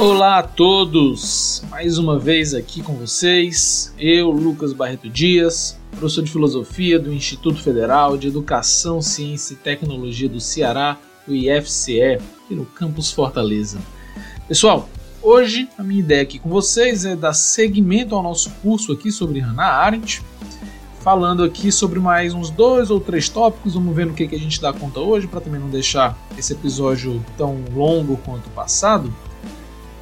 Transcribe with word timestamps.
Olá 0.00 0.38
a 0.38 0.42
todos! 0.42 1.62
Mais 1.68 1.98
uma 1.98 2.18
vez 2.18 2.54
aqui 2.54 2.80
com 2.80 2.94
vocês, 2.94 3.94
eu, 3.98 4.30
Lucas 4.30 4.72
Barreto 4.72 5.10
Dias, 5.10 5.78
professor 5.90 6.24
de 6.24 6.32
Filosofia 6.32 6.98
do 6.98 7.12
Instituto 7.12 7.62
Federal 7.62 8.16
de 8.16 8.26
Educação, 8.26 9.02
Ciência 9.02 9.52
e 9.52 9.56
Tecnologia 9.58 10.26
do 10.26 10.40
Ceará, 10.40 10.96
o 11.28 11.34
IFCE, 11.34 12.14
aqui 12.14 12.54
no 12.54 12.64
Campus 12.64 13.12
Fortaleza. 13.12 13.78
Pessoal, 14.48 14.88
hoje 15.22 15.68
a 15.76 15.82
minha 15.82 16.00
ideia 16.00 16.22
aqui 16.22 16.38
com 16.38 16.48
vocês 16.48 17.04
é 17.04 17.14
dar 17.14 17.34
seguimento 17.34 18.14
ao 18.14 18.22
nosso 18.22 18.48
curso 18.62 18.92
aqui 18.92 19.12
sobre 19.12 19.40
Hannah 19.40 19.84
Arendt, 19.84 20.22
falando 21.00 21.44
aqui 21.44 21.70
sobre 21.70 22.00
mais 22.00 22.32
uns 22.32 22.48
dois 22.48 22.90
ou 22.90 23.00
três 23.00 23.28
tópicos, 23.28 23.74
vamos 23.74 23.94
ver 23.94 24.06
no 24.06 24.14
que, 24.14 24.26
que 24.26 24.34
a 24.34 24.38
gente 24.40 24.62
dá 24.62 24.72
conta 24.72 24.98
hoje, 24.98 25.26
para 25.26 25.42
também 25.42 25.60
não 25.60 25.68
deixar 25.68 26.16
esse 26.38 26.54
episódio 26.54 27.22
tão 27.36 27.62
longo 27.74 28.16
quanto 28.24 28.46
o 28.46 28.50
passado. 28.52 29.12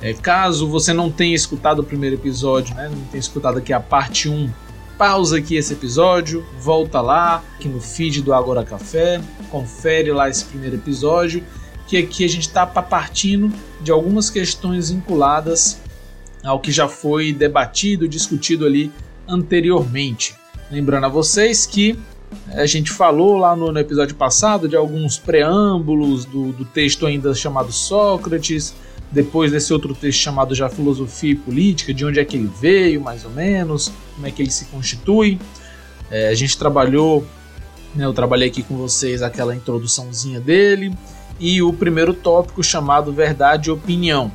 É, 0.01 0.13
caso 0.13 0.69
você 0.69 0.93
não 0.93 1.11
tenha 1.11 1.35
escutado 1.35 1.81
o 1.81 1.85
primeiro 1.85 2.17
episódio, 2.17 2.75
né, 2.75 2.89
não 2.89 3.05
tenha 3.07 3.21
escutado 3.21 3.59
aqui 3.59 3.73
a 3.73 3.81
parte 3.81 4.29
1, 4.29 4.49
pausa 4.97 5.39
aqui 5.39 5.57
esse 5.57 5.73
episódio, 5.73 6.45
volta 6.61 7.01
lá 7.01 7.43
aqui 7.57 7.69
no 7.69 7.81
feed 7.81 8.23
do 8.23 8.33
Agora 8.33 8.65
Café, 8.65 9.21
confere 9.51 10.13
lá 10.13 10.29
esse 10.29 10.45
primeiro 10.45 10.77
episódio, 10.77 11.43
que 11.87 11.97
aqui 11.97 12.25
a 12.25 12.29
gente 12.29 12.49
está 12.49 12.67
partindo 12.67 13.53
de 13.81 13.91
algumas 13.91 14.29
questões 14.31 14.91
vinculadas 14.91 15.81
ao 16.45 16.61
que 16.61 16.71
já 16.71 16.89
foi 16.89 17.33
debatido, 17.33 18.09
discutido 18.09 18.67
ali 18.67 18.93
anteriormente. 19.27 20.35
Lembrando 20.71 21.05
a 21.05 21.09
vocês 21.09 21.67
que 21.67 21.99
a 22.49 22.67
gente 22.67 22.91
falou 22.91 23.39
lá 23.39 23.57
no, 23.57 23.73
no 23.73 23.79
episódio 23.79 24.15
passado 24.15 24.69
de 24.69 24.77
alguns 24.77 25.19
preâmbulos 25.19 26.25
do, 26.25 26.53
do 26.53 26.65
texto 26.65 27.07
ainda 27.07 27.35
chamado 27.35 27.73
Sócrates, 27.73 28.75
depois 29.11 29.51
desse 29.51 29.73
outro 29.73 29.95
texto 29.95 30.21
chamado 30.21 30.55
já 30.55 30.69
Filosofia 30.69 31.33
e 31.33 31.37
Política, 31.37 31.95
de 31.95 32.05
onde 32.05 32.21
é 32.21 32.25
que 32.25 32.37
ele 32.37 32.51
veio, 32.61 33.01
mais 33.01 33.25
ou 33.25 33.31
menos, 33.31 33.91
como 34.15 34.27
é 34.27 34.31
que 34.31 34.43
ele 34.43 34.51
se 34.51 34.67
constitui. 34.67 35.39
É, 36.11 36.29
a 36.29 36.35
gente 36.35 36.57
trabalhou, 36.59 37.25
né, 37.95 38.05
eu 38.05 38.13
trabalhei 38.13 38.49
aqui 38.49 38.63
com 38.63 38.77
vocês 38.77 39.23
aquela 39.23 39.55
introduçãozinha 39.55 40.41
dele 40.41 40.95
e 41.41 41.63
o 41.63 41.73
primeiro 41.73 42.13
tópico 42.13 42.63
chamado 42.63 43.13
Verdade 43.13 43.71
e 43.71 43.73
Opinião. 43.73 44.31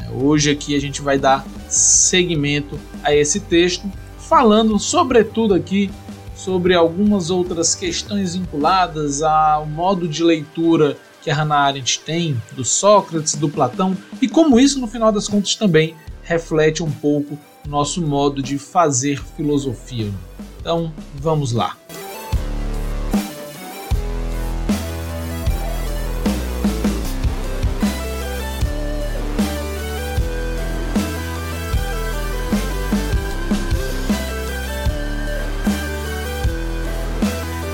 É, 0.00 0.10
hoje 0.10 0.50
aqui 0.50 0.76
a 0.76 0.80
gente 0.80 1.00
vai 1.00 1.18
dar 1.18 1.46
seguimento 1.68 2.78
a 3.02 3.14
esse 3.14 3.40
texto, 3.40 3.90
falando 4.18 4.78
sobretudo 4.78 5.54
aqui 5.54 5.90
sobre 6.34 6.74
algumas 6.74 7.30
outras 7.30 7.74
questões 7.74 8.36
vinculadas 8.36 9.22
ao 9.22 9.66
modo 9.66 10.06
de 10.06 10.22
leitura 10.22 10.96
que 11.28 11.32
a 11.32 11.34
Hannah 11.34 11.58
Arendt 11.58 12.00
tem 12.06 12.40
do 12.52 12.64
Sócrates, 12.64 13.34
do 13.34 13.50
Platão 13.50 13.94
e 14.18 14.26
como 14.26 14.58
isso 14.58 14.80
no 14.80 14.86
final 14.86 15.12
das 15.12 15.28
contas 15.28 15.54
também 15.56 15.94
reflete 16.22 16.82
um 16.82 16.90
pouco 16.90 17.38
nosso 17.68 18.00
modo 18.00 18.42
de 18.42 18.56
fazer 18.56 19.22
filosofia. 19.36 20.10
Então, 20.58 20.90
vamos 21.16 21.52
lá. 21.52 21.76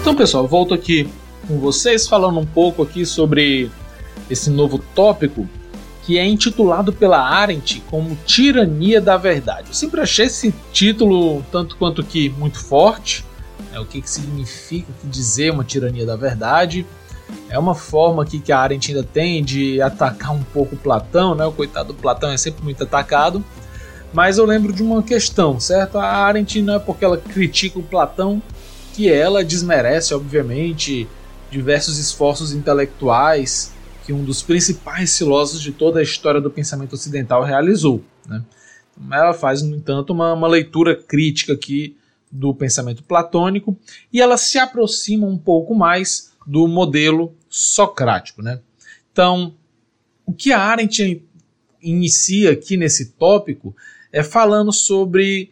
Então, 0.00 0.16
pessoal, 0.16 0.48
volto 0.48 0.74
aqui 0.74 1.08
com 1.46 1.58
vocês 1.58 2.06
falando 2.06 2.38
um 2.38 2.46
pouco 2.46 2.82
aqui 2.82 3.04
sobre 3.06 3.70
esse 4.28 4.50
novo 4.50 4.78
tópico 4.94 5.48
que 6.04 6.18
é 6.18 6.26
intitulado 6.26 6.92
pela 6.92 7.18
Arendt 7.18 7.82
como 7.90 8.16
Tirania 8.26 9.00
da 9.00 9.16
Verdade. 9.16 9.68
Eu 9.68 9.74
sempre 9.74 10.00
achei 10.00 10.26
esse 10.26 10.54
título 10.72 11.42
tanto 11.50 11.76
quanto 11.76 12.02
que 12.02 12.28
muito 12.30 12.58
forte. 12.62 13.24
É 13.72 13.80
o 13.80 13.86
que, 13.86 14.02
que 14.02 14.10
significa 14.10 14.92
que 15.00 15.06
dizer 15.06 15.50
uma 15.50 15.64
tirania 15.64 16.04
da 16.04 16.14
verdade. 16.14 16.86
É 17.48 17.58
uma 17.58 17.74
forma 17.74 18.22
aqui 18.22 18.38
que 18.38 18.52
a 18.52 18.58
Arendt 18.58 18.92
ainda 18.92 19.02
tem 19.02 19.42
de 19.42 19.80
atacar 19.80 20.32
um 20.32 20.42
pouco 20.42 20.76
Platão, 20.76 21.34
né? 21.34 21.44
O 21.46 21.52
coitado 21.52 21.92
do 21.92 21.94
Platão 21.94 22.30
é 22.30 22.36
sempre 22.36 22.62
muito 22.62 22.84
atacado. 22.84 23.42
Mas 24.12 24.38
eu 24.38 24.44
lembro 24.44 24.72
de 24.72 24.82
uma 24.82 25.02
questão, 25.02 25.58
certo? 25.58 25.98
A 25.98 26.06
Arendt 26.06 26.60
não 26.62 26.74
é 26.74 26.78
porque 26.78 27.04
ela 27.04 27.16
critica 27.16 27.78
o 27.78 27.82
Platão 27.82 28.40
que 28.92 29.10
ela 29.10 29.42
desmerece, 29.42 30.14
obviamente, 30.14 31.08
diversos 31.54 31.98
esforços 31.98 32.52
intelectuais 32.52 33.72
que 34.04 34.12
um 34.12 34.24
dos 34.24 34.42
principais 34.42 35.16
filósofos 35.16 35.62
de 35.62 35.70
toda 35.70 36.00
a 36.00 36.02
história 36.02 36.40
do 36.40 36.50
pensamento 36.50 36.94
ocidental 36.94 37.44
realizou. 37.44 38.02
Né? 38.26 38.44
Ela 39.12 39.32
faz, 39.32 39.62
no 39.62 39.76
entanto, 39.76 40.12
uma, 40.12 40.32
uma 40.32 40.48
leitura 40.48 40.96
crítica 40.96 41.52
aqui 41.52 41.96
do 42.30 42.52
pensamento 42.52 43.04
platônico 43.04 43.78
e 44.12 44.20
ela 44.20 44.36
se 44.36 44.58
aproxima 44.58 45.28
um 45.28 45.38
pouco 45.38 45.76
mais 45.76 46.32
do 46.44 46.66
modelo 46.66 47.32
socrático. 47.48 48.42
Né? 48.42 48.60
Então, 49.12 49.54
o 50.26 50.32
que 50.32 50.52
a 50.52 50.60
Arendt 50.60 51.24
inicia 51.80 52.50
aqui 52.50 52.76
nesse 52.76 53.12
tópico 53.12 53.76
é 54.12 54.24
falando 54.24 54.72
sobre 54.72 55.50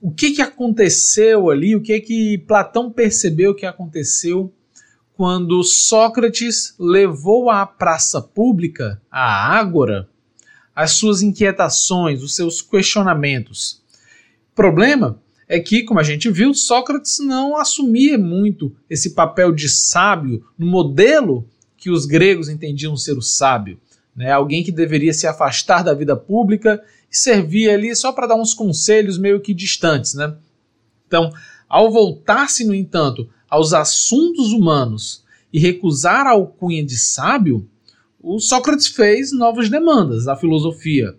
o 0.00 0.10
que, 0.10 0.32
que 0.32 0.42
aconteceu 0.42 1.50
ali, 1.50 1.76
o 1.76 1.80
que 1.80 2.00
que 2.00 2.38
Platão 2.38 2.90
percebeu 2.90 3.54
que 3.54 3.64
aconteceu 3.64 4.52
quando 5.20 5.62
Sócrates 5.62 6.74
levou 6.78 7.50
à 7.50 7.66
praça 7.66 8.22
pública, 8.22 9.02
à 9.10 9.54
ágora, 9.54 10.08
as 10.74 10.92
suas 10.92 11.20
inquietações, 11.20 12.22
os 12.22 12.34
seus 12.34 12.62
questionamentos. 12.62 13.82
O 14.50 14.54
problema 14.54 15.20
é 15.46 15.60
que, 15.60 15.82
como 15.82 16.00
a 16.00 16.02
gente 16.02 16.30
viu, 16.30 16.54
Sócrates 16.54 17.18
não 17.18 17.54
assumia 17.54 18.16
muito 18.16 18.74
esse 18.88 19.10
papel 19.10 19.52
de 19.52 19.68
sábio 19.68 20.42
no 20.56 20.64
modelo 20.64 21.46
que 21.76 21.90
os 21.90 22.06
gregos 22.06 22.48
entendiam 22.48 22.96
ser 22.96 23.18
o 23.18 23.20
sábio. 23.20 23.78
Né? 24.16 24.32
Alguém 24.32 24.64
que 24.64 24.72
deveria 24.72 25.12
se 25.12 25.26
afastar 25.26 25.84
da 25.84 25.92
vida 25.92 26.16
pública 26.16 26.82
e 27.12 27.14
servir 27.14 27.68
ali 27.68 27.94
só 27.94 28.10
para 28.10 28.26
dar 28.26 28.36
uns 28.36 28.54
conselhos 28.54 29.18
meio 29.18 29.38
que 29.38 29.52
distantes. 29.52 30.14
Né? 30.14 30.34
Então, 31.06 31.30
ao 31.68 31.92
voltar-se, 31.92 32.64
no 32.64 32.74
entanto, 32.74 33.28
aos 33.50 33.74
assuntos 33.74 34.52
humanos 34.52 35.24
e 35.52 35.58
recusar 35.58 36.26
a 36.26 36.30
alcunha 36.30 36.84
de 36.84 36.96
sábio, 36.96 37.68
o 38.22 38.38
Sócrates 38.38 38.86
fez 38.86 39.32
novas 39.32 39.68
demandas 39.68 40.28
à 40.28 40.36
filosofia. 40.36 41.16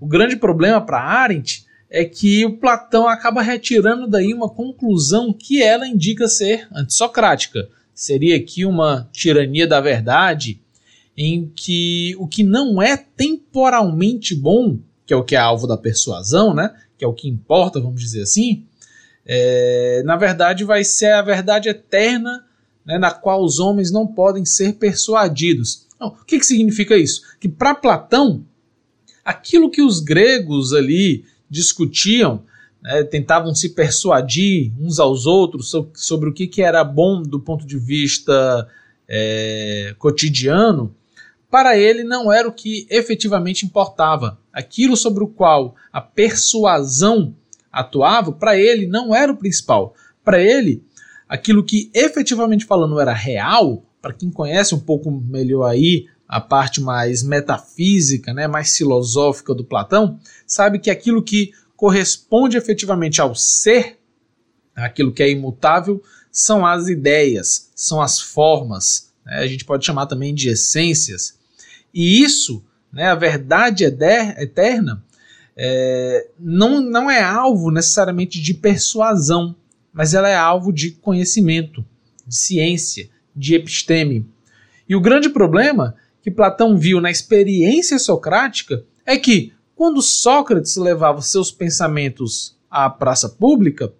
O 0.00 0.06
grande 0.06 0.36
problema 0.36 0.80
para 0.80 1.02
Arendt 1.02 1.66
é 1.90 2.04
que 2.04 2.44
o 2.46 2.56
Platão 2.56 3.08
acaba 3.08 3.42
retirando 3.42 4.06
daí 4.06 4.32
uma 4.32 4.48
conclusão 4.48 5.32
que 5.32 5.62
ela 5.62 5.86
indica 5.86 6.28
ser 6.28 6.68
antissocrática. 6.72 7.68
Seria 7.94 8.36
aqui 8.36 8.64
uma 8.64 9.08
tirania 9.12 9.66
da 9.66 9.80
verdade, 9.80 10.60
em 11.16 11.50
que 11.54 12.14
o 12.18 12.28
que 12.28 12.44
não 12.44 12.80
é 12.80 12.96
temporalmente 12.96 14.34
bom, 14.34 14.78
que 15.04 15.12
é 15.12 15.16
o 15.16 15.24
que 15.24 15.34
é 15.34 15.38
alvo 15.38 15.66
da 15.66 15.76
persuasão, 15.76 16.54
né, 16.54 16.72
que 16.96 17.04
é 17.04 17.08
o 17.08 17.14
que 17.14 17.28
importa, 17.28 17.80
vamos 17.80 18.00
dizer 18.00 18.22
assim, 18.22 18.64
é, 19.28 20.02
na 20.06 20.16
verdade 20.16 20.64
vai 20.64 20.82
ser 20.82 21.12
a 21.12 21.22
verdade 21.22 21.68
eterna 21.68 22.44
né, 22.88 22.96
na 22.96 23.10
qual 23.10 23.44
os 23.44 23.58
homens 23.58 23.92
não 23.92 24.06
podem 24.06 24.46
ser 24.46 24.76
persuadidos. 24.76 25.86
Não, 26.00 26.08
o 26.08 26.24
que, 26.24 26.38
que 26.38 26.46
significa 26.46 26.96
isso? 26.96 27.20
Que 27.38 27.46
para 27.46 27.74
Platão, 27.74 28.46
aquilo 29.22 29.70
que 29.70 29.82
os 29.82 30.00
gregos 30.00 30.72
ali 30.72 31.26
discutiam, 31.50 32.42
né, 32.82 33.04
tentavam 33.04 33.54
se 33.54 33.70
persuadir 33.70 34.72
uns 34.80 34.98
aos 34.98 35.26
outros 35.26 35.70
sobre, 35.70 35.90
sobre 35.94 36.30
o 36.30 36.32
que, 36.32 36.46
que 36.46 36.62
era 36.62 36.82
bom 36.82 37.22
do 37.22 37.38
ponto 37.38 37.66
de 37.66 37.78
vista 37.78 38.66
é, 39.06 39.94
cotidiano, 39.98 40.94
para 41.50 41.76
ele 41.76 42.04
não 42.04 42.32
era 42.32 42.48
o 42.48 42.52
que 42.52 42.86
efetivamente 42.90 43.66
importava. 43.66 44.38
Aquilo 44.52 44.96
sobre 44.96 45.24
o 45.24 45.28
qual 45.28 45.74
a 45.92 46.00
persuasão 46.00 47.34
atuava, 47.72 48.32
para 48.32 48.56
ele 48.56 48.86
não 48.86 49.14
era 49.14 49.32
o 49.32 49.36
principal. 49.36 49.94
Para 50.24 50.40
ele, 50.40 50.82
aquilo 51.28 51.64
que 51.64 51.90
efetivamente 51.94 52.64
falando 52.64 53.00
era 53.00 53.12
real, 53.12 53.84
para 54.00 54.12
quem 54.12 54.30
conhece 54.30 54.74
um 54.74 54.80
pouco 54.80 55.10
melhor 55.10 55.64
aí 55.64 56.06
a 56.28 56.40
parte 56.40 56.80
mais 56.80 57.22
metafísica, 57.22 58.34
né, 58.34 58.46
mais 58.46 58.76
filosófica 58.76 59.54
do 59.54 59.64
Platão, 59.64 60.20
sabe 60.46 60.78
que 60.78 60.90
aquilo 60.90 61.22
que 61.22 61.52
corresponde 61.74 62.56
efetivamente 62.56 63.20
ao 63.20 63.34
ser, 63.34 63.98
aquilo 64.74 65.12
que 65.12 65.22
é 65.22 65.30
imutável, 65.30 66.02
são 66.30 66.66
as 66.66 66.88
ideias, 66.88 67.70
são 67.74 68.00
as 68.02 68.20
formas. 68.20 69.12
Né, 69.24 69.38
a 69.38 69.46
gente 69.46 69.64
pode 69.64 69.86
chamar 69.86 70.06
também 70.06 70.34
de 70.34 70.50
essências. 70.50 71.38
E 71.94 72.22
isso, 72.22 72.62
né, 72.92 73.06
a 73.06 73.14
verdade 73.14 73.84
eterna, 73.84 75.02
é, 75.60 76.28
não, 76.38 76.80
não 76.80 77.10
é 77.10 77.20
alvo 77.20 77.72
necessariamente 77.72 78.40
de 78.40 78.54
persuasão, 78.54 79.56
mas 79.92 80.14
ela 80.14 80.28
é 80.28 80.36
alvo 80.36 80.72
de 80.72 80.92
conhecimento, 80.92 81.84
de 82.24 82.36
ciência, 82.36 83.10
de 83.34 83.56
episteme. 83.56 84.24
E 84.88 84.94
o 84.94 85.00
grande 85.00 85.28
problema 85.28 85.96
que 86.22 86.30
Platão 86.30 86.78
viu 86.78 87.00
na 87.00 87.10
experiência 87.10 87.98
socrática 87.98 88.84
é 89.04 89.16
que, 89.16 89.52
quando 89.74 90.00
Sócrates 90.00 90.76
levava 90.76 91.20
seus 91.22 91.50
pensamentos 91.50 92.56
à 92.70 92.88
praça 92.88 93.28
pública, 93.28 93.92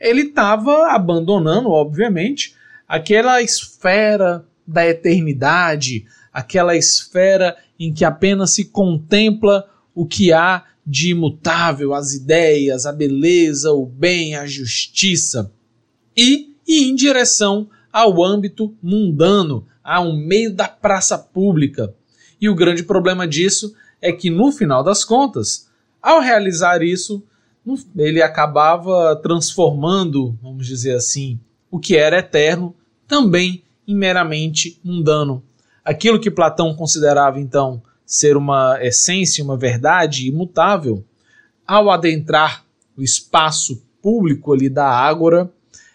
ele 0.00 0.22
estava 0.22 0.92
abandonando, 0.92 1.70
obviamente, 1.70 2.56
aquela 2.88 3.40
esfera 3.40 4.44
da 4.66 4.86
eternidade, 4.86 6.06
aquela 6.32 6.76
esfera 6.76 7.56
em 7.78 7.92
que 7.92 8.04
apenas 8.04 8.50
se 8.52 8.64
contempla 8.64 9.68
o 9.94 10.04
que 10.04 10.32
há 10.32 10.64
de 10.86 11.10
imutável, 11.10 11.94
as 11.94 12.12
ideias, 12.12 12.86
a 12.86 12.92
beleza, 12.92 13.72
o 13.72 13.86
bem, 13.86 14.36
a 14.36 14.46
justiça, 14.46 15.50
e 16.16 16.54
ir 16.66 16.88
em 16.90 16.94
direção 16.94 17.68
ao 17.92 18.22
âmbito 18.22 18.74
mundano, 18.82 19.66
a 19.82 20.00
um 20.00 20.16
meio 20.16 20.52
da 20.52 20.66
praça 20.66 21.16
pública. 21.18 21.94
E 22.40 22.48
o 22.48 22.54
grande 22.54 22.82
problema 22.82 23.26
disso 23.26 23.74
é 24.00 24.12
que, 24.12 24.30
no 24.30 24.50
final 24.50 24.82
das 24.82 25.04
contas, 25.04 25.68
ao 26.02 26.20
realizar 26.20 26.82
isso, 26.82 27.22
ele 27.96 28.20
acabava 28.20 29.16
transformando, 29.16 30.38
vamos 30.42 30.66
dizer 30.66 30.94
assim, 30.94 31.40
o 31.70 31.78
que 31.78 31.96
era 31.96 32.18
eterno 32.18 32.74
também 33.06 33.64
em 33.86 33.94
meramente 33.94 34.78
mundano. 34.84 35.42
Aquilo 35.84 36.20
que 36.20 36.30
Platão 36.30 36.74
considerava 36.74 37.40
então 37.40 37.82
ser 38.04 38.36
uma 38.36 38.78
essência, 38.82 39.42
uma 39.42 39.56
verdade 39.56 40.28
imutável, 40.28 41.04
ao 41.66 41.90
adentrar 41.90 42.64
o 42.96 43.02
espaço 43.02 43.82
público 44.02 44.52
ali 44.52 44.68
da 44.68 44.88
ágora, 44.88 45.50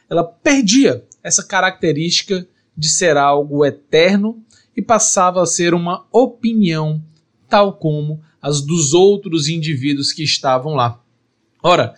ela 0.10 0.24
perdia 0.24 1.06
essa 1.24 1.44
característica 1.44 2.48
de 2.76 2.90
ser 2.90 3.18
algo 3.18 3.66
eterno 3.66 4.44
e 4.76 4.82
passava 4.82 5.44
a 5.44 5.46
ser 5.46 5.74
uma 5.74 6.06
opinião, 6.12 7.02
tal 7.48 7.74
como 7.74 8.22
as 8.42 8.62
dos 8.62 8.94
outros 8.94 9.48
indivíduos 9.48 10.12
que 10.12 10.24
estavam 10.24 10.74
lá. 10.74 11.00
Ora, 11.62 11.94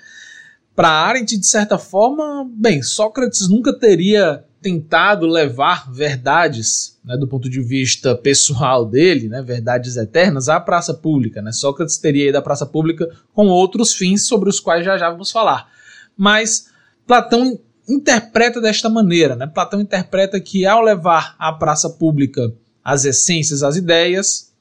para 0.75 0.89
Arendt, 0.89 1.37
de 1.37 1.45
certa 1.45 1.77
forma, 1.77 2.49
bem, 2.51 2.81
Sócrates 2.81 3.47
nunca 3.47 3.77
teria 3.77 4.43
tentado 4.61 5.25
levar 5.25 5.91
verdades, 5.91 6.99
né, 7.03 7.17
do 7.17 7.27
ponto 7.27 7.49
de 7.49 7.61
vista 7.61 8.15
pessoal 8.15 8.85
dele, 8.85 9.27
né, 9.27 9.41
verdades 9.41 9.97
eternas, 9.97 10.47
à 10.47 10.59
praça 10.59 10.93
pública. 10.93 11.41
Né? 11.41 11.51
Sócrates 11.51 11.97
teria 11.97 12.29
ido 12.29 12.37
à 12.37 12.41
praça 12.41 12.65
pública 12.65 13.09
com 13.33 13.47
outros 13.47 13.93
fins 13.93 14.27
sobre 14.27 14.49
os 14.49 14.59
quais 14.59 14.85
já 14.85 14.97
já 14.97 15.09
vamos 15.09 15.31
falar. 15.31 15.67
Mas 16.15 16.67
Platão 17.07 17.59
interpreta 17.89 18.61
desta 18.61 18.89
maneira. 18.89 19.35
Né? 19.35 19.47
Platão 19.47 19.81
interpreta 19.81 20.39
que 20.39 20.65
ao 20.65 20.81
levar 20.81 21.35
à 21.39 21.51
praça 21.51 21.89
pública 21.89 22.53
as 22.83 23.03
essências, 23.03 23.63
as 23.63 23.75
ideias, 23.75 24.53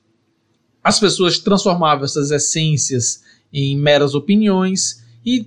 as 0.83 0.99
pessoas 0.99 1.39
transformavam 1.39 2.05
essas 2.05 2.31
essências 2.31 3.23
em 3.53 3.77
meras 3.77 4.15
opiniões 4.15 5.05
e 5.25 5.47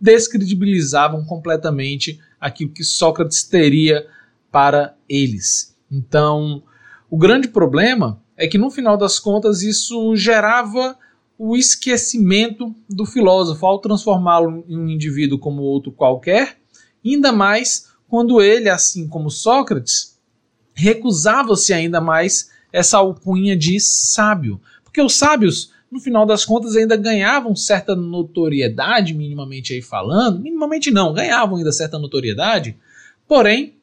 descredibilizavam 0.00 1.24
completamente 1.24 2.18
aquilo 2.40 2.72
que 2.72 2.82
Sócrates 2.82 3.44
teria 3.44 4.06
para 4.50 4.94
eles. 5.08 5.76
Então, 5.90 6.62
o 7.10 7.18
grande 7.18 7.48
problema 7.48 8.20
é 8.36 8.48
que 8.48 8.56
no 8.56 8.70
final 8.70 8.96
das 8.96 9.18
contas 9.18 9.62
isso 9.62 10.16
gerava 10.16 10.96
o 11.38 11.56
esquecimento 11.56 12.74
do 12.88 13.04
filósofo 13.04 13.64
ao 13.66 13.78
transformá-lo 13.78 14.64
em 14.68 14.78
um 14.78 14.88
indivíduo 14.88 15.38
como 15.38 15.62
outro 15.62 15.92
qualquer, 15.92 16.58
ainda 17.04 17.32
mais 17.32 17.88
quando 18.08 18.40
ele, 18.40 18.68
assim 18.68 19.08
como 19.08 19.30
Sócrates, 19.30 20.18
recusava-se 20.74 21.72
ainda 21.72 22.00
mais 22.00 22.50
essa 22.72 22.98
alcunha 22.98 23.56
de 23.56 23.78
sábio, 23.80 24.60
porque 24.84 25.00
os 25.00 25.16
sábios 25.16 25.72
no 25.90 25.98
final 25.98 26.24
das 26.24 26.44
contas 26.44 26.76
ainda 26.76 26.96
ganhavam 26.96 27.56
certa 27.56 27.96
notoriedade, 27.96 29.12
minimamente 29.12 29.72
aí 29.72 29.82
falando, 29.82 30.38
minimamente 30.38 30.90
não, 30.90 31.12
ganhavam 31.12 31.56
ainda 31.56 31.72
certa 31.72 31.98
notoriedade, 31.98 32.76
porém 33.26 33.74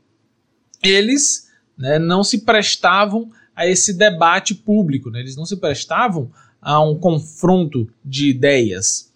eles 0.81 1.49
né, 1.77 1.99
não 1.99 2.23
se 2.23 2.39
prestavam 2.39 3.29
a 3.55 3.67
esse 3.67 3.93
debate 3.93 4.55
público, 4.55 5.09
né, 5.09 5.19
eles 5.19 5.35
não 5.35 5.45
se 5.45 5.57
prestavam 5.57 6.31
a 6.61 6.81
um 6.81 6.97
confronto 6.97 7.89
de 8.03 8.29
ideias. 8.29 9.11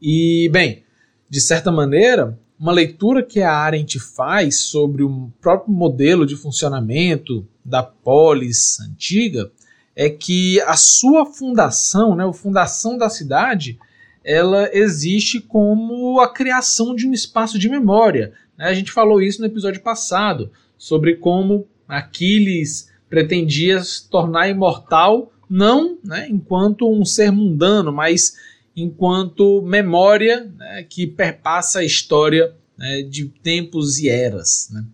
E, 0.00 0.48
bem, 0.52 0.84
de 1.28 1.40
certa 1.40 1.72
maneira, 1.72 2.38
uma 2.58 2.72
leitura 2.72 3.22
que 3.22 3.40
a 3.40 3.52
Arendt 3.52 3.98
faz 3.98 4.60
sobre 4.60 5.02
o 5.02 5.30
próprio 5.40 5.74
modelo 5.74 6.24
de 6.24 6.36
funcionamento 6.36 7.46
da 7.64 7.82
polis 7.82 8.78
antiga 8.80 9.50
é 9.94 10.08
que 10.08 10.60
a 10.62 10.76
sua 10.76 11.26
fundação, 11.26 12.14
né, 12.14 12.24
a 12.26 12.32
fundação 12.32 12.96
da 12.96 13.08
cidade, 13.08 13.78
ela 14.24 14.70
existe 14.72 15.40
como 15.40 16.20
a 16.20 16.32
criação 16.32 16.94
de 16.94 17.06
um 17.06 17.12
espaço 17.12 17.58
de 17.58 17.68
memória. 17.68 18.32
Né? 18.56 18.66
A 18.66 18.74
gente 18.74 18.92
falou 18.92 19.20
isso 19.20 19.40
no 19.40 19.46
episódio 19.46 19.82
passado, 19.82 20.50
sobre 20.76 21.16
como 21.16 21.66
Aquiles 21.88 22.90
pretendia 23.08 23.82
se 23.82 24.08
tornar 24.08 24.48
imortal, 24.48 25.32
não 25.48 25.98
né, 26.04 26.28
enquanto 26.30 26.88
um 26.88 27.04
ser 27.04 27.32
mundano, 27.32 27.92
mas 27.92 28.36
enquanto 28.76 29.62
memória 29.62 30.50
né, 30.56 30.86
que 30.88 31.06
perpassa 31.06 31.80
a 31.80 31.84
história 31.84 32.54
né, 32.78 33.02
de 33.02 33.26
tempos 33.42 33.98
e 33.98 34.08
eras. 34.08 34.68
Né? 34.72 34.84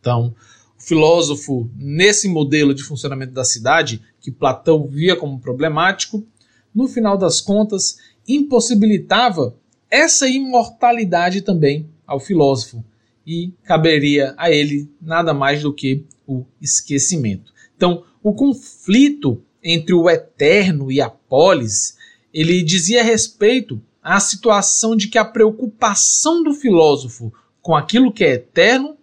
Então, 0.00 0.34
o 0.78 0.82
filósofo, 0.82 1.70
nesse 1.76 2.28
modelo 2.28 2.74
de 2.74 2.82
funcionamento 2.82 3.32
da 3.32 3.44
cidade, 3.44 4.02
que 4.24 4.32
Platão 4.32 4.86
via 4.86 5.14
como 5.14 5.38
problemático, 5.38 6.26
no 6.74 6.88
final 6.88 7.18
das 7.18 7.42
contas, 7.42 7.98
impossibilitava 8.26 9.54
essa 9.90 10.26
imortalidade 10.26 11.42
também 11.42 11.90
ao 12.06 12.18
filósofo 12.18 12.82
e 13.26 13.52
caberia 13.64 14.34
a 14.38 14.50
ele 14.50 14.90
nada 14.98 15.34
mais 15.34 15.62
do 15.62 15.74
que 15.74 16.06
o 16.26 16.46
esquecimento. 16.58 17.52
Então, 17.76 18.02
o 18.22 18.32
conflito 18.32 19.42
entre 19.62 19.92
o 19.92 20.08
eterno 20.08 20.90
e 20.90 21.02
a 21.02 21.10
polis, 21.10 21.98
ele 22.32 22.62
dizia 22.62 23.04
respeito 23.04 23.78
à 24.02 24.18
situação 24.20 24.96
de 24.96 25.08
que 25.08 25.18
a 25.18 25.24
preocupação 25.24 26.42
do 26.42 26.54
filósofo 26.54 27.30
com 27.60 27.76
aquilo 27.76 28.10
que 28.10 28.24
é 28.24 28.32
eterno 28.32 28.96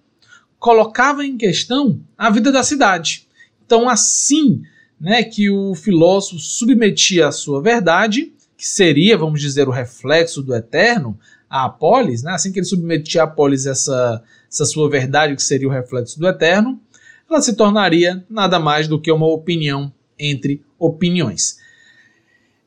colocava 0.57 1.23
em 1.23 1.38
questão 1.38 2.01
a 2.18 2.31
vida 2.31 2.51
da 2.51 2.63
cidade. 2.63 3.27
Então, 3.63 3.87
assim, 3.87 4.63
né, 5.02 5.24
que 5.24 5.50
o 5.50 5.74
filósofo 5.74 6.38
submetia 6.38 7.28
a 7.28 7.31
sua 7.31 7.60
verdade, 7.60 8.31
que 8.56 8.68
seria, 8.68 9.18
vamos 9.18 9.42
dizer, 9.42 9.68
o 9.68 9.72
reflexo 9.72 10.44
do 10.44 10.54
eterno, 10.54 11.20
a 11.50 11.68
polis, 11.68 12.22
né, 12.22 12.34
assim 12.34 12.52
que 12.52 12.60
ele 12.60 12.68
submetia 12.68 13.24
a 13.24 13.28
polis 13.28 13.66
essa, 13.66 14.24
essa 14.50 14.64
sua 14.64 14.88
verdade, 14.88 15.36
que 15.36 15.42
seria 15.42 15.68
o 15.68 15.72
reflexo 15.72 16.20
do 16.20 16.28
eterno, 16.28 16.80
ela 17.28 17.42
se 17.42 17.56
tornaria 17.56 18.24
nada 18.30 18.60
mais 18.60 18.88
do 18.88 19.02
que 19.02 19.12
uma 19.12 19.26
opinião 19.26 19.92
entre 20.20 20.64
opiniões. 20.78 21.58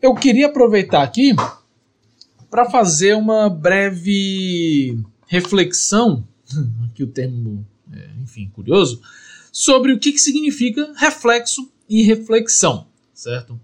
Eu 0.03 0.13
queria 0.13 0.47
aproveitar 0.47 1.05
aqui 1.05 1.37
para 2.51 2.69
fazer 2.69 3.15
uma 3.15 3.49
breve 3.49 4.99
reflexão, 5.29 6.27
aqui 6.91 7.05
o 7.05 7.07
termo, 7.07 7.65
é, 7.93 8.09
enfim, 8.21 8.51
curioso, 8.53 9.01
sobre 9.53 9.93
o 9.93 10.01
que, 10.01 10.11
que 10.11 10.19
significa 10.19 10.93
reflexo 10.97 11.73
e 11.95 12.03
reflexão, 12.03 12.89
certo? 13.13 13.61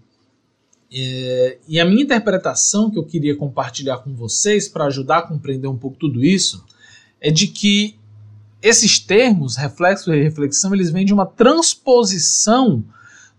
É, 0.89 1.57
e 1.67 1.81
a 1.81 1.85
minha 1.85 2.01
interpretação 2.01 2.89
que 2.89 2.97
eu 2.97 3.03
queria 3.03 3.35
compartilhar 3.35 3.97
com 3.97 4.15
vocês 4.15 4.69
para 4.69 4.85
ajudar 4.85 5.17
a 5.17 5.21
compreender 5.23 5.67
um 5.67 5.77
pouco 5.77 5.97
tudo 5.97 6.23
isso 6.23 6.63
é 7.19 7.29
de 7.29 7.47
que 7.47 7.97
esses 8.61 8.99
termos, 8.99 9.57
reflexo 9.57 10.13
e 10.13 10.23
reflexão, 10.23 10.73
eles 10.73 10.91
vêm 10.91 11.05
de 11.05 11.13
uma 11.13 11.25
transposição 11.25 12.81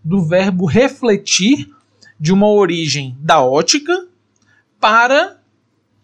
do 0.03 0.21
verbo 0.23 0.65
refletir 0.65 1.73
de 2.19 2.31
uma 2.31 2.47
origem 2.47 3.17
da 3.19 3.43
ótica 3.43 4.07
para 4.79 5.39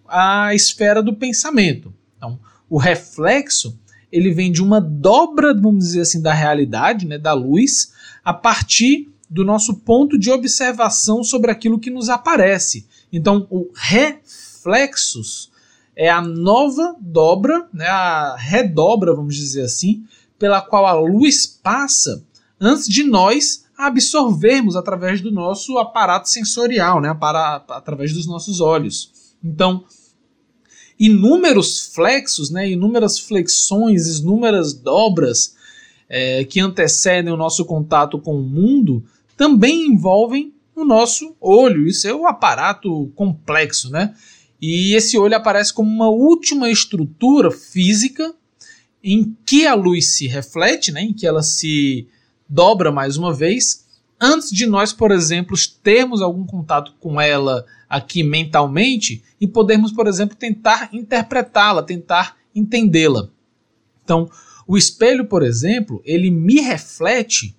a 0.07 0.55
esfera 0.55 1.03
do 1.03 1.13
pensamento. 1.13 1.93
Então, 2.17 2.39
o 2.67 2.79
reflexo 2.79 3.77
ele 4.11 4.33
vem 4.33 4.51
de 4.51 4.63
uma 4.63 4.81
dobra, 4.81 5.53
vamos 5.53 5.85
dizer 5.85 6.01
assim, 6.01 6.21
da 6.21 6.33
realidade, 6.33 7.05
né, 7.05 7.19
da 7.19 7.33
luz, 7.33 7.93
a 8.29 8.33
partir 8.33 9.09
do 9.27 9.43
nosso 9.43 9.77
ponto 9.77 10.15
de 10.15 10.29
observação 10.29 11.23
sobre 11.23 11.49
aquilo 11.49 11.79
que 11.79 11.89
nos 11.89 12.09
aparece. 12.09 12.85
Então, 13.11 13.47
o 13.49 13.71
reflexos 13.73 15.49
é 15.95 16.11
a 16.11 16.21
nova 16.21 16.95
dobra, 16.99 17.67
né, 17.73 17.87
a 17.87 18.35
redobra, 18.37 19.15
vamos 19.15 19.35
dizer 19.35 19.63
assim, 19.63 20.03
pela 20.37 20.61
qual 20.61 20.85
a 20.85 20.93
luz 20.93 21.47
passa 21.47 22.23
antes 22.61 22.87
de 22.87 23.03
nós 23.03 23.65
absorvermos 23.75 24.75
através 24.75 25.21
do 25.21 25.31
nosso 25.31 25.79
aparato 25.79 26.29
sensorial, 26.29 27.01
né, 27.01 27.17
para, 27.19 27.65
através 27.69 28.13
dos 28.13 28.27
nossos 28.27 28.61
olhos. 28.61 29.11
Então, 29.43 29.83
inúmeros 30.99 31.91
flexos, 31.95 32.51
né, 32.51 32.69
inúmeras 32.69 33.17
flexões, 33.17 34.19
inúmeras 34.19 34.71
dobras 34.71 35.57
é, 36.09 36.43
que 36.43 36.59
antecedem 36.59 37.31
o 37.31 37.37
nosso 37.37 37.63
contato 37.65 38.19
com 38.19 38.35
o 38.35 38.43
mundo 38.43 39.03
também 39.37 39.87
envolvem 39.87 40.53
o 40.75 40.83
nosso 40.83 41.35
olho 41.39 41.87
e 41.87 41.93
seu 41.93 42.25
aparato 42.25 43.11
complexo, 43.15 43.89
né? 43.89 44.15
E 44.61 44.93
esse 44.95 45.17
olho 45.17 45.35
aparece 45.35 45.73
como 45.73 45.89
uma 45.89 46.09
última 46.09 46.69
estrutura 46.69 47.51
física 47.51 48.33
em 49.01 49.35
que 49.45 49.65
a 49.65 49.73
luz 49.73 50.15
se 50.15 50.27
reflete, 50.27 50.91
né, 50.91 51.01
em 51.01 51.13
que 51.13 51.25
ela 51.25 51.41
se 51.41 52.07
dobra 52.47 52.91
mais 52.91 53.15
uma 53.15 53.33
vez, 53.33 53.85
antes 54.19 54.49
de 54.51 54.65
nós, 54.65 54.91
por 54.91 55.11
exemplo, 55.11 55.55
termos 55.81 56.21
algum 56.21 56.45
contato 56.45 56.93
com 56.99 57.21
ela 57.21 57.65
aqui 57.89 58.21
mentalmente 58.23 59.23
e 59.39 59.47
podermos, 59.47 59.93
por 59.93 60.07
exemplo, 60.07 60.35
tentar 60.35 60.89
interpretá-la, 60.91 61.81
tentar 61.81 62.35
entendê-la. 62.53 63.29
Então, 64.03 64.29
o 64.69 64.77
espelho, 64.77 65.25
por 65.25 65.41
exemplo, 65.41 65.99
ele 66.05 66.29
me 66.29 66.61
reflete 66.61 67.57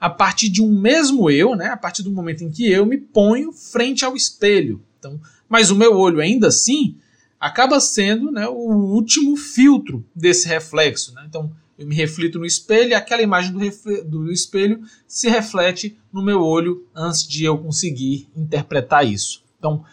a 0.00 0.08
partir 0.08 0.48
de 0.48 0.62
um 0.62 0.80
mesmo 0.80 1.30
eu, 1.30 1.54
né, 1.54 1.66
a 1.66 1.76
partir 1.76 2.02
do 2.02 2.10
momento 2.10 2.42
em 2.42 2.50
que 2.50 2.66
eu 2.66 2.86
me 2.86 2.96
ponho 2.96 3.52
frente 3.52 4.06
ao 4.06 4.16
espelho. 4.16 4.82
Então, 4.98 5.20
mas 5.46 5.70
o 5.70 5.76
meu 5.76 5.94
olho 5.98 6.18
ainda 6.18 6.48
assim 6.48 6.96
acaba 7.38 7.78
sendo 7.78 8.32
né, 8.32 8.48
o 8.48 8.54
último 8.54 9.36
filtro 9.36 10.02
desse 10.14 10.48
reflexo. 10.48 11.12
Né? 11.12 11.26
Então, 11.28 11.52
eu 11.78 11.86
me 11.86 11.94
reflito 11.94 12.38
no 12.38 12.46
espelho 12.46 12.88
e 12.88 12.94
aquela 12.94 13.20
imagem 13.20 13.52
do, 13.52 14.04
do, 14.04 14.32
espelho 14.32 14.80
se 15.06 15.28
reflete 15.28 15.98
no 16.10 16.24
meu 16.24 16.40
olho 16.40 16.86
antes 16.94 17.28
de 17.28 17.44
eu 17.44 17.58
conseguir 17.58 18.30
interpretar 18.34 19.06
isso. 19.06 19.44
Então, 19.58 19.84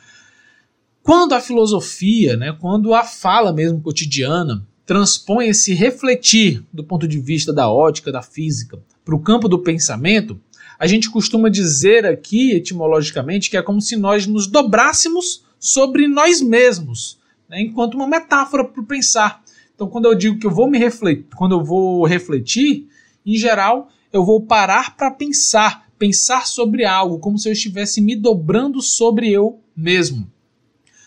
quando 1.02 1.34
a 1.34 1.42
filosofia, 1.42 2.38
né, 2.38 2.56
quando 2.58 2.94
a 2.94 3.04
fala 3.04 3.52
mesmo 3.52 3.82
cotidiana 3.82 4.66
transpõe 4.86 5.48
esse 5.48 5.74
refletir 5.74 6.64
do 6.72 6.84
ponto 6.84 7.08
de 7.08 7.20
vista 7.20 7.54
da 7.54 7.70
ótica, 7.70 8.12
da 8.12 8.22
física, 8.22 8.80
para 9.04 9.16
o 9.16 9.20
campo 9.20 9.48
do 9.48 9.60
pensamento, 9.60 10.40
a 10.78 10.88
gente 10.88 11.10
costuma 11.10 11.50
dizer 11.50 12.06
aqui, 12.06 12.52
etimologicamente, 12.52 13.50
que 13.50 13.58
é 13.58 13.62
como 13.62 13.82
se 13.82 13.96
nós 13.96 14.28
nos 14.28 14.48
dobrássemos 14.48 15.44
sobre 15.60 16.08
nós 16.08 16.42
mesmos, 16.42 17.18
né, 17.48 17.62
enquanto 17.62 17.96
uma 17.96 18.08
metáfora 18.08 18.66
para 18.66 18.84
pensar. 18.84 19.44
Então, 19.74 19.88
quando 19.88 20.06
eu 20.06 20.16
digo 20.16 20.38
que 20.40 20.46
eu 20.46 20.52
vou 20.52 20.70
me 20.70 20.78
refletir, 20.78 21.26
quando 21.36 21.54
eu 21.54 21.64
vou 21.64 22.06
refletir, 22.06 22.88
em 23.26 23.38
geral, 23.38 23.90
eu 24.12 24.26
vou 24.26 24.42
parar 24.42 24.96
para 24.96 25.10
pensar, 25.10 25.88
pensar 25.98 26.48
sobre 26.48 26.86
algo, 26.86 27.20
como 27.20 27.38
se 27.38 27.48
eu 27.48 27.54
estivesse 27.54 28.02
me 28.02 28.16
dobrando 28.16 28.82
sobre 28.82 29.30
eu 29.30 29.60
mesmo. 29.76 30.33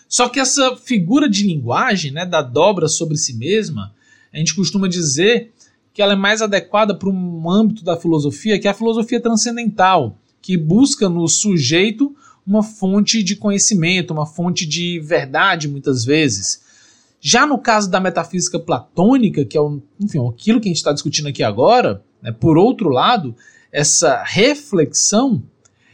Só 0.07 0.29
que 0.29 0.39
essa 0.39 0.75
figura 0.77 1.29
de 1.29 1.45
linguagem, 1.45 2.11
né, 2.11 2.25
da 2.25 2.41
dobra 2.41 2.87
sobre 2.87 3.17
si 3.17 3.33
mesma, 3.33 3.93
a 4.33 4.37
gente 4.37 4.55
costuma 4.55 4.87
dizer 4.87 5.51
que 5.93 6.01
ela 6.01 6.13
é 6.13 6.15
mais 6.15 6.41
adequada 6.41 6.93
para 6.93 7.09
um 7.09 7.49
âmbito 7.49 7.83
da 7.83 7.97
filosofia, 7.97 8.59
que 8.59 8.67
é 8.67 8.71
a 8.71 8.73
filosofia 8.73 9.19
transcendental, 9.19 10.17
que 10.41 10.55
busca 10.55 11.09
no 11.09 11.27
sujeito 11.27 12.15
uma 12.45 12.63
fonte 12.63 13.21
de 13.21 13.35
conhecimento, 13.35 14.13
uma 14.13 14.25
fonte 14.25 14.65
de 14.65 14.99
verdade, 14.99 15.67
muitas 15.67 16.05
vezes. 16.05 16.61
Já 17.19 17.45
no 17.45 17.57
caso 17.57 17.89
da 17.89 17.99
metafísica 17.99 18.59
platônica, 18.59 19.43
que 19.43 19.57
é 19.57 19.61
o, 19.61 19.81
enfim, 19.99 20.25
aquilo 20.29 20.61
que 20.61 20.67
a 20.67 20.71
gente 20.71 20.77
está 20.77 20.93
discutindo 20.93 21.27
aqui 21.27 21.43
agora, 21.43 22.01
né, 22.21 22.31
por 22.31 22.57
outro 22.57 22.89
lado, 22.89 23.35
essa 23.71 24.23
reflexão 24.23 25.43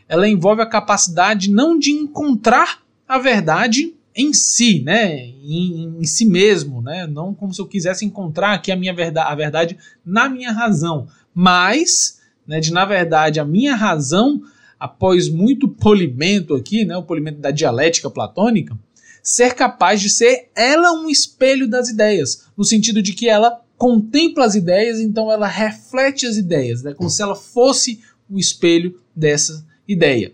ela 0.07 0.27
envolve 0.27 0.61
a 0.61 0.65
capacidade 0.65 1.49
não 1.49 1.79
de 1.79 1.91
encontrar 1.91 2.83
a 3.07 3.17
verdade 3.17 3.95
em 4.15 4.31
si, 4.33 4.81
né, 4.83 5.17
em, 5.25 5.97
em, 5.99 6.05
si 6.05 6.25
mesmo, 6.25 6.81
né, 6.81 7.07
não 7.07 7.33
como 7.33 7.53
se 7.53 7.59
eu 7.59 7.67
quisesse 7.67 8.05
encontrar 8.05 8.53
aqui 8.53 8.71
a 8.71 8.75
minha 8.75 8.93
verdade, 8.93 9.31
a 9.31 9.35
verdade 9.35 9.77
na 10.05 10.29
minha 10.29 10.51
razão, 10.51 11.07
mas, 11.33 12.19
né, 12.47 12.59
de 12.59 12.71
na 12.71 12.85
verdade 12.85 13.39
a 13.39 13.45
minha 13.45 13.75
razão 13.75 14.41
após 14.79 15.29
muito 15.29 15.67
polimento 15.67 16.55
aqui, 16.55 16.85
né, 16.85 16.95
o 16.95 17.03
polimento 17.03 17.39
da 17.39 17.51
dialética 17.51 18.09
platônica, 18.09 18.77
ser 19.21 19.55
capaz 19.55 20.01
de 20.01 20.09
ser 20.09 20.49
ela 20.55 20.91
um 20.91 21.09
espelho 21.09 21.67
das 21.67 21.89
ideias, 21.89 22.47
no 22.55 22.63
sentido 22.63 23.01
de 23.01 23.13
que 23.13 23.27
ela 23.27 23.61
contempla 23.77 24.45
as 24.45 24.55
ideias, 24.55 24.99
então 24.99 25.31
ela 25.31 25.47
reflete 25.47 26.27
as 26.27 26.37
ideias, 26.37 26.83
né, 26.83 26.93
como 26.93 27.09
se 27.09 27.21
ela 27.21 27.35
fosse 27.35 28.01
o 28.29 28.37
espelho 28.37 28.99
dessa 29.15 29.65
ideia. 29.87 30.33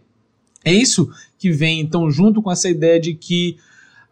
É 0.64 0.72
isso 0.72 1.10
que 1.38 1.52
vem 1.52 1.80
então 1.80 2.10
junto 2.12 2.42
com 2.42 2.52
essa 2.52 2.70
ideia 2.70 3.00
de 3.00 3.14
que 3.14 3.58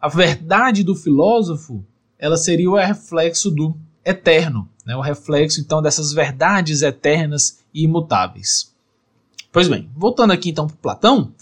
a 0.00 0.08
verdade 0.08 0.82
do 0.82 0.94
filósofo 0.94 1.84
ela 2.18 2.36
seria 2.36 2.70
o 2.70 2.76
reflexo 2.76 3.50
do 3.50 3.76
eterno, 4.04 4.68
né, 4.84 4.96
o 4.96 5.00
reflexo 5.00 5.60
então 5.60 5.82
dessas 5.82 6.12
verdades 6.12 6.82
eternas 6.82 7.58
e 7.72 7.84
imutáveis. 7.84 8.72
Pois 9.52 9.68
bem, 9.68 9.88
voltando 9.94 10.32
aqui 10.32 10.50
então 10.50 10.66
para 10.66 10.76
Platão, 10.76 11.32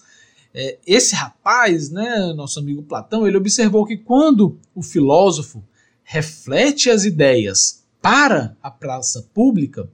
é, 0.52 0.78
esse 0.86 1.14
rapaz, 1.14 1.90
né, 1.90 2.32
nosso 2.34 2.58
amigo 2.58 2.82
Platão, 2.82 3.26
ele 3.26 3.36
observou 3.36 3.86
que 3.86 3.96
quando 3.96 4.58
o 4.75 4.82
filósofo 4.82 5.62
reflete 6.02 6.88
as 6.90 7.04
ideias 7.04 7.84
para 8.00 8.56
a 8.62 8.70
praça 8.70 9.28
pública, 9.34 9.88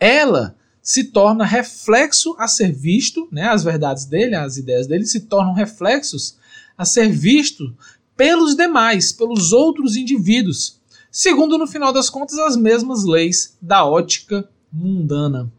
ela 0.00 0.56
se 0.84 1.04
torna 1.04 1.46
reflexo 1.46 2.36
a 2.38 2.46
ser 2.46 2.70
visto, 2.70 3.26
né, 3.32 3.48
as 3.48 3.64
verdades 3.64 4.04
dele, 4.04 4.36
as 4.36 4.58
ideias 4.58 4.86
dele 4.86 5.06
se 5.06 5.20
tornam 5.20 5.54
reflexos 5.54 6.36
a 6.76 6.84
ser 6.84 7.10
visto 7.10 7.74
pelos 8.14 8.54
demais, 8.54 9.10
pelos 9.10 9.50
outros 9.50 9.96
indivíduos, 9.96 10.78
segundo 11.10 11.56
no 11.56 11.66
final 11.66 11.90
das 11.90 12.10
contas 12.10 12.38
as 12.38 12.54
mesmas 12.54 13.04
leis 13.04 13.56
da 13.62 13.86
ótica 13.86 14.46
mundana. 14.70 15.50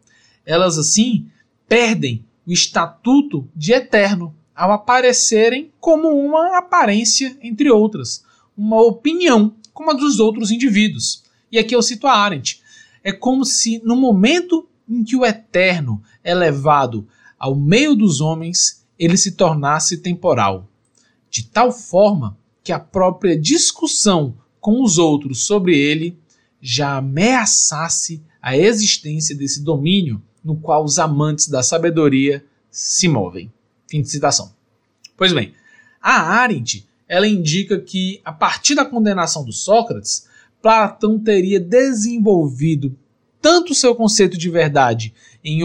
Elas 0.45 0.77
assim 0.77 1.27
perdem 1.67 2.23
o 2.45 2.51
estatuto 2.51 3.49
de 3.55 3.73
eterno 3.73 4.35
ao 4.55 4.71
aparecerem 4.71 5.71
como 5.79 6.07
uma 6.07 6.55
aparência 6.55 7.35
entre 7.41 7.71
outras, 7.71 8.23
uma 8.55 8.79
opinião 8.83 9.55
como 9.73 9.89
a 9.89 9.93
dos 9.95 10.19
outros 10.19 10.51
indivíduos. 10.51 11.23
E 11.51 11.57
aqui 11.57 11.75
eu 11.75 11.81
cito 11.81 12.05
a 12.05 12.13
Arendt. 12.13 12.61
É 13.03 13.11
como 13.11 13.43
se 13.43 13.81
no 13.83 13.95
momento 13.95 14.67
em 14.87 15.03
que 15.03 15.15
o 15.15 15.25
eterno 15.25 16.01
é 16.23 16.33
levado 16.33 17.07
ao 17.37 17.55
meio 17.55 17.95
dos 17.95 18.21
homens, 18.21 18.85
ele 18.97 19.17
se 19.17 19.33
tornasse 19.33 19.97
temporal, 19.97 20.69
de 21.29 21.43
tal 21.43 21.71
forma 21.71 22.37
que 22.63 22.71
a 22.71 22.79
própria 22.79 23.39
discussão 23.39 24.35
com 24.59 24.81
os 24.83 24.97
outros 24.97 25.45
sobre 25.45 25.77
ele 25.77 26.17
já 26.61 26.97
ameaçasse 26.97 28.23
a 28.41 28.57
existência 28.57 29.35
desse 29.35 29.61
domínio 29.61 30.21
no 30.43 30.55
qual 30.55 30.83
os 30.83 30.97
amantes 30.97 31.47
da 31.47 31.61
sabedoria 31.61 32.43
se 32.71 33.07
movem. 33.07 33.51
Fim 33.87 34.01
de 34.01 34.09
citação. 34.09 34.53
Pois 35.17 35.33
bem, 35.33 35.53
a 36.01 36.21
Arendt 36.21 36.87
ela 37.07 37.27
indica 37.27 37.79
que 37.79 38.21
a 38.25 38.31
partir 38.31 38.75
da 38.75 38.85
condenação 38.85 39.43
do 39.45 39.51
Sócrates, 39.51 40.27
Platão 40.61 41.19
teria 41.19 41.59
desenvolvido 41.59 42.97
tanto 43.45 43.73
o 43.73 43.75
seu 43.75 43.93
conceito 43.93 44.39
de 44.39 44.49
verdade 44.49 45.13
em, 45.43 45.59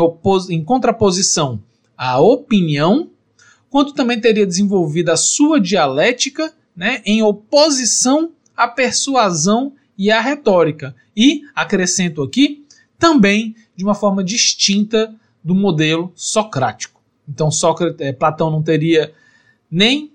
em 0.51 0.63
contraposição 0.63 1.63
à 1.97 2.21
opinião, 2.21 3.09
quanto 3.71 3.95
também 3.95 4.21
teria 4.21 4.47
desenvolvido 4.47 5.09
a 5.09 5.17
sua 5.17 5.59
dialética 5.59 6.53
né, 6.77 7.01
em 7.07 7.23
oposição 7.23 8.33
à 8.55 8.69
persuasão 8.69 9.73
e 9.97 10.11
à 10.11 10.21
retórica. 10.21 10.95
E, 11.17 11.41
acrescento 11.55 12.23
aqui, 12.23 12.67
também 12.99 13.57
de 13.75 13.83
uma 13.83 13.95
forma 13.95 14.23
distinta 14.23 15.15
do 15.43 15.55
modelo 15.55 16.13
socrático. 16.15 17.01
Então, 17.27 17.51
Sócrates, 17.51 18.07
é, 18.07 18.13
Platão 18.13 18.51
não 18.51 18.63
teria 18.63 19.15
nem 19.71 20.13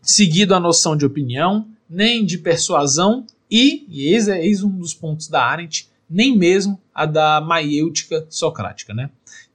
seguido 0.00 0.54
a 0.54 0.60
noção 0.60 0.96
de 0.96 1.04
opinião, 1.04 1.66
nem 1.90 2.24
de 2.24 2.38
persuasão 2.38 3.26
e, 3.50 3.84
e 3.88 4.14
eis, 4.14 4.28
é, 4.28 4.46
eis 4.46 4.62
um 4.62 4.70
dos 4.70 4.94
pontos 4.94 5.26
da 5.26 5.44
Arendt, 5.44 5.92
nem 6.08 6.36
mesmo 6.36 6.80
a 6.94 7.06
da 7.06 7.40
maiêutica 7.40 8.26
socrática. 8.28 8.94
Né? 8.94 9.10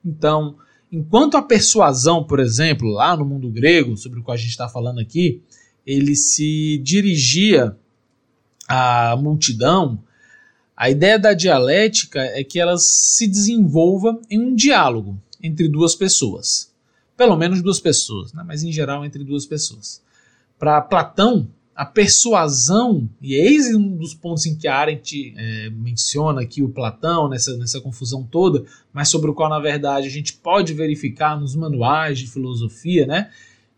Então, 0.05 0.55
enquanto 0.91 1.37
a 1.37 1.41
persuasão, 1.41 2.23
por 2.23 2.39
exemplo, 2.39 2.89
lá 2.89 3.15
no 3.15 3.25
mundo 3.25 3.49
grego, 3.49 3.97
sobre 3.97 4.19
o 4.19 4.23
qual 4.23 4.35
a 4.35 4.37
gente 4.37 4.49
está 4.49 4.67
falando 4.67 4.99
aqui, 4.99 5.41
ele 5.85 6.15
se 6.15 6.77
dirigia 6.83 7.75
à 8.67 9.15
multidão 9.15 10.03
a 10.79 10.89
ideia 10.89 11.19
da 11.19 11.33
dialética 11.33 12.21
é 12.21 12.41
que 12.41 12.57
ela 12.57 12.77
se 12.77 13.27
desenvolva 13.27 14.17
em 14.29 14.39
um 14.39 14.55
diálogo 14.55 15.21
entre 15.43 15.67
duas 15.67 15.93
pessoas. 15.93 16.71
Pelo 17.17 17.35
menos 17.35 17.61
duas 17.61 17.81
pessoas, 17.81 18.31
né? 18.31 18.45
mas 18.47 18.63
em 18.63 18.71
geral 18.71 19.03
entre 19.03 19.25
duas 19.25 19.45
pessoas. 19.45 20.01
Para 20.57 20.79
Platão, 20.79 21.49
a 21.79 21.85
persuasão, 21.85 23.09
e 23.21 23.35
eis 23.35 23.73
um 23.73 23.95
dos 23.95 24.13
pontos 24.13 24.45
em 24.45 24.53
que 24.53 24.67
Arendt 24.67 25.33
é, 25.37 25.69
menciona 25.69 26.41
aqui 26.41 26.61
o 26.61 26.67
Platão, 26.67 27.29
nessa, 27.29 27.55
nessa 27.55 27.79
confusão 27.79 28.21
toda, 28.21 28.65
mas 28.91 29.07
sobre 29.07 29.31
o 29.31 29.33
qual, 29.33 29.49
na 29.49 29.59
verdade, 29.59 30.05
a 30.05 30.09
gente 30.09 30.33
pode 30.33 30.73
verificar 30.73 31.39
nos 31.39 31.55
manuais 31.55 32.19
de 32.19 32.27
filosofia, 32.27 33.07
né? 33.07 33.31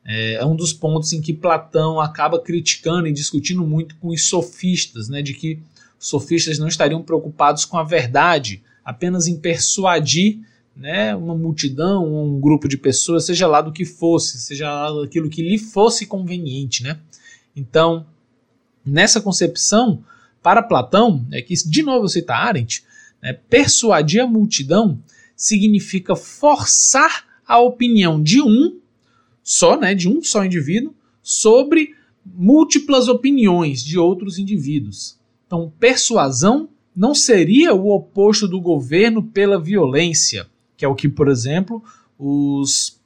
É, 0.03 0.33
é 0.33 0.45
um 0.47 0.55
dos 0.55 0.73
pontos 0.73 1.13
em 1.13 1.21
que 1.21 1.31
Platão 1.31 2.01
acaba 2.01 2.39
criticando 2.39 3.07
e 3.07 3.13
discutindo 3.13 3.63
muito 3.67 3.95
com 3.97 4.07
os 4.07 4.27
sofistas, 4.27 5.07
né? 5.07 5.21
De 5.21 5.35
que 5.35 5.59
sofistas 5.99 6.57
não 6.57 6.67
estariam 6.67 7.03
preocupados 7.03 7.65
com 7.65 7.77
a 7.77 7.83
verdade, 7.83 8.63
apenas 8.83 9.27
em 9.27 9.37
persuadir 9.37 10.39
né, 10.75 11.15
uma 11.15 11.35
multidão, 11.35 12.11
um 12.11 12.39
grupo 12.39 12.67
de 12.67 12.79
pessoas, 12.79 13.27
seja 13.27 13.45
lá 13.45 13.61
do 13.61 13.71
que 13.71 13.85
fosse, 13.85 14.39
seja 14.39 14.73
lá 14.73 15.01
daquilo 15.01 15.29
que 15.29 15.43
lhe 15.43 15.59
fosse 15.59 16.07
conveniente, 16.07 16.81
né? 16.81 16.97
Então, 17.55 18.05
nessa 18.85 19.21
concepção, 19.21 20.03
para 20.41 20.63
Platão, 20.63 21.25
é 21.31 21.41
que 21.41 21.53
de 21.53 21.83
novo 21.83 22.07
cita 22.07 22.33
Arendt, 22.33 22.83
né, 23.21 23.33
persuadir 23.33 24.21
a 24.21 24.27
multidão 24.27 25.01
significa 25.35 26.15
forçar 26.15 27.25
a 27.45 27.59
opinião 27.59 28.21
de 28.21 28.41
um 28.41 28.79
só, 29.43 29.77
né, 29.77 29.93
de 29.93 30.07
um 30.07 30.23
só 30.23 30.43
indivíduo, 30.45 30.93
sobre 31.21 31.95
múltiplas 32.25 33.07
opiniões 33.07 33.83
de 33.83 33.97
outros 33.97 34.37
indivíduos. 34.37 35.19
Então, 35.45 35.71
persuasão 35.79 36.69
não 36.95 37.13
seria 37.13 37.73
o 37.73 37.89
oposto 37.89 38.47
do 38.47 38.59
governo 38.59 39.23
pela 39.23 39.59
violência, 39.59 40.47
que 40.77 40.85
é 40.85 40.87
o 40.87 40.95
que, 40.95 41.09
por 41.09 41.27
exemplo, 41.27 41.83
os, 42.17 42.99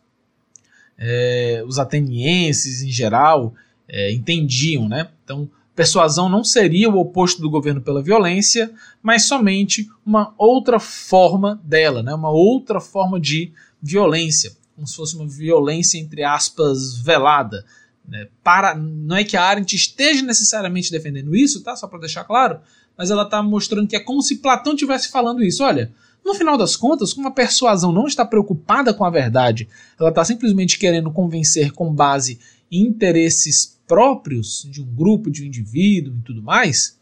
é, 0.98 1.64
os 1.66 1.80
atenienses 1.80 2.82
em 2.82 2.92
geral 2.92 3.54
é, 3.88 4.12
entendiam. 4.12 4.88
Né? 4.88 5.10
Então, 5.24 5.50
persuasão 5.76 6.30
não 6.30 6.44
seria 6.44 6.90
o 6.90 6.98
oposto 6.98 7.42
do 7.42 7.50
governo 7.50 7.82
pela 7.82 8.02
violência, 8.02 8.72
mas 9.04 9.26
somente 9.26 9.90
uma 10.06 10.34
outra 10.38 10.80
forma 10.80 11.60
dela, 11.64 12.02
né? 12.02 12.14
uma 12.14 12.30
outra 12.30 12.80
forma 12.80 13.20
de 13.20 13.52
violência, 13.82 14.56
como 14.76 14.88
se 14.88 14.96
fosse 14.96 15.16
uma 15.16 15.28
violência, 15.28 15.98
entre 15.98 16.24
aspas, 16.24 16.98
velada. 16.98 17.66
Né? 18.08 18.28
Para, 18.44 18.76
não 18.76 19.18
é 19.18 19.24
que 19.24 19.36
a 19.36 19.44
Arendt 19.44 19.76
esteja 19.76 20.22
necessariamente 20.22 20.92
defendendo 20.92 21.36
isso, 21.36 21.62
tá? 21.62 21.76
só 21.76 21.88
para 21.88 22.00
deixar 22.00 22.24
claro, 22.24 22.60
mas 22.98 23.12
ela 23.12 23.24
está 23.24 23.44
mostrando 23.44 23.88
que 23.88 23.96
é 23.96 24.00
como 24.00 24.22
se 24.22 24.38
Platão 24.38 24.74
estivesse 24.74 25.10
falando 25.10 25.44
isso. 25.44 25.64
Olha, 25.64 25.92
no 26.24 26.34
final 26.34 26.58
das 26.58 26.76
contas, 26.76 27.14
como 27.14 27.28
a 27.28 27.32
persuasão 27.32 27.92
não 27.92 28.08
está 28.08 28.26
preocupada 28.26 28.94
com 28.94 29.06
a 29.06 29.10
verdade, 29.10 29.68
ela 30.00 30.10
está 30.10 30.24
simplesmente 30.26 30.80
querendo 30.80 31.12
convencer 31.12 31.72
com 31.72 31.94
base 31.94 32.40
interesses 32.82 33.80
próprios 33.88 34.68
de 34.70 34.82
um 34.82 34.96
grupo, 34.96 35.30
de 35.30 35.44
um 35.44 35.46
indivíduo 35.46 36.16
e 36.18 36.22
tudo 36.22 36.42
mais, 36.42 37.00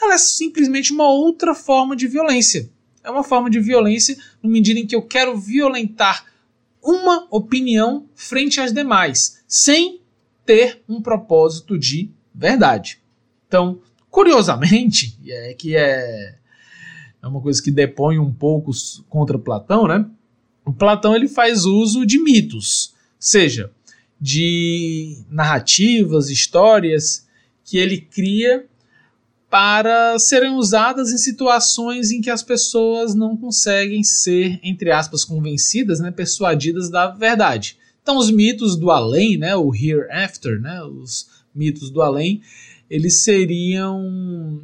ela 0.00 0.14
é 0.14 0.18
simplesmente 0.18 0.92
uma 0.92 1.08
outra 1.08 1.54
forma 1.54 1.94
de 1.94 2.06
violência. 2.06 2.70
É 3.02 3.10
uma 3.10 3.24
forma 3.24 3.48
de 3.48 3.60
violência 3.60 4.16
no 4.42 4.50
medida 4.50 4.78
em 4.78 4.86
que 4.86 4.94
eu 4.94 5.02
quero 5.02 5.38
violentar 5.38 6.26
uma 6.82 7.26
opinião 7.30 8.06
frente 8.14 8.60
às 8.60 8.72
demais, 8.72 9.42
sem 9.46 10.00
ter 10.44 10.82
um 10.88 11.00
propósito 11.00 11.78
de 11.78 12.10
verdade. 12.34 13.00
Então, 13.46 13.80
curiosamente, 14.10 15.18
é 15.26 15.54
que 15.54 15.76
é 15.76 16.38
é 17.22 17.26
uma 17.26 17.40
coisa 17.42 17.62
que 17.62 17.70
depõe 17.70 18.18
um 18.18 18.32
pouco 18.32 18.70
contra 19.08 19.38
Platão, 19.38 19.86
né? 19.86 20.06
O 20.64 20.72
Platão 20.72 21.14
ele 21.14 21.28
faz 21.28 21.66
uso 21.66 22.06
de 22.06 22.18
mitos, 22.18 22.94
seja 23.18 23.70
de 24.20 25.16
narrativas, 25.30 26.28
histórias 26.28 27.26
que 27.64 27.78
ele 27.78 28.00
cria 28.00 28.66
para 29.48 30.18
serem 30.18 30.54
usadas 30.54 31.10
em 31.10 31.18
situações 31.18 32.10
em 32.10 32.20
que 32.20 32.30
as 32.30 32.42
pessoas 32.42 33.14
não 33.14 33.36
conseguem 33.36 34.04
ser, 34.04 34.60
entre 34.62 34.92
aspas, 34.92 35.24
convencidas, 35.24 35.98
né, 35.98 36.10
persuadidas 36.10 36.88
da 36.88 37.08
verdade. 37.08 37.76
Então, 38.02 38.16
os 38.16 38.30
mitos 38.30 38.76
do 38.76 38.90
além, 38.90 39.36
né, 39.36 39.56
o 39.56 39.74
hereafter, 39.74 40.60
né, 40.60 40.82
os 40.82 41.28
mitos 41.54 41.90
do 41.90 42.00
além, 42.00 42.42
eles 42.88 43.22
seriam 43.22 44.62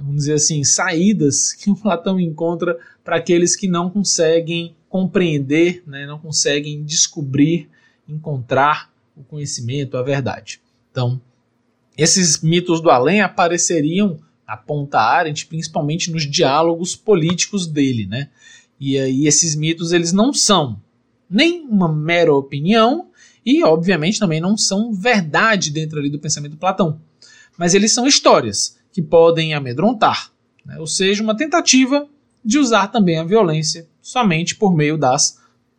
vamos 0.00 0.22
dizer 0.22 0.34
assim, 0.34 0.64
saídas 0.64 1.52
que 1.54 1.70
o 1.70 1.76
Platão 1.76 2.18
encontra 2.18 2.76
para 3.04 3.16
aqueles 3.16 3.54
que 3.54 3.68
não 3.68 3.88
conseguem 3.88 4.74
compreender, 4.88 5.82
né, 5.86 6.06
não 6.06 6.18
conseguem 6.18 6.82
descobrir, 6.82 7.68
encontrar 8.12 8.90
o 9.16 9.22
conhecimento, 9.22 9.96
a 9.96 10.02
verdade. 10.02 10.60
Então, 10.90 11.20
esses 11.96 12.40
mitos 12.40 12.80
do 12.80 12.90
além 12.90 13.20
apareceriam, 13.20 14.18
aponta 14.46 14.98
Arendt, 14.98 15.46
principalmente 15.46 16.10
nos 16.10 16.28
diálogos 16.28 16.96
políticos 16.96 17.66
dele, 17.66 18.06
né? 18.06 18.28
E 18.78 18.98
aí 18.98 19.26
esses 19.26 19.54
mitos 19.54 19.92
eles 19.92 20.12
não 20.12 20.32
são 20.32 20.80
nem 21.28 21.66
uma 21.66 21.92
mera 21.92 22.34
opinião 22.34 23.08
e 23.44 23.62
obviamente 23.62 24.18
também 24.18 24.40
não 24.40 24.56
são 24.56 24.92
verdade 24.92 25.70
dentro 25.70 25.98
ali 25.98 26.10
do 26.10 26.18
pensamento 26.18 26.52
do 26.52 26.58
Platão, 26.58 27.00
mas 27.56 27.74
eles 27.74 27.92
são 27.92 28.06
histórias 28.06 28.78
que 28.92 29.00
podem 29.00 29.54
amedrontar, 29.54 30.32
né? 30.64 30.78
ou 30.78 30.86
seja, 30.86 31.22
uma 31.22 31.36
tentativa 31.36 32.08
de 32.44 32.58
usar 32.58 32.88
também 32.88 33.18
a 33.18 33.24
violência 33.24 33.86
somente 34.00 34.56
por 34.56 34.74
meio 34.74 34.96
das 34.96 35.38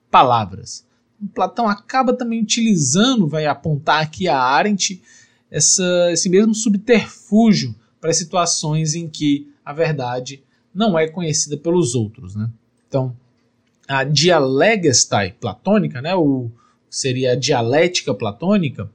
palavras. 0.09 0.85
Platão 1.27 1.67
acaba 1.67 2.13
também 2.13 2.41
utilizando, 2.41 3.27
vai 3.27 3.45
apontar 3.45 4.01
aqui 4.01 4.27
a 4.27 4.37
Arendt, 4.37 5.01
essa, 5.49 6.11
esse 6.11 6.29
mesmo 6.29 6.55
subterfúgio 6.55 7.75
para 7.99 8.13
situações 8.13 8.95
em 8.95 9.07
que 9.07 9.51
a 9.63 9.73
verdade 9.73 10.43
não 10.73 10.97
é 10.97 11.07
conhecida 11.07 11.57
pelos 11.57 11.93
outros. 11.93 12.35
Né? 12.35 12.49
Então, 12.87 13.15
a 13.87 14.03
dialegestai 14.03 15.33
platônica, 15.39 16.01
né, 16.01 16.15
o, 16.15 16.49
seria 16.89 17.33
a 17.33 17.35
dialética 17.35 18.13
platônica, 18.13 18.89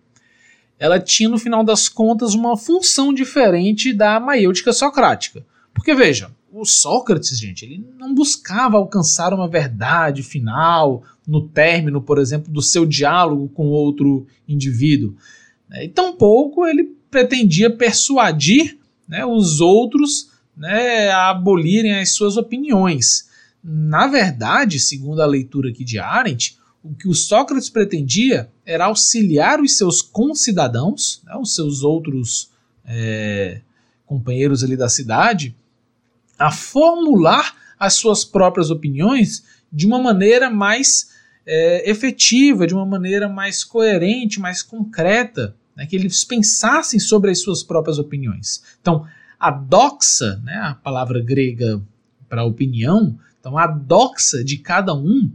ela 0.79 1.01
tinha 1.01 1.29
no 1.29 1.39
final 1.39 1.65
das 1.65 1.89
contas 1.89 2.35
uma 2.35 2.57
função 2.57 3.13
diferente 3.13 3.93
da 3.93 4.21
maêutica 4.21 4.73
socrática. 4.73 5.45
Porque 5.73 5.95
veja, 5.95 6.31
o 6.53 6.65
Sócrates, 6.65 7.39
gente, 7.39 7.65
ele 7.65 7.85
não 7.99 8.15
buscava 8.15 8.77
alcançar 8.77 9.35
uma 9.35 9.49
verdade 9.49 10.23
final 10.23 11.03
no 11.27 11.49
término, 11.49 12.01
por 12.01 12.19
exemplo, 12.19 12.53
do 12.53 12.63
seu 12.63 12.87
diálogo 12.87 13.49
com 13.49 13.67
outro 13.67 14.27
indivíduo. 14.49 15.15
Né? 15.69 15.85
E 15.85 15.89
tampouco 15.89 16.67
ele 16.67 16.85
pretendia 17.11 17.71
persuadir 17.71 18.79
né, 19.09 19.25
os 19.25 19.61
outros 19.61 20.31
né, 20.57 21.09
a 21.09 21.31
abolirem 21.31 21.99
as 21.99 22.13
suas 22.13 22.37
opiniões. 22.37 23.29
Na 23.63 24.07
verdade, 24.07 24.79
segundo 24.79 25.21
a 25.21 25.27
leitura 25.27 25.71
aqui 25.71 25.85
de 25.85 25.99
Arendt, 25.99 26.57
o 26.83 26.95
que 26.95 27.09
o 27.09 27.15
Sócrates 27.15 27.69
pretendia 27.69 28.49
era 28.65 28.87
auxiliar 28.87 29.61
os 29.61 29.77
seus 29.77 30.01
concidadãos, 30.01 31.21
né, 31.25 31.35
os 31.37 31.55
seus 31.55 31.83
outros 31.83 32.51
é, 32.85 33.61
companheiros 34.07 34.63
ali 34.63 34.77
da 34.77 34.89
cidade, 34.89 35.55
a 36.39 36.51
formular 36.51 37.55
as 37.79 37.95
suas 37.95 38.25
próprias 38.25 38.71
opiniões 38.71 39.45
de 39.73 39.87
uma 39.87 39.99
maneira 39.99 40.49
mais 40.51 41.11
é, 41.47 41.89
efetiva, 41.89 42.67
de 42.67 42.75
uma 42.75 42.87
maneira 42.87 43.29
mais 43.29 43.63
coerente, 43.63 44.41
mais 44.41 44.63
concreta, 44.63 45.55
né, 45.77 45.87
que 45.87 45.95
eles 45.95 46.25
pensassem 46.25 46.99
sobre 46.99 47.31
as 47.31 47.41
suas 47.41 47.63
próprias 47.63 47.99
opiniões. 47.99 48.63
Então, 48.81 49.07
a 49.39 49.51
doxa, 49.51 50.41
né, 50.43 50.57
a 50.57 50.75
palavra 50.75 51.21
grega 51.21 51.81
para 52.29 52.45
opinião, 52.45 53.19
então 53.39 53.57
a 53.57 53.67
doxa 53.67 54.43
de 54.43 54.59
cada 54.59 54.95
um 54.95 55.31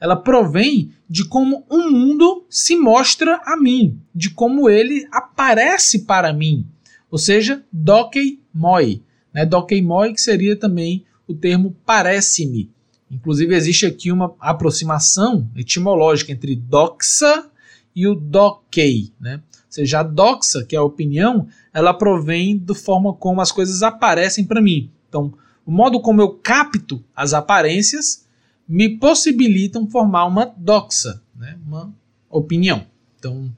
ela 0.00 0.14
provém 0.14 0.92
de 1.08 1.24
como 1.24 1.64
o 1.68 1.76
um 1.76 1.90
mundo 1.90 2.46
se 2.48 2.76
mostra 2.76 3.40
a 3.44 3.56
mim, 3.56 4.00
de 4.14 4.30
como 4.30 4.70
ele 4.70 5.08
aparece 5.10 6.04
para 6.04 6.32
mim. 6.32 6.66
Ou 7.10 7.18
seja, 7.18 7.64
dokei 7.72 8.40
moi. 8.54 9.02
Né? 9.32 9.44
Dokei 9.46 9.82
moi 9.82 10.12
que 10.12 10.20
seria 10.20 10.56
também 10.56 11.04
o 11.26 11.34
termo 11.34 11.76
parece-me. 11.84 12.70
Inclusive 13.10 13.54
existe 13.54 13.86
aqui 13.86 14.12
uma 14.12 14.34
aproximação 14.38 15.48
etimológica 15.56 16.32
entre 16.32 16.54
doxa 16.54 17.46
e 17.94 18.06
o 18.06 18.14
dokei. 18.14 19.12
Né? 19.20 19.36
Ou 19.36 19.62
seja, 19.68 20.00
a 20.00 20.02
doxa, 20.02 20.64
que 20.64 20.76
é 20.76 20.78
a 20.78 20.82
opinião, 20.82 21.48
ela 21.72 21.94
provém 21.94 22.58
da 22.58 22.74
forma 22.74 23.12
como 23.12 23.40
as 23.40 23.52
coisas 23.52 23.82
aparecem 23.82 24.44
para 24.44 24.60
mim. 24.60 24.90
Então, 25.08 25.32
o 25.64 25.70
modo 25.70 26.00
como 26.00 26.20
eu 26.20 26.30
capto 26.30 27.02
as 27.14 27.34
aparências 27.34 28.26
me 28.66 28.98
possibilitam 28.98 29.88
formar 29.88 30.26
uma 30.26 30.44
doxa, 30.56 31.22
né, 31.34 31.58
uma 31.66 31.92
opinião. 32.30 32.86
Então, 33.18 33.50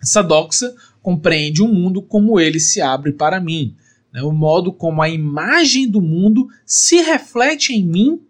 essa 0.00 0.22
doxa 0.22 0.74
compreende 1.02 1.62
o 1.62 1.68
mundo 1.68 2.02
como 2.02 2.38
ele 2.38 2.58
se 2.58 2.80
abre 2.80 3.12
para 3.12 3.40
mim, 3.40 3.76
né, 4.12 4.22
o 4.22 4.32
modo 4.32 4.72
como 4.72 5.02
a 5.02 5.08
imagem 5.08 5.88
do 5.88 6.00
mundo 6.00 6.48
se 6.64 6.96
reflete 7.02 7.72
em 7.74 7.84
mim 7.84 8.20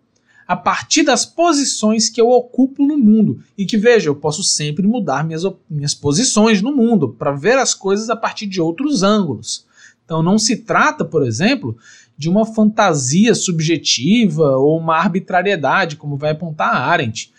a 0.47 0.57
partir 0.57 1.03
das 1.03 1.27
posições 1.27 2.09
que 2.09 2.19
eu 2.19 2.31
ocupo 2.31 2.87
no 2.87 2.97
mundo. 2.97 3.43
E 3.57 3.67
que 3.67 3.77
veja, 3.77 4.09
eu 4.09 4.17
posso 4.17 4.43
sempre 4.43 4.87
mudar 4.87 5.23
minhas, 5.23 5.43
minhas 5.69 5.95
posições 5.95 6.63
no 6.63 6.75
mundo 6.75 7.11
para 7.11 7.33
ver 7.33 7.59
as 7.59 7.75
coisas 7.75 8.09
a 8.09 8.17
partir 8.17 8.47
de 8.47 8.59
outros 8.59 9.03
ângulos. 9.03 9.67
Então 10.05 10.23
não 10.23 10.39
se 10.39 10.57
trata, 10.57 11.05
por 11.05 11.27
exemplo, 11.27 11.77
de 12.17 12.31
uma 12.31 12.47
fantasia 12.47 13.35
subjetiva 13.35 14.57
ou 14.57 14.79
uma 14.79 14.97
arbitrariedade, 14.97 15.97
como 15.97 16.17
vai 16.17 16.31
apontar 16.31 16.75
a 16.75 16.87
Arendt. 16.87 17.31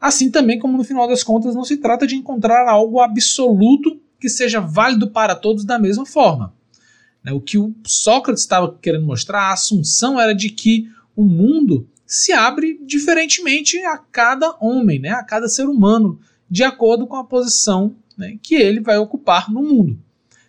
Assim 0.00 0.28
também 0.28 0.58
como 0.58 0.76
no 0.76 0.82
final 0.82 1.06
das 1.06 1.22
contas 1.22 1.54
não 1.54 1.64
se 1.64 1.76
trata 1.76 2.08
de 2.08 2.16
encontrar 2.16 2.68
algo 2.68 3.00
absoluto 3.00 4.00
que 4.20 4.28
seja 4.28 4.60
válido 4.60 5.10
para 5.10 5.36
todos 5.36 5.64
da 5.64 5.78
mesma 5.78 6.04
forma. 6.04 6.52
Né, 7.22 7.32
o 7.32 7.40
que 7.40 7.58
o 7.58 7.74
Sócrates 7.84 8.42
estava 8.42 8.76
querendo 8.80 9.06
mostrar, 9.06 9.42
a 9.42 9.52
assunção 9.52 10.20
era 10.20 10.32
de 10.32 10.50
que 10.50 10.88
o 11.16 11.24
mundo 11.24 11.88
se 12.06 12.32
abre 12.32 12.80
diferentemente 12.86 13.76
a 13.84 13.98
cada 13.98 14.56
homem, 14.60 14.98
né, 14.98 15.10
a 15.10 15.22
cada 15.22 15.48
ser 15.48 15.68
humano, 15.68 16.18
de 16.50 16.64
acordo 16.64 17.06
com 17.06 17.16
a 17.16 17.24
posição 17.24 17.94
né, 18.16 18.38
que 18.42 18.54
ele 18.54 18.80
vai 18.80 18.96
ocupar 18.98 19.50
no 19.52 19.62
mundo. 19.62 19.98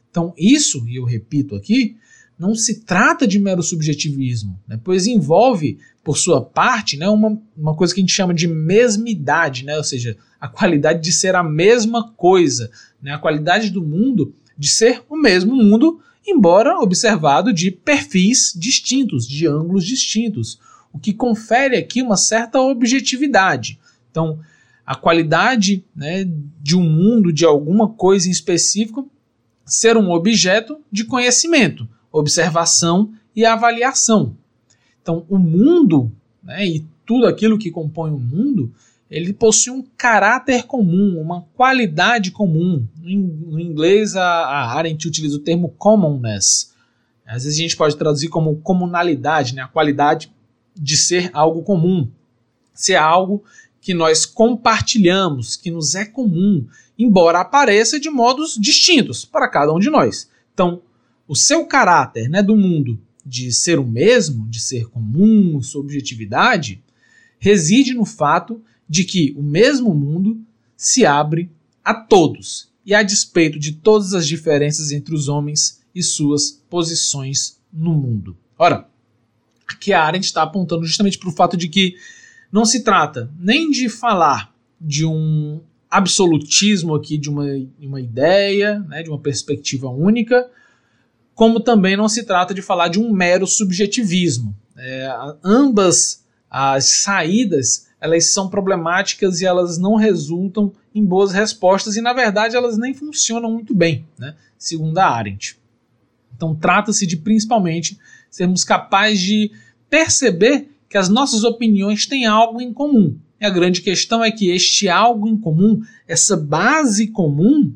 Então, 0.10 0.34
isso, 0.38 0.88
e 0.88 0.96
eu 0.96 1.04
repito 1.04 1.56
aqui, 1.56 1.98
não 2.38 2.56
se 2.56 2.82
trata 2.86 3.28
de 3.28 3.38
mero 3.38 3.62
subjetivismo, 3.62 4.58
né, 4.68 4.80
pois 4.82 5.06
envolve, 5.06 5.78
por 6.02 6.18
sua 6.18 6.42
parte, 6.42 6.96
né, 6.96 7.10
uma, 7.10 7.40
uma 7.56 7.76
coisa 7.76 7.94
que 7.94 8.00
a 8.00 8.04
gente 8.04 8.14
chama 8.14 8.34
de 8.34 8.48
mesmidade, 8.48 9.66
né, 9.66 9.76
ou 9.78 9.84
seja, 9.84 10.18
a 10.40 10.48
qualidade 10.48 11.04
de 11.04 11.12
ser 11.12 11.36
a 11.36 11.44
mesma 11.44 12.12
coisa, 12.14 12.72
né, 13.02 13.14
a 13.14 13.20
qualidade 13.20 13.70
do 13.70 13.82
mundo 13.82 14.34
de 14.58 14.70
ser 14.70 15.04
o 15.10 15.18
mesmo 15.18 15.56
mundo, 15.56 16.00
embora 16.26 16.80
observado 16.80 17.54
de 17.54 17.72
perfis 17.72 18.54
distintos, 18.56 19.28
de 19.28 19.48
ângulos 19.48 19.86
distintos, 19.86 20.60
o 20.92 21.00
que 21.00 21.14
confere 21.14 21.78
aqui 21.78 22.02
uma 22.02 22.18
certa 22.18 22.60
objetividade. 22.60 23.80
Então, 24.10 24.40
a 24.86 24.96
qualidade 24.96 25.84
né, 25.96 26.28
de 26.62 26.76
um 26.76 26.84
mundo, 26.84 27.32
de 27.32 27.46
alguma 27.46 27.90
coisa 27.90 28.28
em 28.28 28.32
específico, 28.32 29.10
ser 29.66 29.96
um 29.98 30.10
objeto 30.10 30.80
de 30.92 31.04
conhecimento, 31.04 31.88
observação 32.12 33.14
e 33.36 33.46
avaliação. 33.46 34.36
Então, 35.02 35.26
o 35.30 35.38
mundo 35.38 36.12
né, 36.44 36.66
e 36.66 36.86
tudo 37.06 37.28
aquilo 37.28 37.58
que 37.58 37.72
compõe 37.72 38.12
o 38.12 38.20
mundo, 38.20 38.74
ele 39.10 39.34
possui 39.34 39.74
um 39.74 39.84
caráter 39.98 40.64
comum, 40.64 41.20
uma 41.20 41.42
qualidade 41.56 42.32
comum. 42.32 42.88
No 43.02 43.60
inglês, 43.60 44.16
a, 44.16 44.24
a 44.24 44.78
Arendt 44.78 45.08
utiliza 45.08 45.36
o 45.38 45.40
termo 45.40 45.70
commonness. 45.78 46.74
Às 47.26 47.44
vezes 47.44 47.60
a 47.60 47.62
gente 47.62 47.78
pode 47.78 47.98
traduzir 47.98 48.28
como 48.28 48.58
comunalidade, 48.58 49.56
né, 49.56 49.62
a 49.62 49.68
qualidade 49.68 50.32
de 50.76 50.96
ser 50.96 51.30
algo 51.34 51.64
comum, 51.64 52.10
ser 52.74 52.96
algo 52.96 53.44
que 53.82 53.94
nós 53.94 54.26
compartilhamos, 54.26 55.56
que 55.56 55.72
nos 55.72 55.96
é 55.96 56.06
comum, 56.06 56.68
embora 56.98 57.40
apareça 57.40 58.00
de 58.00 58.10
modos 58.10 58.58
distintos 58.60 59.26
para 59.26 59.50
cada 59.50 59.74
um 59.74 59.80
de 59.80 59.90
nós. 59.90 60.30
Então, 60.54 60.82
o 61.28 61.36
seu 61.36 61.66
caráter 61.66 62.30
né, 62.30 62.42
do 62.42 62.56
mundo 62.56 63.00
de 63.26 63.52
ser 63.52 63.80
o 63.80 63.86
mesmo, 63.86 64.48
de 64.48 64.60
ser 64.60 64.88
comum, 64.90 65.62
sua 65.62 65.82
objetividade, 65.82 66.84
reside 67.40 67.94
no 67.94 68.06
fato 68.06 68.62
de 68.90 69.04
que 69.04 69.34
o 69.38 69.44
mesmo 69.44 69.94
mundo 69.94 70.42
se 70.76 71.06
abre 71.06 71.52
a 71.84 71.94
todos 71.94 72.70
e 72.86 72.96
a 72.96 73.04
despeito 73.04 73.60
de 73.60 73.74
todas 73.74 74.14
as 74.14 74.28
diferenças 74.28 74.92
entre 74.92 75.14
os 75.14 75.28
homens 75.28 75.82
e 75.94 76.02
suas 76.02 76.52
posições 76.70 77.60
no 77.72 77.94
mundo. 77.94 78.36
Ora, 78.58 78.88
aqui 79.68 79.94
a 79.94 80.04
Arendt 80.04 80.26
está 80.26 80.42
apontando 80.42 80.86
justamente 80.86 81.20
para 81.20 81.30
o 81.30 81.34
fato 81.34 81.56
de 81.56 81.68
que 81.68 81.96
não 82.52 82.66
se 82.66 82.84
trata 82.84 83.32
nem 83.38 83.70
de 83.70 83.88
falar 83.88 84.54
de 84.82 85.06
um 85.06 85.62
absolutismo 85.90 86.96
aqui, 86.96 87.18
de 87.18 87.30
uma, 87.30 87.46
uma 87.80 88.02
ideia, 88.02 88.80
né, 88.88 89.04
de 89.04 89.10
uma 89.10 89.20
perspectiva 89.20 89.90
única, 89.90 90.50
como 91.36 91.60
também 91.60 91.96
não 91.96 92.10
se 92.10 92.24
trata 92.24 92.54
de 92.54 92.62
falar 92.62 92.88
de 92.88 93.00
um 93.00 93.12
mero 93.12 93.46
subjetivismo. 93.48 94.56
É, 94.78 95.10
ambas 95.44 96.26
as 96.50 96.90
saídas 96.90 97.89
elas 98.02 98.32
são 98.32 98.50
problemáticas 98.50 99.42
e 99.42 99.46
elas 99.46 99.78
não 99.78 99.96
resultam 99.96 100.72
em 100.94 101.04
boas 101.04 101.32
respostas 101.32 101.96
e 101.96 102.02
na 102.02 102.14
verdade 102.14 102.56
elas 102.56 102.78
nem 102.78 102.94
funcionam 102.94 103.52
muito 103.52 103.76
bem, 103.76 104.06
né, 104.18 104.36
segundo 104.58 104.98
a 104.98 105.06
Arendt. 105.06 105.58
Então 106.36 106.56
trata-se 106.56 107.06
de 107.06 107.18
principalmente 107.18 107.98
sermos 108.30 108.64
capazes 108.64 109.20
de 109.20 109.52
perceber 109.90 110.70
que 110.88 110.98
as 110.98 111.10
nossas 111.10 111.44
opiniões 111.44 112.06
têm 112.06 112.26
algo 112.26 112.62
em 112.62 112.74
comum. 112.74 113.18
E 113.40 113.46
a 113.46 113.50
grande 113.50 113.82
questão 113.82 114.24
é 114.24 114.32
que 114.32 114.50
este 114.50 114.90
algo 114.90 115.28
em 115.28 115.38
comum, 115.38 115.82
essa 116.08 116.36
base 116.36 117.08
comum, 117.08 117.74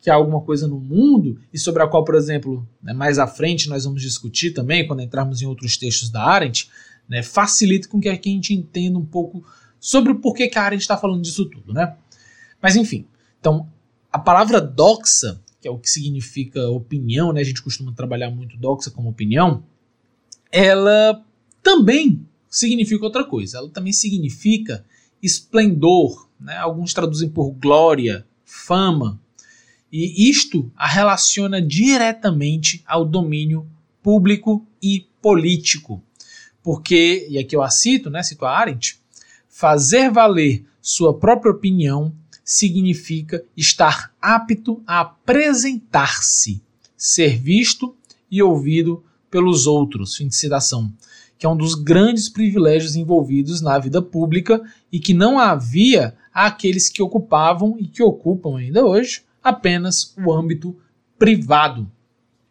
que 0.00 0.10
é 0.10 0.12
alguma 0.12 0.40
coisa 0.40 0.66
no 0.68 0.78
mundo 0.78 1.38
e 1.52 1.58
sobre 1.58 1.82
a 1.82 1.86
qual, 1.86 2.04
por 2.04 2.14
exemplo, 2.14 2.66
né, 2.82 2.92
mais 2.92 3.18
à 3.18 3.26
frente 3.26 3.68
nós 3.68 3.84
vamos 3.84 4.02
discutir 4.02 4.50
também, 4.50 4.86
quando 4.86 5.00
entrarmos 5.00 5.40
em 5.40 5.46
outros 5.46 5.76
textos 5.76 6.10
da 6.10 6.22
Arendt, 6.22 6.68
né, 7.08 7.22
facilita 7.22 7.88
com 7.88 8.00
que 8.00 8.08
a 8.08 8.14
gente 8.14 8.54
entenda 8.54 8.98
um 8.98 9.04
pouco 9.04 9.44
sobre 9.78 10.12
o 10.12 10.20
porquê 10.20 10.48
que 10.48 10.58
a 10.58 10.62
Arendt 10.62 10.82
está 10.82 10.96
falando 10.96 11.22
disso 11.22 11.44
tudo. 11.46 11.72
Né? 11.72 11.94
Mas 12.60 12.76
enfim, 12.76 13.06
então 13.38 13.68
a 14.10 14.18
palavra 14.18 14.60
doxa, 14.60 15.40
que 15.60 15.68
é 15.68 15.70
o 15.70 15.78
que 15.78 15.90
significa 15.90 16.68
opinião, 16.68 17.32
né, 17.32 17.40
a 17.40 17.44
gente 17.44 17.62
costuma 17.62 17.92
trabalhar 17.92 18.30
muito 18.30 18.56
doxa 18.56 18.90
como 18.90 19.08
opinião, 19.08 19.62
ela 20.50 21.24
também 21.62 22.26
significa 22.48 23.04
outra 23.04 23.24
coisa, 23.24 23.58
ela 23.58 23.68
também 23.68 23.92
significa 23.92 24.84
esplendor, 25.20 26.28
né? 26.38 26.56
alguns 26.58 26.94
traduzem 26.94 27.28
por 27.28 27.50
glória, 27.50 28.24
fama, 28.44 29.20
e 29.90 30.28
isto 30.28 30.70
a 30.76 30.86
relaciona 30.86 31.60
diretamente 31.60 32.82
ao 32.86 33.04
domínio 33.04 33.66
público 34.02 34.66
e 34.82 35.06
político. 35.22 36.02
Porque, 36.64 37.26
e 37.28 37.38
aqui 37.38 37.54
eu 37.54 37.62
a 37.62 37.68
cito, 37.68 38.08
né, 38.08 38.22
cito 38.22 38.46
a 38.46 38.58
Arendt, 38.58 38.98
fazer 39.46 40.10
valer 40.10 40.64
sua 40.80 41.16
própria 41.16 41.52
opinião 41.52 42.12
significa 42.42 43.44
estar 43.54 44.12
apto 44.20 44.82
a 44.86 45.00
apresentar-se, 45.00 46.62
ser 46.96 47.38
visto 47.38 47.94
e 48.30 48.42
ouvido 48.42 49.04
pelos 49.30 49.66
outros. 49.66 50.16
Fim 50.16 50.26
de 50.26 50.36
citação. 50.36 50.90
Que 51.36 51.44
é 51.44 51.48
um 51.48 51.56
dos 51.56 51.74
grandes 51.74 52.30
privilégios 52.30 52.96
envolvidos 52.96 53.60
na 53.60 53.78
vida 53.78 54.00
pública 54.00 54.62
e 54.90 54.98
que 54.98 55.12
não 55.12 55.38
havia 55.38 56.16
àqueles 56.32 56.88
que 56.88 57.02
ocupavam 57.02 57.76
e 57.78 57.86
que 57.86 58.02
ocupam 58.02 58.56
ainda 58.56 58.86
hoje 58.86 59.22
apenas 59.42 60.14
o 60.16 60.32
âmbito 60.32 60.74
privado. 61.18 61.90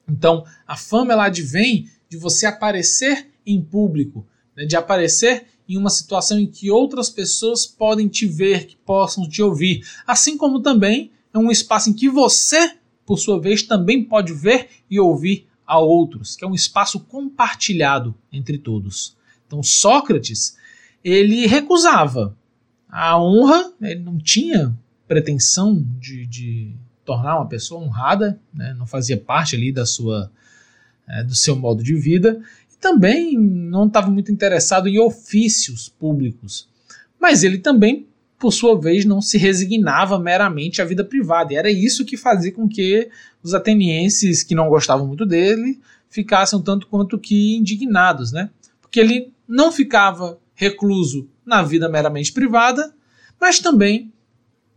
Então, 0.08 0.46
a 0.68 0.78
fama 0.78 1.14
ela 1.14 1.26
advém 1.26 1.90
de 2.08 2.16
você 2.16 2.46
aparecer 2.46 3.33
em 3.46 3.62
público, 3.62 4.26
né, 4.56 4.66
de 4.66 4.76
aparecer 4.76 5.48
em 5.68 5.78
uma 5.78 5.90
situação 5.90 6.40
em 6.40 6.46
que 6.46 6.70
outras 6.70 7.10
pessoas 7.10 7.66
podem 7.66 8.08
te 8.08 8.26
ver, 8.26 8.68
que 8.68 8.76
possam 8.76 9.28
te 9.28 9.42
ouvir, 9.42 9.86
assim 10.06 10.38
como 10.38 10.62
também 10.62 11.12
é 11.34 11.38
um 11.38 11.50
espaço 11.50 11.90
em 11.90 11.94
que 11.94 12.10
você, 12.10 12.76
por 13.06 13.18
sua 13.18 13.40
vez, 13.40 13.64
também 13.64 14.04
pode 14.04 14.34
ver 14.34 14.70
e 14.90 15.00
ouvir 15.00 15.48
a 15.66 15.80
outros, 15.80 16.36
que 16.36 16.44
é 16.44 16.48
um 16.48 16.54
espaço 16.54 17.00
compartilhado 17.00 18.14
entre 18.32 18.58
todos. 18.58 19.16
Então, 19.48 19.64
Sócrates, 19.64 20.58
ele 21.04 21.46
recusava 21.48 22.38
a 22.90 23.20
honra, 23.20 23.74
ele 23.82 24.02
não 24.02 24.18
tinha 24.18 24.78
pretensão 25.08 25.86
de, 26.00 26.26
de 26.28 26.76
tornar 27.04 27.38
uma 27.38 27.48
pessoa 27.48 27.82
honrada, 27.82 28.40
né? 28.54 28.74
não 28.78 28.86
fazia 28.86 29.18
parte 29.18 29.56
ali 29.56 29.72
da 29.72 29.86
sua, 29.86 30.32
é, 31.08 31.24
do 31.24 31.36
seu 31.36 31.56
modo 31.56 31.84
de 31.84 31.96
vida, 31.96 32.42
também 32.84 33.38
não 33.40 33.88
estava 33.88 34.12
muito 34.12 34.30
interessado 34.30 34.90
em 34.90 35.00
ofícios 35.00 35.88
públicos. 35.88 36.68
Mas 37.18 37.42
ele 37.42 37.58
também, 37.58 38.06
por 38.38 38.52
sua 38.52 38.78
vez, 38.78 39.06
não 39.06 39.22
se 39.22 39.38
resignava 39.38 40.20
meramente 40.20 40.82
à 40.82 40.86
vida 40.86 41.02
privada, 41.02 41.54
e 41.54 41.56
era 41.56 41.72
isso 41.72 42.04
que 42.04 42.18
fazia 42.18 42.52
com 42.52 42.68
que 42.68 43.10
os 43.42 43.54
atenienses 43.54 44.44
que 44.44 44.54
não 44.54 44.68
gostavam 44.68 45.08
muito 45.08 45.26
dele 45.26 45.80
ficassem 46.10 46.62
tanto 46.62 46.88
quanto 46.88 47.18
que 47.18 47.56
indignados, 47.56 48.34
né? 48.34 48.50
Porque 48.82 49.00
ele 49.00 49.32
não 49.48 49.72
ficava 49.72 50.38
recluso 50.54 51.30
na 51.46 51.64
vida 51.64 51.88
meramente 51.88 52.34
privada, 52.34 52.94
mas 53.40 53.60
também 53.60 54.12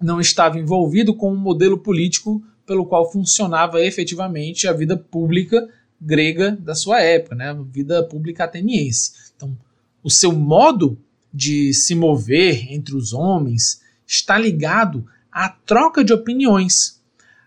não 0.00 0.20
estava 0.20 0.60
envolvido 0.60 1.12
com 1.12 1.32
um 1.32 1.36
modelo 1.36 1.76
político 1.76 2.40
pelo 2.64 2.86
qual 2.86 3.10
funcionava 3.10 3.80
efetivamente 3.80 4.68
a 4.68 4.72
vida 4.72 4.96
pública 4.96 5.68
grega 6.00 6.52
da 6.52 6.74
sua 6.74 7.00
época, 7.00 7.34
né? 7.34 7.50
a 7.50 7.54
vida 7.54 8.02
pública 8.04 8.44
ateniense. 8.44 9.12
Então, 9.34 9.56
o 10.02 10.10
seu 10.10 10.32
modo 10.32 10.98
de 11.32 11.72
se 11.74 11.94
mover 11.94 12.72
entre 12.72 12.94
os 12.94 13.12
homens 13.12 13.80
está 14.06 14.38
ligado 14.38 15.06
à 15.30 15.48
troca 15.48 16.04
de 16.04 16.12
opiniões, 16.12 17.02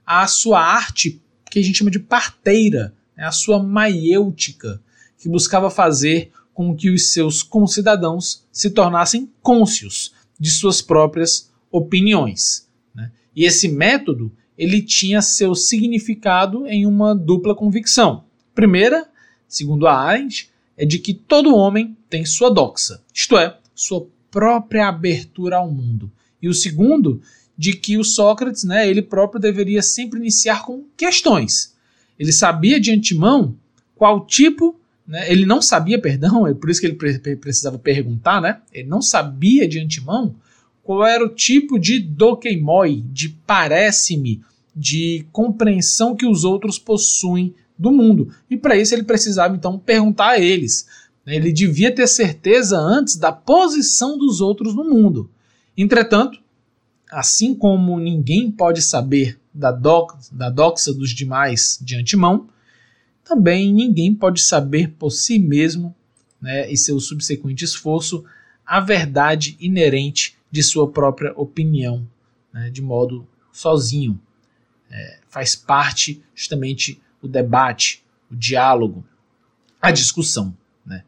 à 0.06 0.28
sua 0.28 0.62
arte 0.62 1.22
que 1.50 1.60
a 1.60 1.64
gente 1.64 1.78
chama 1.78 1.92
de 1.92 2.00
parteira, 2.00 2.94
né? 3.16 3.26
a 3.26 3.32
sua 3.32 3.62
maiêutica, 3.62 4.82
que 5.18 5.28
buscava 5.28 5.70
fazer 5.70 6.32
com 6.54 6.76
que 6.76 6.90
os 6.90 7.12
seus 7.12 7.42
concidadãos 7.42 8.46
se 8.52 8.70
tornassem 8.70 9.32
cônscios 9.42 10.14
de 10.40 10.50
suas 10.52 10.82
próprias 10.82 11.52
opiniões. 11.72 12.68
Né? 12.94 13.12
E 13.36 13.46
esse 13.46 13.68
método 13.68 14.32
ele 14.58 14.82
tinha 14.82 15.22
seu 15.22 15.56
significado 15.56 16.68
em 16.68 16.86
uma 16.86 17.16
dupla 17.16 17.56
convicção. 17.56 18.26
Primeira, 18.60 19.08
segundo 19.48 19.88
a 19.88 19.94
Arendt, 19.98 20.50
é 20.76 20.86
de 20.86 21.00
que 21.00 21.14
todo 21.14 21.56
homem 21.56 21.96
tem 22.10 22.26
sua 22.26 22.50
doxa, 22.50 23.02
isto 23.14 23.38
é, 23.38 23.58
sua 23.74 24.06
própria 24.30 24.90
abertura 24.90 25.56
ao 25.56 25.72
mundo. 25.72 26.12
E 26.42 26.50
o 26.50 26.54
segundo, 26.54 27.22
de 27.58 27.72
que 27.72 27.98
o 27.98 28.04
Sócrates, 28.04 28.66
né, 28.66 28.86
ele 28.86 29.02
próprio 29.02 29.40
deveria 29.40 29.82
sempre 29.82 30.20
iniciar 30.20 30.66
com 30.66 30.84
questões. 30.98 31.74
Ele 32.20 32.34
sabia 32.34 32.82
de 32.82 32.92
antemão 32.92 33.56
qual 33.96 34.26
tipo 34.26 34.78
né, 35.08 35.32
ele 35.32 35.46
não 35.46 35.62
sabia, 35.62 35.98
perdão, 36.02 36.46
é 36.46 36.54
por 36.54 36.70
isso 36.70 36.82
que 36.82 36.88
ele 36.88 37.38
precisava 37.38 37.80
perguntar, 37.80 38.42
né? 38.42 38.60
Ele 38.74 38.90
não 38.90 39.02
sabia 39.02 39.70
de 39.70 39.80
antemão 39.80 40.36
qual 40.84 41.08
era 41.08 41.24
o 41.24 41.30
tipo 41.30 41.80
de 41.80 41.98
dokeimoi, 41.98 43.06
de 43.10 43.30
parece-me, 43.30 44.42
de 44.76 45.26
compreensão 45.32 46.14
que 46.14 46.26
os 46.26 46.44
outros 46.44 46.78
possuem 46.78 47.56
do 47.80 47.92
mundo. 47.92 48.34
E 48.50 48.58
para 48.58 48.76
isso 48.76 48.94
ele 48.94 49.04
precisava 49.04 49.56
então 49.56 49.80
perguntar 49.80 50.32
a 50.32 50.40
eles. 50.40 50.86
Ele 51.26 51.54
devia 51.54 51.94
ter 51.94 52.08
certeza 52.08 52.78
antes 52.78 53.16
da 53.16 53.32
posição 53.32 54.18
dos 54.18 54.42
outros 54.42 54.76
no 54.76 54.84
mundo. 54.84 55.30
Entretanto, 55.78 56.42
assim 57.10 57.56
como 57.56 58.00
ninguém 58.00 58.52
pode 58.52 58.82
saber 58.82 59.40
da, 59.54 59.72
da 59.72 60.50
doxa 60.50 60.94
dos 60.94 61.12
demais 61.12 61.80
de 61.82 61.96
antemão, 61.96 62.50
também 63.24 63.72
ninguém 63.72 64.14
pode 64.14 64.42
saber 64.42 64.90
por 64.98 65.12
si 65.12 65.40
mesmo 65.40 65.96
né, 66.42 66.70
e 66.72 66.76
seu 66.76 67.00
subsequente 67.00 67.64
esforço 67.64 68.26
a 68.66 68.80
verdade 68.80 69.56
inerente 69.60 70.36
de 70.52 70.64
sua 70.64 70.90
própria 70.90 71.32
opinião, 71.36 72.08
né, 72.52 72.70
de 72.70 72.82
modo 72.82 73.28
sozinho. 73.52 74.20
É, 74.92 75.20
faz 75.30 75.56
parte 75.56 76.24
justamente 76.34 77.00
o 77.22 77.28
debate, 77.28 78.04
o 78.32 78.36
diálogo, 78.36 79.04
a 79.82 79.92
discussão. 79.92 80.56
Né. 80.86 81.04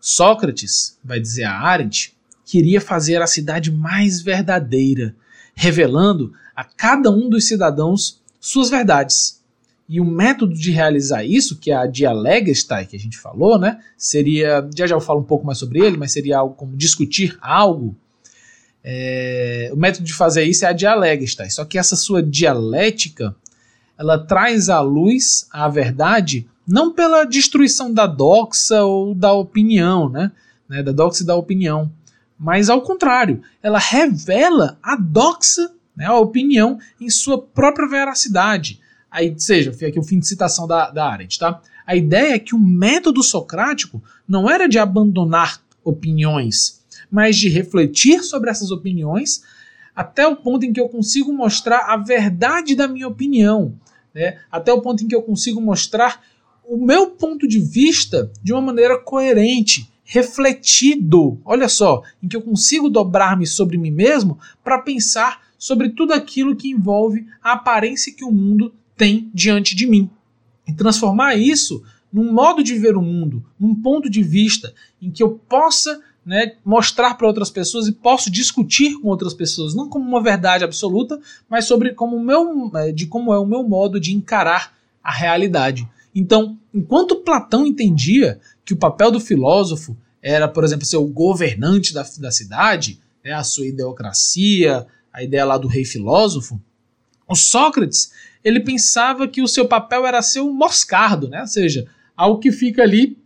Sócrates, 0.00 0.98
vai 1.02 1.20
dizer 1.20 1.44
a 1.44 1.58
Arendt, 1.58 2.14
queria 2.44 2.80
fazer 2.80 3.22
a 3.22 3.26
cidade 3.26 3.72
mais 3.72 4.20
verdadeira, 4.20 5.14
revelando 5.54 6.32
a 6.54 6.64
cada 6.64 7.10
um 7.10 7.28
dos 7.28 7.46
cidadãos 7.46 8.20
suas 8.40 8.68
verdades. 8.68 9.42
E 9.88 10.00
o 10.00 10.04
método 10.04 10.54
de 10.54 10.70
realizar 10.70 11.24
isso, 11.24 11.58
que 11.58 11.70
é 11.70 11.76
a 11.76 11.86
dialegestay 11.86 12.86
que 12.86 12.96
a 12.96 12.98
gente 12.98 13.18
falou, 13.18 13.58
né, 13.58 13.80
seria, 13.96 14.66
já 14.74 14.86
já 14.86 14.94
eu 14.94 15.00
falo 15.00 15.20
um 15.20 15.24
pouco 15.24 15.44
mais 15.44 15.58
sobre 15.58 15.80
ele, 15.80 15.96
mas 15.96 16.12
seria 16.12 16.38
algo 16.38 16.54
como 16.54 16.76
discutir 16.76 17.36
algo. 17.40 17.94
É, 18.82 19.70
o 19.72 19.76
método 19.76 20.04
de 20.04 20.12
fazer 20.12 20.44
isso 20.44 20.64
é 20.64 20.68
a 20.68 20.72
dialegestay. 20.72 21.50
Só 21.50 21.64
que 21.64 21.78
essa 21.78 21.96
sua 21.96 22.22
dialética, 22.22 23.34
ela 23.98 24.18
traz 24.18 24.68
à 24.68 24.80
luz 24.80 25.46
a 25.50 25.68
verdade 25.68 26.46
não 26.66 26.92
pela 26.92 27.24
destruição 27.24 27.92
da 27.92 28.06
doxa 28.06 28.82
ou 28.82 29.14
da 29.14 29.32
opinião, 29.32 30.08
né, 30.08 30.32
né 30.68 30.82
da 30.82 30.92
doxa 30.92 31.22
e 31.22 31.26
da 31.26 31.36
opinião, 31.36 31.90
mas 32.38 32.68
ao 32.68 32.82
contrário, 32.82 33.42
ela 33.62 33.78
revela 33.78 34.78
a 34.82 34.96
doxa, 34.96 35.70
né, 35.96 36.06
a 36.06 36.18
opinião, 36.18 36.78
em 37.00 37.10
sua 37.10 37.40
própria 37.40 37.88
veracidade. 37.88 38.80
Aí, 39.10 39.34
seja, 39.38 39.70
aqui 39.70 39.98
o 39.98 40.02
fim 40.02 40.18
de 40.18 40.26
citação 40.26 40.66
da, 40.66 40.90
da 40.90 41.06
Arendt, 41.06 41.38
tá? 41.38 41.60
A 41.86 41.94
ideia 41.94 42.34
é 42.34 42.38
que 42.38 42.54
o 42.54 42.58
método 42.58 43.22
socrático 43.22 44.02
não 44.26 44.50
era 44.50 44.66
de 44.66 44.78
abandonar 44.78 45.60
opiniões, 45.84 46.82
mas 47.10 47.36
de 47.36 47.48
refletir 47.48 48.24
sobre 48.24 48.50
essas 48.50 48.70
opiniões 48.70 49.42
até 49.94 50.26
o 50.26 50.36
ponto 50.36 50.64
em 50.64 50.72
que 50.72 50.80
eu 50.80 50.88
consigo 50.88 51.32
mostrar 51.32 51.92
a 51.92 51.96
verdade 51.96 52.74
da 52.74 52.88
minha 52.88 53.08
opinião, 53.08 53.74
né? 54.14 54.38
até 54.50 54.72
o 54.72 54.80
ponto 54.80 55.04
em 55.04 55.08
que 55.08 55.14
eu 55.14 55.22
consigo 55.22 55.60
mostrar 55.60 56.22
o 56.66 56.76
meu 56.76 57.10
ponto 57.10 57.46
de 57.46 57.60
vista 57.60 58.30
de 58.42 58.52
uma 58.52 58.62
maneira 58.62 58.98
coerente, 58.98 59.90
refletido, 60.04 61.40
olha 61.44 61.68
só, 61.68 62.02
em 62.22 62.28
que 62.28 62.36
eu 62.36 62.42
consigo 62.42 62.88
dobrar-me 62.88 63.46
sobre 63.46 63.78
mim 63.78 63.90
mesmo 63.90 64.38
para 64.62 64.78
pensar 64.78 65.42
sobre 65.58 65.90
tudo 65.90 66.12
aquilo 66.12 66.56
que 66.56 66.68
envolve 66.68 67.26
a 67.42 67.52
aparência 67.52 68.12
que 68.14 68.24
o 68.24 68.30
mundo 68.30 68.74
tem 68.96 69.30
diante 69.32 69.74
de 69.74 69.86
mim. 69.86 70.10
E 70.66 70.72
transformar 70.72 71.36
isso 71.36 71.82
num 72.12 72.32
modo 72.32 72.62
de 72.62 72.78
ver 72.78 72.96
o 72.96 73.02
mundo, 73.02 73.44
num 73.58 73.74
ponto 73.74 74.08
de 74.08 74.22
vista 74.22 74.74
em 75.00 75.10
que 75.10 75.22
eu 75.22 75.30
possa 75.48 76.00
né, 76.24 76.52
mostrar 76.64 77.14
para 77.14 77.26
outras 77.26 77.50
pessoas 77.50 77.86
e 77.86 77.92
posso 77.92 78.30
discutir 78.30 78.98
com 79.00 79.08
outras 79.08 79.34
pessoas, 79.34 79.74
não 79.74 79.88
como 79.88 80.08
uma 80.08 80.22
verdade 80.22 80.64
absoluta, 80.64 81.20
mas 81.48 81.66
sobre 81.66 81.92
como 81.92 82.18
meu, 82.18 82.70
é, 82.76 82.92
de 82.92 83.06
como 83.06 83.32
é 83.32 83.38
o 83.38 83.46
meu 83.46 83.62
modo 83.62 84.00
de 84.00 84.14
encarar 84.14 84.74
a 85.02 85.12
realidade. 85.12 85.86
Então, 86.14 86.58
enquanto 86.72 87.16
Platão 87.16 87.66
entendia 87.66 88.40
que 88.64 88.72
o 88.72 88.78
papel 88.78 89.10
do 89.10 89.20
filósofo 89.20 89.96
era, 90.22 90.48
por 90.48 90.64
exemplo, 90.64 90.86
ser 90.86 90.96
o 90.96 91.06
governante 91.06 91.92
da, 91.92 92.04
da 92.18 92.30
cidade, 92.30 92.98
né, 93.22 93.32
a 93.32 93.44
sua 93.44 93.66
ideocracia, 93.66 94.86
a 95.12 95.22
ideia 95.22 95.44
lá 95.44 95.58
do 95.58 95.68
rei 95.68 95.84
filósofo, 95.84 96.60
o 97.28 97.34
Sócrates 97.34 98.12
ele 98.42 98.60
pensava 98.60 99.26
que 99.26 99.42
o 99.42 99.48
seu 99.48 99.66
papel 99.66 100.06
era 100.06 100.20
ser 100.20 100.40
um 100.40 100.52
moscardo, 100.52 101.28
né? 101.28 101.40
ou 101.40 101.46
seja, 101.46 101.86
algo 102.14 102.38
que 102.38 102.52
fica 102.52 102.82
ali 102.82 103.16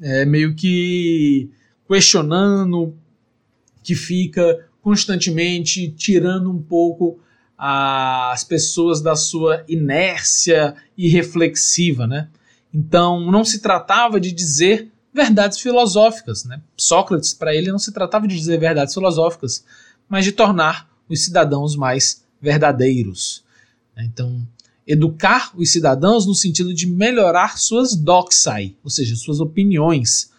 é, 0.00 0.24
meio 0.26 0.54
que 0.54 1.50
questionando, 1.92 2.96
que 3.82 3.94
fica 3.94 4.66
constantemente 4.80 5.90
tirando 5.90 6.50
um 6.50 6.60
pouco 6.60 7.20
as 7.58 8.42
pessoas 8.44 9.02
da 9.02 9.14
sua 9.14 9.62
inércia 9.68 10.74
irreflexiva, 10.96 12.06
né? 12.06 12.30
Então 12.72 13.30
não 13.30 13.44
se 13.44 13.60
tratava 13.60 14.18
de 14.18 14.32
dizer 14.32 14.90
verdades 15.12 15.60
filosóficas, 15.60 16.44
né? 16.46 16.62
Sócrates 16.78 17.34
para 17.34 17.54
ele 17.54 17.70
não 17.70 17.78
se 17.78 17.92
tratava 17.92 18.26
de 18.26 18.36
dizer 18.36 18.58
verdades 18.58 18.94
filosóficas, 18.94 19.62
mas 20.08 20.24
de 20.24 20.32
tornar 20.32 20.88
os 21.10 21.22
cidadãos 21.22 21.76
mais 21.76 22.24
verdadeiros. 22.40 23.44
Né? 23.94 24.08
Então, 24.10 24.48
educar 24.86 25.52
os 25.54 25.70
cidadãos 25.70 26.26
no 26.26 26.34
sentido 26.34 26.72
de 26.72 26.86
melhorar 26.86 27.58
suas 27.58 27.94
doxai, 27.94 28.74
ou 28.82 28.88
seja, 28.88 29.14
suas 29.14 29.40
opiniões, 29.40 30.31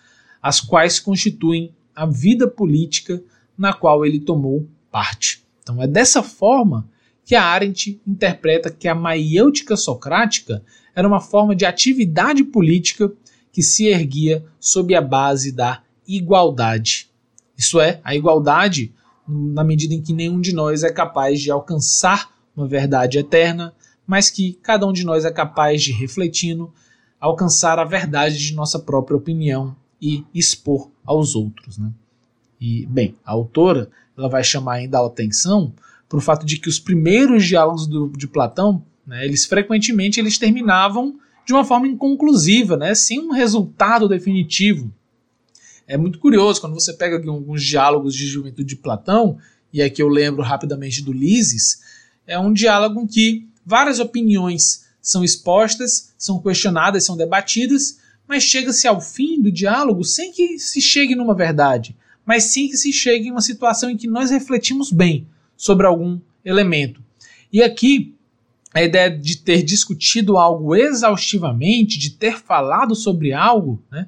as 0.44 0.60
quais 0.60 1.00
constituem 1.00 1.74
a 1.96 2.06
vida 2.06 2.46
política 2.50 3.24
na 3.58 3.72
qual 3.72 4.06
ele 4.06 4.20
tomou 4.20 4.68
parte. 4.92 5.42
Então, 5.62 5.82
é 5.82 5.88
dessa 5.88 6.22
forma 6.22 6.90
que 7.24 7.34
a 7.34 7.46
Arendt 7.46 8.02
interpreta 8.06 8.70
que 8.70 8.90
a 8.90 8.94
maiêutica 8.94 9.78
socrática 9.78 10.62
era 10.94 11.08
uma 11.08 11.22
forma 11.22 11.56
de 11.56 11.66
atividade 11.66 12.44
política 12.44 13.10
que 13.54 13.64
se 13.64 13.88
erguia 13.88 14.44
sob 14.60 14.94
a 14.94 15.02
base 15.02 15.54
da 15.54 15.82
igualdade. 16.06 17.10
Isso 17.58 17.80
é, 17.80 18.02
a 18.04 18.14
igualdade 18.14 18.94
na 19.26 19.64
medida 19.64 19.94
em 19.94 20.02
que 20.02 20.12
nenhum 20.12 20.42
de 20.42 20.54
nós 20.54 20.84
é 20.84 20.92
capaz 20.92 21.40
de 21.40 21.50
alcançar 21.50 22.30
uma 22.54 22.68
verdade 22.68 23.18
eterna, 23.18 23.74
mas 24.06 24.30
que 24.30 24.60
cada 24.62 24.86
um 24.86 24.92
de 24.92 25.06
nós 25.06 25.24
é 25.24 25.32
capaz 25.32 25.82
de, 25.82 25.94
refletindo, 25.94 26.74
alcançar 27.18 27.80
a 27.80 27.86
verdade 27.86 28.38
de 28.38 28.54
nossa 28.54 28.78
própria 28.78 29.16
opinião 29.16 29.74
e 30.04 30.26
expor 30.36 30.92
aos 31.06 31.34
outros. 31.34 31.78
Né? 31.78 31.90
E, 32.60 32.86
bem, 32.88 33.16
a 33.24 33.32
autora 33.32 33.90
ela 34.18 34.28
vai 34.28 34.44
chamar 34.44 34.74
ainda 34.74 35.00
a 35.00 35.06
atenção 35.06 35.74
para 36.10 36.18
o 36.18 36.22
fato 36.22 36.46
de 36.46 36.58
que 36.58 36.68
os 36.68 36.78
primeiros 36.78 37.46
diálogos 37.46 37.88
do, 37.88 38.10
de 38.10 38.28
Platão, 38.28 38.84
né, 39.08 39.24
eles 39.24 39.46
frequentemente 39.46 40.20
eles 40.20 40.38
terminavam 40.38 41.18
de 41.46 41.54
uma 41.54 41.64
forma 41.64 41.88
inconclusiva, 41.88 42.76
né, 42.76 42.94
sem 42.94 43.20
um 43.20 43.32
resultado 43.32 44.08
definitivo. 44.10 44.94
É 45.88 45.98
muito 45.98 46.20
curioso 46.20 46.60
quando 46.60 46.74
você 46.74 46.94
pega 46.94 47.16
alguns 47.30 47.64
diálogos 47.64 48.14
de 48.14 48.28
juventude 48.28 48.76
de 48.76 48.76
Platão, 48.76 49.38
e 49.72 49.82
aqui 49.82 50.04
eu 50.04 50.10
lembro 50.10 50.44
rapidamente 50.44 51.02
do 51.02 51.14
Lises, 51.14 51.82
é 52.28 52.38
um 52.38 52.52
diálogo 52.52 53.02
em 53.02 53.08
que 53.08 53.48
várias 53.66 54.00
opiniões 54.00 54.86
são 55.02 55.24
expostas, 55.24 56.14
são 56.18 56.40
questionadas, 56.40 57.04
são 57.04 57.18
debatidas, 57.18 58.00
mas 58.28 58.44
chega-se 58.44 58.88
ao 58.88 59.02
fim 59.02 59.42
do 59.42 59.52
diálogo 59.52 60.04
sem 60.04 60.32
que 60.32 60.58
se 60.58 60.82
chegue 60.82 61.16
numa 61.16 61.36
verdade, 61.36 61.96
mas 62.26 62.46
sim 62.46 62.68
que 62.68 62.78
se 62.78 62.92
chegue 62.94 63.28
em 63.28 63.32
uma 63.32 63.42
situação 63.42 63.90
em 63.90 63.98
que 63.98 64.08
nós 64.08 64.32
refletimos 64.32 64.92
bem 64.92 65.28
sobre 65.56 65.86
algum 65.86 66.20
elemento. 66.44 67.04
E 67.52 67.62
aqui, 67.62 68.16
a 68.74 68.82
ideia 68.82 69.10
de 69.10 69.38
ter 69.38 69.62
discutido 69.62 70.38
algo 70.38 70.76
exaustivamente, 70.76 72.00
de 72.00 72.12
ter 72.12 72.40
falado 72.40 72.96
sobre 72.96 73.34
algo, 73.34 73.82
né, 73.92 74.08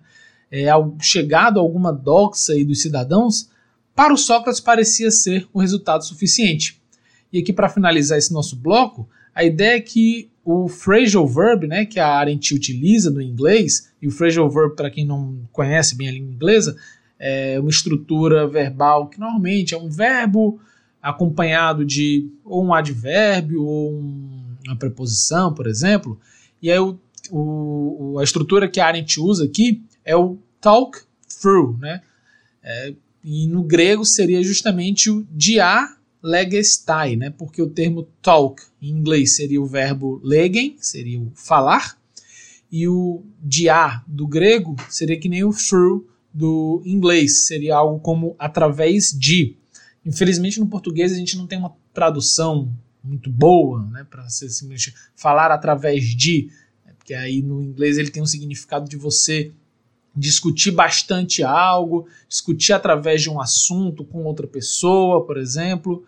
é, 0.52 0.68
chegado 1.02 1.60
a 1.60 1.62
alguma 1.62 1.92
doxa 1.92 2.54
aí 2.54 2.64
dos 2.64 2.82
cidadãos, 2.82 3.50
para 3.94 4.14
o 4.14 4.18
Sócrates 4.18 4.60
parecia 4.60 5.12
ser 5.12 5.48
o 5.54 5.60
resultado 5.60 6.04
suficiente. 6.06 6.82
E 7.32 7.40
aqui, 7.40 7.54
para 7.54 7.70
finalizar 7.70 8.18
esse 8.18 8.34
nosso 8.34 8.56
bloco, 8.56 9.08
a 9.36 9.44
ideia 9.44 9.76
é 9.76 9.82
que 9.82 10.32
o 10.46 10.70
phrasal 10.70 11.28
verb, 11.28 11.68
né, 11.68 11.86
que 11.86 12.00
a 12.00 12.08
Arendt 12.08 12.54
utiliza 12.54 13.12
no 13.12 13.22
inglês, 13.22 13.92
e 14.02 14.08
o 14.08 14.12
phrasal 14.12 14.50
verb, 14.50 14.76
para 14.76 14.90
quem 14.90 15.06
não 15.06 15.40
conhece 15.52 15.96
bem 15.96 16.08
a 16.08 16.12
língua 16.12 16.34
inglesa, 16.34 16.78
é 17.20 17.60
uma 17.60 17.70
estrutura 17.70 18.48
verbal 18.48 19.08
que 19.08 19.20
normalmente 19.20 19.74
é 19.74 19.78
um 19.78 19.90
verbo 19.90 20.60
acompanhado 21.02 21.86
de 21.86 22.30
ou 22.44 22.64
um 22.64 22.74
advérbio 22.74 23.64
ou 23.64 23.94
um, 23.94 24.56
uma 24.66 24.76
preposição, 24.76 25.54
por 25.54 25.68
exemplo. 25.68 26.20
E 26.62 26.72
aí 26.72 26.80
o, 26.80 26.98
o, 27.32 28.18
a 28.20 28.24
estrutura 28.24 28.68
que 28.68 28.80
a 28.80 28.88
Arendt 28.88 29.20
usa 29.20 29.46
aqui 29.46 29.82
é 30.04 30.16
o 30.16 30.38
talk 30.60 31.00
through, 31.42 31.78
né? 31.80 32.02
É, 32.64 32.94
e 33.24 33.48
no 33.48 33.64
grego 33.64 34.06
seria 34.06 34.44
justamente 34.44 35.10
o 35.10 35.26
dia 35.32 35.95
legestai, 36.26 37.16
né? 37.16 37.30
Porque 37.30 37.62
o 37.62 37.70
termo 37.70 38.04
talk 38.22 38.62
em 38.82 38.90
inglês 38.90 39.36
seria 39.36 39.62
o 39.62 39.68
verbo 39.68 40.20
legen, 40.24 40.76
seria 40.80 41.22
o 41.22 41.32
falar, 41.36 41.98
e 42.72 42.88
o 42.88 43.24
dia 43.42 44.04
do 44.08 44.28
grego 44.28 44.76
seria 44.90 45.20
que 45.20 45.30
nem 45.30 45.44
o 45.44 45.52
through 45.52 46.08
do 46.34 46.82
inglês, 46.84 47.46
seria 47.46 47.76
algo 47.76 48.00
como 48.00 48.36
através 48.40 49.12
de. 49.12 49.56
Infelizmente 50.04 50.60
no 50.60 50.68
português 50.68 51.14
a 51.14 51.16
gente 51.16 51.38
não 51.38 51.48
tem 51.48 51.58
uma 51.60 51.74
tradução 51.94 52.76
muito 53.04 53.30
boa, 53.30 53.86
né, 53.92 54.06
para 54.10 54.28
simplesmente 54.28 54.94
falar 55.16 55.52
através 55.52 56.04
de, 56.04 56.50
né, 56.84 56.94
porque 56.98 57.14
aí 57.14 57.42
no 57.42 57.62
inglês 57.62 57.98
ele 57.98 58.10
tem 58.10 58.22
um 58.22 58.26
significado 58.26 58.90
de 58.90 58.98
você 58.98 59.54
discutir 60.16 60.72
bastante 60.72 61.44
algo, 61.44 62.08
discutir 62.30 62.74
através 62.74 63.22
de 63.22 63.30
um 63.30 63.42
assunto 63.42 64.06
com 64.06 64.24
outra 64.24 64.48
pessoa, 64.48 65.26
por 65.26 65.38
exemplo, 65.38 66.06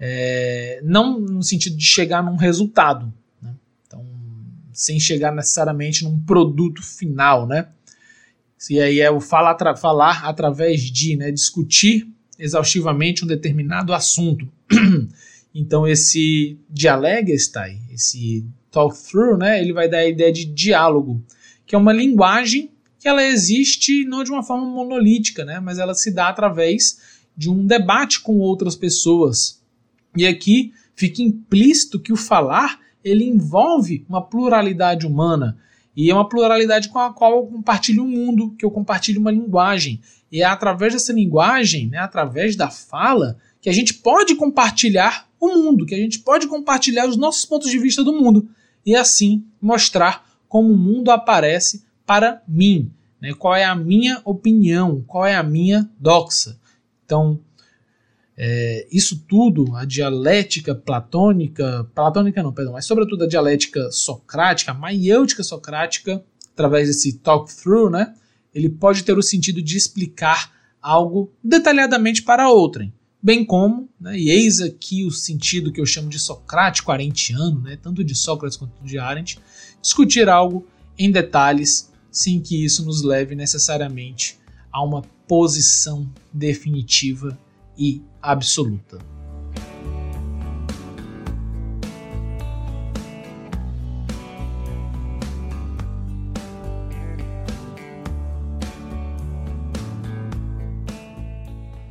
é, 0.00 0.80
não 0.82 1.20
no 1.20 1.42
sentido 1.42 1.76
de 1.76 1.84
chegar 1.84 2.22
num 2.22 2.36
resultado, 2.36 3.12
né? 3.42 3.54
então 3.86 4.04
sem 4.72 4.98
chegar 4.98 5.32
necessariamente 5.32 6.04
num 6.04 6.18
produto 6.18 6.82
final, 6.82 7.46
né? 7.46 7.68
E 8.70 8.80
aí 8.80 9.00
é 9.00 9.10
o 9.10 9.20
falar, 9.20 9.56
falar 9.76 10.24
através 10.24 10.80
de, 10.80 11.16
né? 11.16 11.30
Discutir 11.30 12.08
exaustivamente 12.38 13.22
um 13.22 13.26
determinado 13.26 13.92
assunto. 13.92 14.50
então 15.54 15.86
esse 15.86 16.58
dialegestai, 16.70 17.78
esse 17.92 18.46
talk 18.70 18.96
through, 18.96 19.36
né? 19.36 19.60
Ele 19.60 19.74
vai 19.74 19.88
dar 19.88 19.98
a 19.98 20.08
ideia 20.08 20.32
de 20.32 20.46
diálogo, 20.46 21.22
que 21.66 21.74
é 21.74 21.78
uma 21.78 21.92
linguagem 21.92 22.73
que 23.04 23.08
ela 23.10 23.22
existe 23.22 24.02
não 24.06 24.24
de 24.24 24.32
uma 24.32 24.42
forma 24.42 24.64
monolítica, 24.64 25.44
né? 25.44 25.60
Mas 25.60 25.78
ela 25.78 25.92
se 25.92 26.10
dá 26.10 26.30
através 26.30 26.98
de 27.36 27.50
um 27.50 27.66
debate 27.66 28.18
com 28.20 28.38
outras 28.38 28.74
pessoas. 28.74 29.62
E 30.16 30.26
aqui 30.26 30.72
fica 30.96 31.20
implícito 31.20 32.00
que 32.00 32.14
o 32.14 32.16
falar 32.16 32.80
ele 33.04 33.24
envolve 33.24 34.06
uma 34.08 34.22
pluralidade 34.22 35.06
humana. 35.06 35.58
E 35.94 36.10
é 36.10 36.14
uma 36.14 36.26
pluralidade 36.26 36.88
com 36.88 36.98
a 36.98 37.12
qual 37.12 37.36
eu 37.36 37.46
compartilho 37.46 38.04
um 38.04 38.08
mundo, 38.08 38.54
que 38.58 38.64
eu 38.64 38.70
compartilho 38.70 39.20
uma 39.20 39.30
linguagem. 39.30 40.00
E 40.32 40.40
é 40.40 40.46
através 40.46 40.94
dessa 40.94 41.12
linguagem, 41.12 41.88
né, 41.88 41.98
através 41.98 42.56
da 42.56 42.70
fala, 42.70 43.36
que 43.60 43.68
a 43.68 43.72
gente 43.74 43.92
pode 43.92 44.34
compartilhar 44.34 45.28
o 45.38 45.48
mundo, 45.48 45.84
que 45.84 45.94
a 45.94 45.98
gente 45.98 46.20
pode 46.20 46.46
compartilhar 46.46 47.06
os 47.06 47.18
nossos 47.18 47.44
pontos 47.44 47.70
de 47.70 47.78
vista 47.78 48.02
do 48.02 48.14
mundo. 48.14 48.48
E 48.86 48.96
assim 48.96 49.44
mostrar 49.60 50.24
como 50.48 50.72
o 50.72 50.78
mundo 50.78 51.10
aparece 51.10 51.84
para 52.06 52.42
mim. 52.46 52.90
Né, 53.20 53.32
qual 53.32 53.56
é 53.56 53.64
a 53.64 53.74
minha 53.74 54.20
opinião, 54.22 55.02
qual 55.06 55.24
é 55.24 55.34
a 55.34 55.42
minha 55.42 55.88
doxa. 55.98 56.58
Então, 57.06 57.40
é, 58.36 58.86
isso 58.90 59.24
tudo, 59.28 59.74
a 59.76 59.84
dialética 59.84 60.74
platônica, 60.74 61.88
platônica 61.94 62.42
não, 62.42 62.52
perdão, 62.52 62.74
mas 62.74 62.84
sobretudo 62.84 63.24
a 63.24 63.28
dialética 63.28 63.90
socrática, 63.90 64.72
a 64.72 64.74
maiêutica 64.74 65.42
socrática, 65.42 66.22
através 66.52 66.88
desse 66.88 67.18
talk-through, 67.18 67.90
né, 67.90 68.14
ele 68.52 68.68
pode 68.68 69.04
ter 69.04 69.16
o 69.16 69.22
sentido 69.22 69.62
de 69.62 69.76
explicar 69.76 70.52
algo 70.82 71.32
detalhadamente 71.42 72.22
para 72.22 72.50
outrem, 72.50 72.92
bem 73.22 73.44
como, 73.44 73.88
né, 73.98 74.18
e 74.18 74.28
eis 74.28 74.60
aqui 74.60 75.04
o 75.04 75.10
sentido 75.10 75.72
que 75.72 75.80
eu 75.80 75.86
chamo 75.86 76.10
de 76.10 76.18
socrático 76.18 76.92
arentiano, 76.92 77.60
né, 77.62 77.78
tanto 77.80 78.04
de 78.04 78.14
Sócrates 78.14 78.58
quanto 78.58 78.84
de 78.84 78.98
Arendt, 78.98 79.38
discutir 79.80 80.28
algo 80.28 80.66
em 80.98 81.10
detalhes 81.10 81.93
sem 82.14 82.40
que 82.40 82.64
isso 82.64 82.84
nos 82.84 83.02
leve 83.02 83.34
necessariamente 83.34 84.38
a 84.72 84.82
uma 84.82 85.02
posição 85.26 86.08
definitiva 86.32 87.36
e 87.76 88.00
absoluta. 88.22 88.98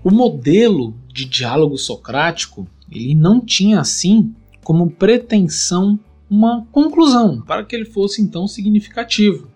O 0.02 0.12
modelo 0.12 0.94
de 1.08 1.26
diálogo 1.26 1.78
socrático 1.78 2.68
ele 2.90 3.14
não 3.14 3.40
tinha 3.40 3.80
assim 3.80 4.34
como 4.64 4.90
pretensão 4.90 6.00
uma 6.30 6.66
conclusão 6.72 7.42
para 7.42 7.64
que 7.64 7.76
ele 7.76 7.86
fosse 7.86 8.22
então 8.22 8.48
significativo. 8.48 9.53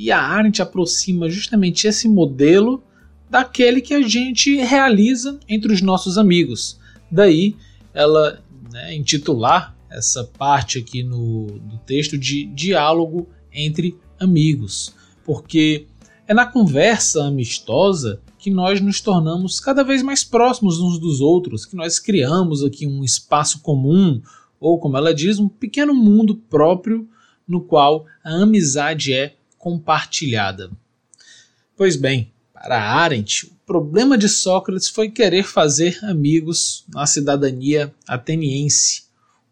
E 0.00 0.10
a 0.10 0.18
Arendt 0.18 0.62
aproxima 0.62 1.28
justamente 1.28 1.86
esse 1.86 2.08
modelo 2.08 2.82
daquele 3.28 3.82
que 3.82 3.92
a 3.92 4.00
gente 4.00 4.56
realiza 4.56 5.38
entre 5.46 5.70
os 5.74 5.82
nossos 5.82 6.16
amigos. 6.16 6.80
Daí 7.10 7.54
ela 7.92 8.42
né, 8.72 8.94
intitular 8.94 9.76
essa 9.90 10.24
parte 10.24 10.78
aqui 10.78 11.02
no, 11.02 11.48
do 11.48 11.76
texto 11.84 12.16
de 12.16 12.46
diálogo 12.46 13.28
entre 13.52 13.94
amigos, 14.18 14.94
porque 15.22 15.84
é 16.26 16.32
na 16.32 16.46
conversa 16.46 17.24
amistosa 17.24 18.22
que 18.38 18.48
nós 18.48 18.80
nos 18.80 19.02
tornamos 19.02 19.60
cada 19.60 19.84
vez 19.84 20.02
mais 20.02 20.24
próximos 20.24 20.80
uns 20.80 20.98
dos 20.98 21.20
outros, 21.20 21.66
que 21.66 21.76
nós 21.76 21.98
criamos 21.98 22.64
aqui 22.64 22.86
um 22.86 23.04
espaço 23.04 23.60
comum, 23.60 24.22
ou 24.58 24.78
como 24.78 24.96
ela 24.96 25.12
diz, 25.12 25.38
um 25.38 25.46
pequeno 25.46 25.92
mundo 25.92 26.36
próprio 26.48 27.06
no 27.46 27.60
qual 27.60 28.06
a 28.24 28.30
amizade 28.30 29.12
é 29.12 29.34
compartilhada. 29.60 30.70
Pois 31.76 31.94
bem, 31.94 32.32
para 32.52 32.82
Arendt, 32.82 33.46
o 33.46 33.50
problema 33.66 34.16
de 34.16 34.28
Sócrates 34.28 34.88
foi 34.88 35.10
querer 35.10 35.44
fazer 35.44 36.02
amigos 36.02 36.84
na 36.88 37.06
cidadania 37.06 37.94
ateniense, 38.08 39.04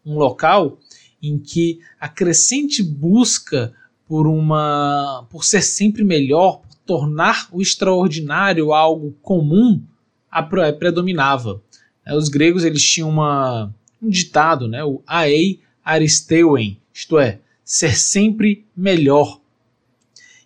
um 0.03 0.15
local 0.15 0.79
em 1.21 1.37
que 1.37 1.79
a 1.99 2.09
crescente 2.09 2.81
busca 2.81 3.71
por 4.07 4.27
uma 4.27 5.27
por 5.29 5.45
ser 5.45 5.61
sempre 5.61 6.03
melhor, 6.03 6.61
por 6.61 6.75
tornar 6.85 7.47
o 7.51 7.61
extraordinário 7.61 8.73
algo 8.73 9.15
comum, 9.21 9.81
a 10.29 10.41
predominava. 10.41 11.61
É, 12.03 12.15
os 12.15 12.29
gregos 12.29 12.63
eles 12.63 12.83
tinham 12.83 13.09
uma, 13.09 13.71
um 14.01 14.09
ditado, 14.09 14.67
né, 14.67 14.83
o 14.83 15.03
aei 15.05 15.59
aristeuen, 15.85 16.79
isto 16.91 17.19
é, 17.19 17.39
ser 17.63 17.95
sempre 17.95 18.65
melhor, 18.75 19.38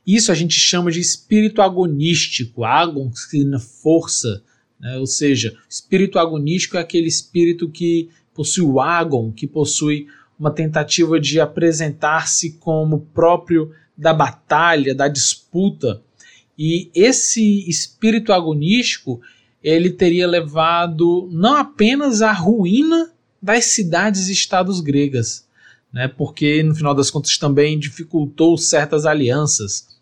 isso 0.06 0.32
a 0.32 0.36
gente 0.36 0.60
chama 0.60 0.92
de 0.92 1.00
espírito 1.00 1.62
agonístico. 1.62 2.64
Agon 2.66 3.12
significa 3.14 3.60
força, 3.60 4.44
né? 4.80 4.98
ou 4.98 5.06
seja, 5.06 5.58
espírito 5.70 6.20
agonístico 6.20 6.78
é 6.78 6.82
aquele 6.82 7.08
espírito 7.08 7.70
que 7.70 8.10
possui 8.34 8.64
o 8.64 8.82
agon, 8.82 9.32
que 9.32 9.48
possui 9.48 10.08
uma 10.38 10.52
tentativa 10.52 11.20
de 11.20 11.40
apresentar-se 11.40 12.54
como 12.54 13.08
próprio 13.14 13.72
da 13.98 14.14
batalha, 14.14 14.94
da 14.94 15.08
disputa. 15.08 16.02
E 16.58 16.90
esse 16.94 17.68
espírito 17.70 18.34
agonístico 18.34 19.22
ele 19.64 19.90
teria 19.90 20.28
levado 20.28 21.30
não 21.32 21.56
apenas 21.56 22.22
à 22.22 22.34
ruína 22.34 23.12
das 23.42 23.66
cidades 23.66 24.28
e 24.28 24.34
estados 24.34 24.82
gregas, 24.82 25.48
né, 25.92 26.08
porque 26.08 26.62
no 26.64 26.76
final 26.76 26.94
das 26.94 27.10
contas 27.10 27.38
também 27.38 27.80
dificultou 27.80 28.58
certas 28.58 29.06
alianças 29.06 29.93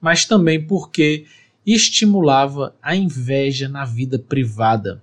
mas 0.00 0.24
também 0.24 0.64
porque 0.64 1.26
estimulava 1.66 2.74
a 2.82 2.96
inveja 2.96 3.68
na 3.68 3.84
vida 3.84 4.18
privada. 4.18 5.02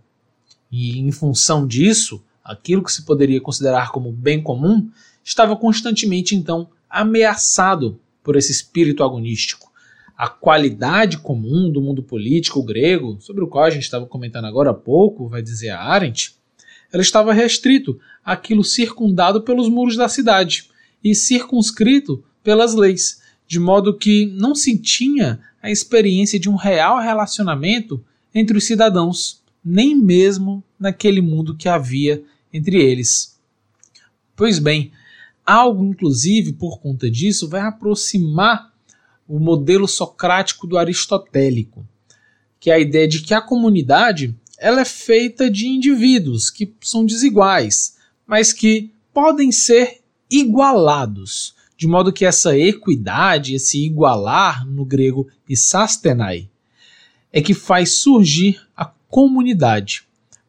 E 0.71 0.99
em 0.99 1.12
função 1.12 1.67
disso, 1.67 2.23
aquilo 2.43 2.83
que 2.83 2.91
se 2.91 3.03
poderia 3.03 3.39
considerar 3.39 3.91
como 3.91 4.12
bem 4.12 4.41
comum 4.41 4.89
estava 5.23 5.55
constantemente 5.55 6.36
então 6.36 6.69
ameaçado 6.89 7.99
por 8.23 8.36
esse 8.36 8.51
espírito 8.51 9.03
agonístico. 9.03 9.71
A 10.17 10.27
qualidade 10.27 11.19
comum 11.19 11.71
do 11.71 11.81
mundo 11.81 12.01
político 12.01 12.63
grego, 12.63 13.17
sobre 13.19 13.43
o 13.43 13.47
qual 13.47 13.65
a 13.65 13.69
gente 13.69 13.83
estava 13.83 14.05
comentando 14.05 14.45
agora 14.45 14.71
há 14.71 14.73
pouco, 14.73 15.27
vai 15.27 15.41
dizer 15.41 15.69
a 15.69 15.81
Arendt, 15.81 16.36
ela 16.91 17.01
estava 17.01 17.33
restrito 17.33 17.99
àquilo 18.23 18.63
circundado 18.63 19.41
pelos 19.41 19.69
muros 19.69 19.95
da 19.95 20.10
cidade 20.10 20.69
e 21.03 21.13
circunscrito 21.13 22.24
pelas 22.43 22.74
leis, 22.74 23.22
de 23.48 23.60
modo 23.60 23.98
que 23.98 24.26
não 24.26 24.54
se 24.54 24.78
tinha 24.78 25.39
a 25.62 25.72
experiência 25.72 26.39
de 26.39 26.50
um 26.50 26.56
real 26.56 27.00
relacionamento 27.00 28.04
entre 28.36 28.58
os 28.58 28.66
cidadãos, 28.66 29.41
nem 29.64 29.95
mesmo 29.95 30.64
naquele 30.80 31.22
mundo 31.22 31.56
que 31.56 31.70
havia 31.70 32.22
entre 32.54 32.78
eles. 32.78 33.38
Pois 34.36 34.60
bem, 34.60 34.91
algo 35.45 35.86
inclusive 35.86 36.54
por 36.54 36.80
conta 36.80 37.10
disso 37.10 37.48
vai 37.48 37.62
aproximar 37.62 38.72
o 39.28 39.39
modelo 39.39 39.88
socrático 39.88 40.68
do 40.68 40.78
aristotélico, 40.78 41.86
que 42.60 42.70
é 42.70 42.76
a 42.76 42.80
ideia 42.80 43.08
de 43.08 43.22
que 43.22 43.34
a 43.34 43.41
comunidade 43.41 44.36
ela 44.58 44.82
é 44.82 44.86
feita 44.86 45.50
de 45.50 45.68
indivíduos 45.68 46.50
que 46.50 46.74
são 46.82 47.06
desiguais, 47.06 47.98
mas 48.26 48.52
que 48.52 48.91
podem 49.14 49.52
ser 49.52 50.02
igualados 50.30 51.56
de 51.78 51.88
modo 51.88 52.11
que 52.11 52.25
essa 52.25 52.57
equidade, 52.57 53.55
esse 53.55 53.86
igualar 53.86 54.65
no 54.67 54.84
grego 54.84 55.28
isastenai, 55.47 56.49
é 57.32 57.41
que 57.41 57.53
faz 57.53 57.91
surgir 57.93 58.59
a 58.75 58.86
comunidade. 59.07 60.03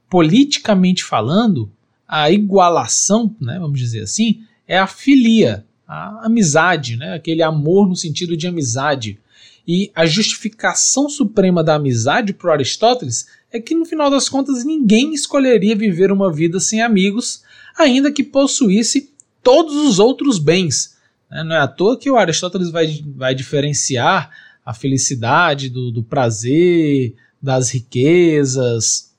Politicamente 0.08 1.04
falando, 1.04 1.70
a 2.06 2.30
igualação, 2.30 3.34
né, 3.38 3.58
vamos 3.58 3.78
dizer 3.78 4.04
assim, 4.04 4.42
é 4.66 4.78
a 4.78 4.86
filia, 4.86 5.66
a 5.86 6.26
amizade, 6.26 6.96
né? 6.96 7.14
aquele 7.14 7.42
amor 7.42 7.88
no 7.88 7.96
sentido 7.96 8.36
de 8.36 8.46
amizade. 8.46 9.18
E 9.66 9.90
a 9.94 10.04
justificação 10.04 11.08
suprema 11.08 11.64
da 11.64 11.74
amizade 11.74 12.34
para 12.34 12.52
Aristóteles 12.52 13.26
é 13.50 13.58
que 13.58 13.74
no 13.74 13.86
final 13.86 14.10
das 14.10 14.28
contas 14.28 14.64
ninguém 14.64 15.14
escolheria 15.14 15.74
viver 15.74 16.12
uma 16.12 16.30
vida 16.32 16.60
sem 16.60 16.82
amigos, 16.82 17.42
ainda 17.76 18.12
que 18.12 18.22
possuísse 18.22 19.10
todos 19.42 19.74
os 19.74 19.98
outros 19.98 20.38
bens. 20.38 20.97
Né? 21.30 21.44
Não 21.44 21.56
é 21.56 21.60
à 21.60 21.68
toa 21.68 21.98
que 21.98 22.10
o 22.10 22.16
Aristóteles 22.16 22.70
vai, 22.70 23.02
vai 23.16 23.34
diferenciar 23.34 24.30
a 24.64 24.74
felicidade 24.74 25.68
do, 25.68 25.90
do 25.90 26.02
prazer, 26.02 27.14
das 27.40 27.70
riquezas, 27.70 29.14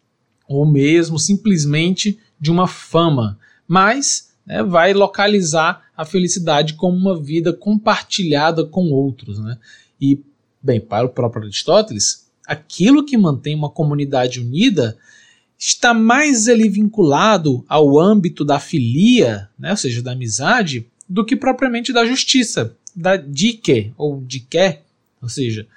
ou 0.48 0.66
mesmo 0.66 1.18
simplesmente 1.18 2.20
de 2.40 2.52
uma 2.52 2.68
fama, 2.68 3.38
mas 3.68 4.32
né, 4.46 4.64
vai 4.64 4.94
localizar 4.94 5.84
a 5.96 6.06
felicidade 6.06 6.74
como 6.74 6.98
uma 6.98 7.20
vida 7.20 7.54
compartilhada 7.54 8.66
com 8.66 8.90
outros. 8.92 9.40
Né? 9.40 9.58
E, 10.00 10.24
bem, 10.62 10.80
para 10.80 11.06
o 11.06 11.10
próprio 11.10 11.44
Aristóteles, 11.44 12.30
aquilo 12.48 13.06
que 13.06 13.18
mantém 13.18 13.56
uma 13.56 13.70
comunidade 13.70 14.40
unida 14.40 14.98
está 15.58 15.94
mais 15.94 16.48
ali 16.48 16.70
vinculado 16.70 17.66
ao 17.68 18.00
âmbito 18.00 18.46
da 18.46 18.60
filia, 18.60 19.50
né, 19.60 19.72
ou 19.72 19.78
seja, 19.78 20.02
da 20.02 20.14
amizade, 20.14 20.89
do 21.10 21.26
que 21.26 21.36
propriamente 21.36 21.92
da 21.92 22.06
justiça, 22.06 22.76
da 22.96 23.18
dike 23.18 23.92
ou 23.98 24.22
diké, 24.22 24.84
ou 25.22 25.28
seja, 25.28 25.68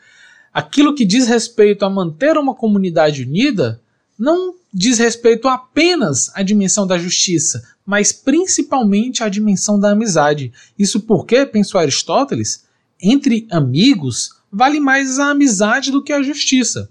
aquilo 0.52 0.94
que 0.94 1.04
diz 1.04 1.26
respeito 1.26 1.84
a 1.84 1.90
manter 1.90 2.36
uma 2.36 2.54
comunidade 2.54 3.22
unida 3.22 3.80
não 4.18 4.54
diz 4.72 4.98
respeito 4.98 5.48
apenas 5.48 6.30
à 6.34 6.42
dimensão 6.42 6.86
da 6.86 6.98
justiça, 6.98 7.66
mas 7.84 8.12
principalmente 8.12 9.22
à 9.22 9.28
dimensão 9.28 9.80
da 9.80 9.90
amizade. 9.90 10.52
Isso 10.78 11.00
porque, 11.00 11.46
pensou 11.46 11.80
Aristóteles, 11.80 12.64
entre 13.00 13.46
amigos 13.50 14.30
vale 14.52 14.78
mais 14.78 15.18
a 15.18 15.30
amizade 15.30 15.90
do 15.90 16.02
que 16.02 16.12
a 16.12 16.22
justiça. 16.22 16.90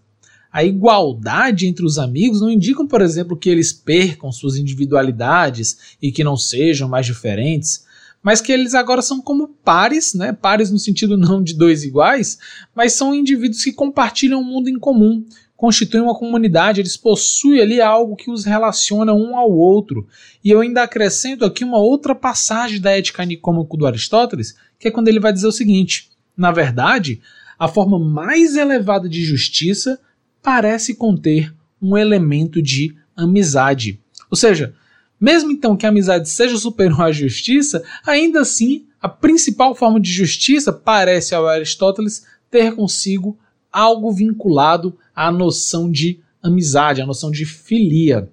A 0.51 0.65
igualdade 0.65 1.65
entre 1.65 1.85
os 1.85 1.97
amigos 1.97 2.41
não 2.41 2.49
indicam, 2.49 2.85
por 2.85 3.01
exemplo, 3.01 3.37
que 3.37 3.49
eles 3.49 3.71
percam 3.71 4.31
suas 4.31 4.57
individualidades 4.57 5.95
e 6.01 6.11
que 6.11 6.23
não 6.23 6.35
sejam 6.35 6.89
mais 6.89 7.05
diferentes, 7.05 7.85
mas 8.23 8.41
que 8.41 8.51
eles 8.51 8.75
agora 8.75 9.01
são 9.01 9.21
como 9.21 9.47
pares, 9.47 10.13
né? 10.13 10.31
Pares 10.31 10.71
no 10.71 10.77
sentido 10.77 11.17
não 11.17 11.41
de 11.41 11.55
dois 11.55 11.83
iguais, 11.83 12.37
mas 12.75 12.93
são 12.93 13.13
indivíduos 13.13 13.63
que 13.63 13.73
compartilham 13.73 14.41
um 14.41 14.43
mundo 14.43 14.69
em 14.69 14.77
comum, 14.77 15.25
constituem 15.57 16.03
uma 16.03 16.17
comunidade, 16.17 16.81
eles 16.81 16.97
possuem 16.97 17.61
ali 17.61 17.81
algo 17.81 18.15
que 18.15 18.31
os 18.31 18.45
relaciona 18.45 19.13
um 19.13 19.37
ao 19.37 19.51
outro. 19.51 20.07
E 20.43 20.49
eu 20.49 20.61
ainda 20.61 20.83
acrescento 20.83 21.45
aqui 21.45 21.63
uma 21.63 21.77
outra 21.77 22.15
passagem 22.15 22.79
da 22.79 22.91
Ética 22.91 23.25
Nicômaco 23.25 23.77
do 23.77 23.85
Aristóteles, 23.85 24.55
que 24.79 24.87
é 24.87 24.91
quando 24.91 25.07
ele 25.07 25.19
vai 25.19 25.33
dizer 25.33 25.47
o 25.47 25.51
seguinte: 25.51 26.09
na 26.35 26.51
verdade, 26.51 27.21
a 27.57 27.67
forma 27.67 27.99
mais 27.99 28.55
elevada 28.55 29.07
de 29.07 29.23
justiça 29.23 29.99
parece 30.41 30.95
conter 30.95 31.53
um 31.79 31.97
elemento 31.97 32.61
de 32.61 32.95
amizade. 33.15 33.99
Ou 34.29 34.37
seja, 34.37 34.73
mesmo 35.21 35.51
então 35.51 35.77
que 35.77 35.85
a 35.85 35.89
amizade 35.89 36.27
seja 36.27 36.57
superior 36.57 37.03
à 37.03 37.11
justiça, 37.11 37.83
ainda 38.03 38.41
assim 38.41 38.87
a 38.99 39.07
principal 39.07 39.75
forma 39.75 39.99
de 39.99 40.11
justiça 40.11 40.73
parece 40.73 41.35
ao 41.35 41.47
Aristóteles 41.47 42.25
ter 42.49 42.75
consigo 42.75 43.37
algo 43.71 44.11
vinculado 44.11 44.97
à 45.15 45.31
noção 45.31 45.89
de 45.89 46.19
amizade, 46.41 47.01
à 47.01 47.05
noção 47.05 47.29
de 47.29 47.45
filia. 47.45 48.29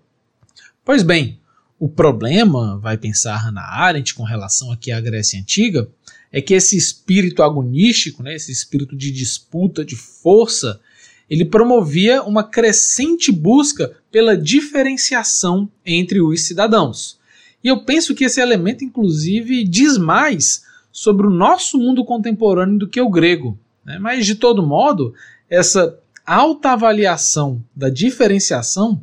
Pois 0.84 1.02
bem, 1.02 1.38
o 1.78 1.88
problema, 1.88 2.78
vai 2.78 2.96
pensar 2.96 3.36
Hannah 3.36 3.62
Arendt 3.62 4.14
com 4.14 4.24
relação 4.24 4.72
aqui 4.72 4.90
à 4.90 5.00
Grécia 5.00 5.38
Antiga, 5.38 5.88
é 6.32 6.40
que 6.40 6.54
esse 6.54 6.76
espírito 6.76 7.42
agonístico, 7.42 8.22
né, 8.22 8.34
esse 8.34 8.50
espírito 8.50 8.96
de 8.96 9.10
disputa, 9.10 9.84
de 9.84 9.94
força, 9.94 10.80
ele 11.28 11.44
promovia 11.44 12.22
uma 12.22 12.42
crescente 12.42 13.30
busca 13.30 13.94
pela 14.10 14.36
diferenciação 14.36 15.68
entre 15.84 16.20
os 16.20 16.42
cidadãos. 16.46 17.18
E 17.62 17.68
eu 17.68 17.84
penso 17.84 18.14
que 18.14 18.24
esse 18.24 18.40
elemento, 18.40 18.84
inclusive, 18.84 19.64
diz 19.64 19.98
mais 19.98 20.64
sobre 20.92 21.26
o 21.26 21.30
nosso 21.30 21.78
mundo 21.78 22.04
contemporâneo 22.04 22.78
do 22.78 22.88
que 22.88 23.00
o 23.00 23.10
grego. 23.10 23.58
Né? 23.84 23.98
Mas, 23.98 24.26
de 24.26 24.34
todo 24.34 24.66
modo, 24.66 25.14
essa 25.48 25.98
alta 26.24 26.72
avaliação 26.72 27.62
da 27.74 27.88
diferenciação 27.88 29.00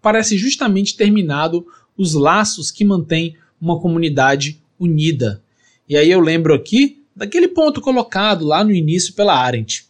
parece 0.00 0.36
justamente 0.36 0.96
terminado 0.96 1.66
os 1.96 2.14
laços 2.14 2.70
que 2.70 2.84
mantêm 2.84 3.36
uma 3.60 3.78
comunidade 3.78 4.60
unida. 4.78 5.42
E 5.88 5.96
aí 5.96 6.10
eu 6.10 6.20
lembro 6.20 6.54
aqui 6.54 7.02
daquele 7.14 7.48
ponto 7.48 7.80
colocado 7.80 8.44
lá 8.46 8.64
no 8.64 8.70
início 8.70 9.12
pela 9.12 9.36
Arendt. 9.36 9.86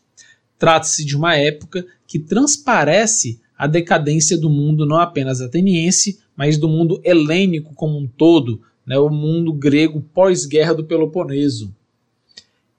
Trata-se 0.58 1.04
de 1.04 1.16
uma 1.16 1.36
época 1.36 1.86
que 2.06 2.18
transparece 2.18 3.40
a 3.60 3.66
decadência 3.66 4.38
do 4.38 4.48
mundo 4.48 4.86
não 4.86 4.96
apenas 4.96 5.42
ateniense, 5.42 6.18
mas 6.34 6.56
do 6.56 6.66
mundo 6.66 6.98
helênico 7.04 7.74
como 7.74 7.98
um 7.98 8.06
todo, 8.06 8.62
né, 8.86 8.98
o 8.98 9.10
mundo 9.10 9.52
grego 9.52 10.00
pós-guerra 10.14 10.72
do 10.72 10.82
Peloponeso. 10.82 11.70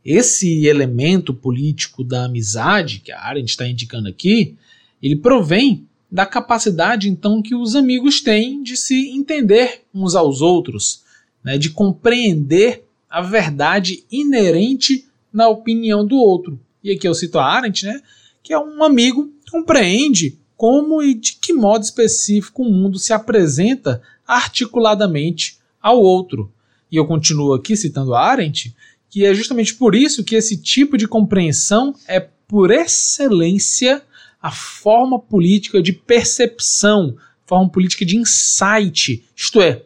Esse 0.03 0.65
elemento 0.65 1.35
político 1.35 2.03
da 2.03 2.25
amizade, 2.25 2.97
que 2.97 3.11
a 3.11 3.21
Arendt 3.21 3.51
está 3.51 3.67
indicando 3.67 4.09
aqui, 4.09 4.55
ele 5.03 5.15
provém 5.15 5.85
da 6.11 6.25
capacidade 6.25 7.07
então 7.07 7.43
que 7.43 7.53
os 7.53 7.75
amigos 7.75 8.19
têm 8.19 8.63
de 8.63 8.75
se 8.75 9.11
entender 9.11 9.83
uns 9.93 10.15
aos 10.15 10.41
outros, 10.41 11.03
né, 11.43 11.59
de 11.59 11.69
compreender 11.69 12.83
a 13.07 13.21
verdade 13.21 14.03
inerente 14.11 15.05
na 15.31 15.47
opinião 15.47 16.03
do 16.03 16.15
outro 16.15 16.59
e 16.83 16.91
aqui 16.91 17.07
eu 17.07 17.13
cito 17.13 17.37
a 17.37 17.45
Arendt, 17.45 17.85
né, 17.85 18.01
que 18.41 18.53
é 18.53 18.59
um 18.59 18.83
amigo 18.83 19.31
que 19.45 19.51
compreende 19.51 20.37
como 20.61 21.01
e 21.01 21.15
de 21.15 21.37
que 21.41 21.53
modo 21.53 21.83
específico 21.83 22.61
o 22.61 22.71
mundo 22.71 22.99
se 22.99 23.11
apresenta 23.11 23.99
articuladamente 24.27 25.57
ao 25.81 25.99
outro. 25.99 26.53
E 26.91 26.97
eu 26.97 27.07
continuo 27.07 27.55
aqui 27.55 27.75
citando 27.75 28.13
Arendt, 28.13 28.71
que 29.09 29.25
é 29.25 29.33
justamente 29.33 29.73
por 29.73 29.95
isso 29.95 30.23
que 30.23 30.35
esse 30.35 30.55
tipo 30.55 30.99
de 30.99 31.07
compreensão 31.07 31.95
é, 32.07 32.19
por 32.47 32.69
excelência, 32.69 34.03
a 34.39 34.51
forma 34.51 35.17
política 35.17 35.81
de 35.81 35.93
percepção, 35.93 37.15
forma 37.43 37.67
política 37.67 38.05
de 38.05 38.17
insight, 38.17 39.25
isto 39.35 39.59
é, 39.59 39.81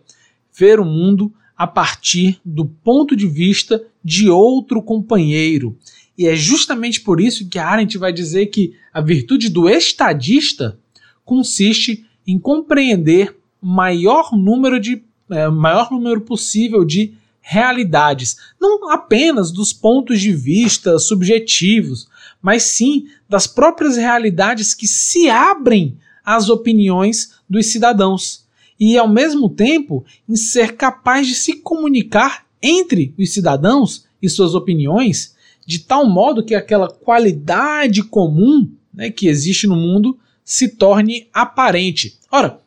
ver 0.53 0.81
o 0.81 0.85
mundo 0.85 1.33
a 1.55 1.65
partir 1.65 2.37
do 2.43 2.65
ponto 2.65 3.15
de 3.15 3.27
vista 3.27 3.81
de 4.03 4.29
outro 4.29 4.81
companheiro. 4.81 5.77
E 6.17 6.27
é 6.27 6.35
justamente 6.35 7.01
por 7.01 7.19
isso 7.19 7.47
que 7.47 7.59
Arendt 7.59 7.97
vai 7.97 8.13
dizer 8.13 8.47
que 8.47 8.73
a 8.93 9.01
virtude 9.01 9.49
do 9.49 9.69
estadista 9.69 10.79
consiste 11.23 12.05
em 12.25 12.39
compreender 12.39 13.35
maior 13.61 14.31
número 14.31 14.79
de 14.79 15.03
é, 15.29 15.49
maior 15.49 15.91
número 15.91 16.21
possível 16.21 16.85
de 16.85 17.13
realidades, 17.41 18.37
não 18.59 18.91
apenas 18.91 19.51
dos 19.51 19.71
pontos 19.71 20.19
de 20.19 20.31
vista 20.31 20.97
subjetivos, 20.97 22.07
mas 22.41 22.63
sim 22.63 23.07
das 23.29 23.45
próprias 23.45 23.97
realidades 23.97 24.73
que 24.73 24.87
se 24.87 25.29
abrem 25.29 25.97
às 26.23 26.49
opiniões 26.49 27.33
dos 27.47 27.67
cidadãos. 27.67 28.45
E 28.79 28.97
ao 28.97 29.07
mesmo 29.07 29.49
tempo 29.49 30.03
em 30.27 30.35
ser 30.35 30.75
capaz 30.75 31.27
de 31.27 31.35
se 31.35 31.57
comunicar 31.57 32.45
entre 32.61 33.13
os 33.17 33.31
cidadãos 33.31 34.05
e 34.21 34.27
suas 34.27 34.55
opiniões 34.55 35.34
de 35.65 35.79
tal 35.79 36.07
modo 36.07 36.43
que 36.43 36.53
aquela 36.53 36.89
qualidade 36.89 38.03
comum 38.03 38.69
né, 38.93 39.09
que 39.09 39.27
existe 39.27 39.67
no 39.67 39.75
mundo 39.75 40.17
se 40.43 40.69
torne 40.69 41.27
aparente. 41.33 42.17
Ora, 42.31 42.59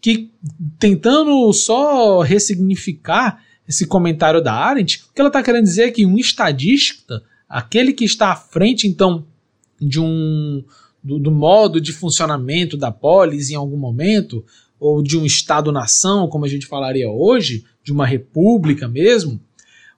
que 0.00 0.30
tentando 0.78 1.52
só 1.52 2.20
ressignificar 2.20 3.42
esse 3.68 3.86
comentário 3.86 4.42
da 4.42 4.54
Arendt, 4.54 5.04
o 5.10 5.14
que 5.14 5.20
ela 5.20 5.28
está 5.28 5.42
querendo 5.42 5.64
dizer 5.64 5.88
é 5.88 5.90
que 5.90 6.06
um 6.06 6.18
estadista, 6.18 7.22
aquele 7.48 7.92
que 7.92 8.04
está 8.04 8.32
à 8.32 8.36
frente, 8.36 8.88
então, 8.88 9.24
de 9.80 10.00
um 10.00 10.64
do, 11.02 11.18
do 11.18 11.30
modo 11.30 11.80
de 11.80 11.92
funcionamento 11.92 12.76
da 12.76 12.92
polis 12.92 13.50
em 13.50 13.54
algum 13.54 13.76
momento, 13.76 14.44
ou 14.78 15.02
de 15.02 15.16
um 15.16 15.26
Estado-nação, 15.26 16.28
como 16.28 16.44
a 16.44 16.48
gente 16.48 16.66
falaria 16.66 17.08
hoje, 17.10 17.64
de 17.84 17.92
uma 17.92 18.06
república 18.06 18.88
mesmo, 18.88 19.40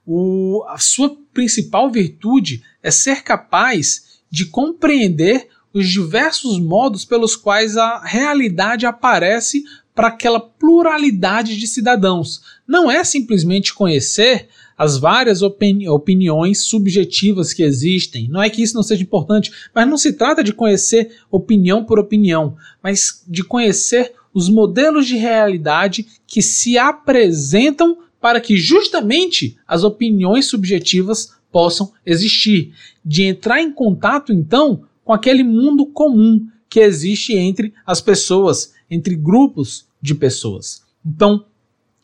o, 0.07 0.65
a 0.69 0.79
sua 0.79 1.17
principal 1.33 1.91
virtude 1.91 2.63
é 2.83 2.91
ser 2.91 3.23
capaz 3.23 4.21
de 4.31 4.47
compreender 4.47 5.49
os 5.73 5.89
diversos 5.89 6.59
modos 6.59 7.05
pelos 7.05 7.35
quais 7.35 7.77
a 7.77 8.01
realidade 8.05 8.87
aparece 8.87 9.65
para 9.95 10.09
aquela 10.09 10.41
pluralidade 10.41 11.57
de 11.57 11.67
cidadãos. 11.67 12.43
Não 12.67 12.91
é 12.91 13.03
simplesmente 13.05 13.73
conhecer 13.73 14.49
as 14.77 14.99
várias 14.99 15.41
opini 15.41 15.89
opiniões 15.89 16.65
subjetivas 16.65 17.53
que 17.53 17.63
existem. 17.63 18.29
Não 18.29 18.43
é 18.43 18.51
que 18.51 18.63
isso 18.63 18.75
não 18.75 18.83
seja 18.83 19.03
importante, 19.03 19.53
mas 19.73 19.89
não 19.89 19.97
se 19.97 20.13
trata 20.13 20.43
de 20.43 20.53
conhecer 20.53 21.17
opinião 21.31 21.85
por 21.85 21.99
opinião, 21.99 22.57
mas 22.83 23.23
de 23.27 23.45
conhecer 23.45 24.13
os 24.33 24.49
modelos 24.49 25.07
de 25.07 25.17
realidade 25.17 26.07
que 26.27 26.43
se 26.43 26.77
apresentam 26.77 27.99
para 28.25 28.41
que 28.41 28.57
justamente 28.57 29.59
as 29.69 29.85
opiniões 29.85 30.47
subjetivas 30.47 31.35
possam 31.53 31.93
existir, 32.07 32.73
de 33.05 33.25
entrar 33.25 33.61
em 33.61 33.71
contato 33.71 34.33
então 34.33 34.85
com 35.05 35.13
aquele 35.13 35.45
mundo 35.45 35.85
comum 35.85 36.49
que 36.67 36.81
existe 36.81 37.35
entre 37.35 37.75
as 37.85 38.01
pessoas, 38.01 38.73
entre 38.91 39.15
grupos 39.15 39.87
de 40.01 40.15
pessoas. 40.15 40.83
Então, 41.05 41.45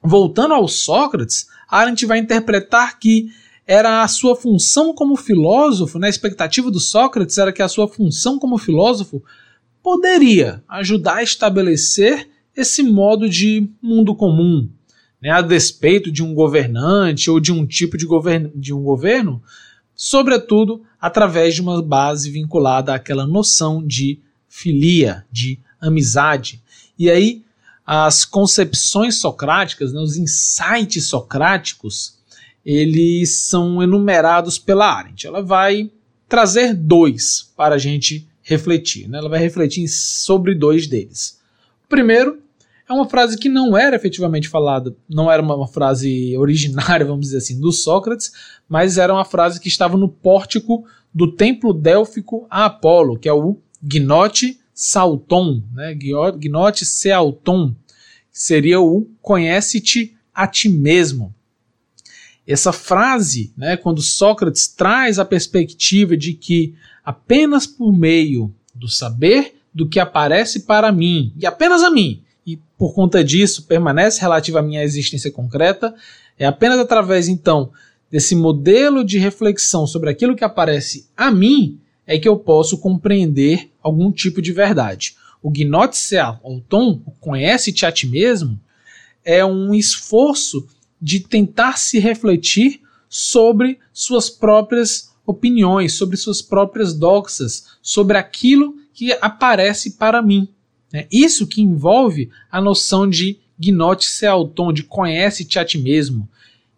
voltando 0.03 0.53
ao 0.53 0.69
Sócrates, 0.69 1.47
Arendt 1.67 2.05
vai 2.05 2.19
interpretar 2.19 2.99
que 2.99 3.31
era 3.67 4.03
a 4.03 4.09
sua 4.09 4.37
função 4.37 4.93
como 4.93 5.17
filósofo, 5.17 5.99
na 5.99 6.05
né, 6.05 6.11
expectativa 6.11 6.71
do 6.71 6.79
Sócrates 6.79 7.39
era 7.39 7.51
que 7.51 7.63
a 7.63 7.69
sua 7.69 7.89
função 7.89 8.39
como 8.39 8.59
filósofo 8.59 9.25
poderia 9.83 10.63
ajudar 10.69 11.17
a 11.17 11.23
estabelecer 11.23 12.29
esse 12.55 12.83
modo 12.83 13.27
de 13.27 13.71
mundo 13.81 14.15
comum, 14.15 14.69
né, 15.21 15.31
a 15.31 15.43
despeito 15.43 16.11
de 16.11 16.23
um 16.23 16.35
governante 16.35 17.31
ou 17.31 17.39
de 17.39 17.53
um 17.53 17.67
tipo 17.67 17.97
de, 17.97 18.07
govern 18.07 18.51
de 18.55 18.73
um 18.73 18.83
governo, 18.83 19.43
sobretudo 19.95 20.83
através 21.01 21.55
de 21.55 21.61
uma 21.61 21.83
base 21.83 22.31
vinculada 22.31 22.95
àquela 22.95 23.27
noção 23.27 23.85
de 23.87 24.21
filia, 24.49 25.25
de 25.31 25.59
amizade. 25.81 26.63
E 26.99 27.11
aí 27.11 27.43
as 27.85 28.25
concepções 28.25 29.17
socráticas, 29.17 29.93
né, 29.93 30.01
os 30.01 30.17
insights 30.17 31.07
socráticos, 31.07 32.19
eles 32.65 33.31
são 33.37 33.83
enumerados 33.83 34.59
pela 34.59 34.93
Arendt. 34.93 35.27
Ela 35.27 35.43
vai 35.43 35.91
trazer 36.29 36.75
dois 36.75 37.51
para 37.57 37.75
a 37.75 37.79
gente 37.79 38.29
refletir. 38.43 39.09
Né? 39.09 39.19
Ela 39.19 39.29
vai 39.29 39.41
refletir 39.41 39.89
sobre 39.89 40.55
dois 40.55 40.87
deles. 40.87 41.41
O 41.85 41.89
primeiro 41.89 42.41
é 42.91 42.93
uma 42.93 43.09
frase 43.09 43.39
que 43.39 43.49
não 43.49 43.79
era 43.79 43.95
efetivamente 43.95 44.49
falada, 44.49 44.95
não 45.09 45.31
era 45.31 45.41
uma, 45.41 45.55
uma, 45.55 45.69
frase 45.69 46.37
originária, 46.37 47.07
vamos 47.07 47.27
dizer 47.27 47.39
assim, 47.39 47.61
do 47.61 47.71
Sócrates, 47.71 48.33
mas 48.69 48.99
era 48.99 49.15
uma 49.15 49.25
frase 49.25 49.61
que 49.61 49.69
estava 49.69 49.97
no 49.97 50.09
pórtico 50.09 50.85
do 51.15 51.31
templo 51.31 51.73
délfico 51.73 52.47
a 52.51 52.65
Apolo, 52.65 53.17
que 53.17 53.29
é 53.29 53.33
o 53.33 53.59
Gnote 53.81 54.59
Salton, 54.75 55.63
né? 55.73 55.95
Gnote 55.95 56.85
Sealton, 56.85 57.75
seria 58.33 58.81
o 58.81 59.09
conhece-te 59.23 60.17
a 60.35 60.47
ti 60.47 60.69
mesmo. 60.69 61.35
Essa 62.47 62.73
frase, 62.73 63.53
né, 63.57 63.77
quando 63.77 64.03
Sócrates 64.03 64.67
traz 64.67 65.19
a 65.21 65.25
perspectiva 65.25 66.17
de 66.17 66.33
que 66.33 66.75
apenas 67.05 67.67
por 67.67 67.93
meio 67.93 68.53
do 68.75 68.89
saber 68.89 69.61
do 69.73 69.89
que 69.89 70.01
aparece 70.01 70.61
para 70.61 70.91
mim, 70.91 71.33
e 71.37 71.47
apenas 71.47 71.83
a 71.85 71.91
mim, 71.91 72.25
e 72.47 72.59
por 72.79 72.95
conta 72.95 73.23
disso 73.23 73.65
permanece 73.67 74.21
relativa 74.21 74.61
à 74.61 74.63
minha 74.63 74.83
existência 74.83 75.31
concreta, 75.31 75.95
é 76.39 76.47
apenas 76.47 76.79
através 76.79 77.29
então 77.29 77.71
desse 78.11 78.35
modelo 78.35 79.05
de 79.05 79.19
reflexão 79.19 79.87
sobre 79.87 80.11
aquilo 80.11 80.35
que 80.35 80.45
aparece 80.45 81.09
a 81.17 81.31
mim 81.31 81.79
é 82.07 82.19
que 82.19 82.29
eu 82.29 82.37
posso 82.37 82.79
compreender 82.79 83.71
algum 83.81 84.11
tipo 84.11 84.43
de 84.43 84.53
verdade. 84.53 85.15
O 85.41 85.51
Gnotse 85.51 86.17
ou 86.43 86.61
Tom, 86.61 87.01
conhece-te 87.21 87.87
a 87.87 87.93
ti 87.93 88.07
mesmo, 88.07 88.61
é 89.25 89.45
um 89.45 89.73
esforço 89.73 90.67
de 91.01 91.21
tentar 91.21 91.79
se 91.79 91.99
refletir 91.99 92.81
sobre 93.09 93.79
suas 93.93 94.29
próprias 94.29 95.15
opiniões, 95.25 95.93
sobre 95.95 96.17
suas 96.17 96.43
próprias 96.43 96.93
doxas, 96.93 97.79
sobre 97.81 98.19
aquilo 98.19 98.75
que 98.93 99.13
aparece 99.21 99.93
para 99.93 100.21
mim. 100.21 100.49
É 100.93 101.07
isso 101.11 101.47
que 101.47 101.63
envolve 101.63 102.31
a 102.51 102.61
noção 102.61 103.09
de 103.09 103.39
gnote 103.59 104.07
seauton, 104.07 104.73
de 104.73 104.83
conhece-te 104.83 105.59
a 105.59 105.65
ti 105.65 105.79
mesmo. 105.79 106.29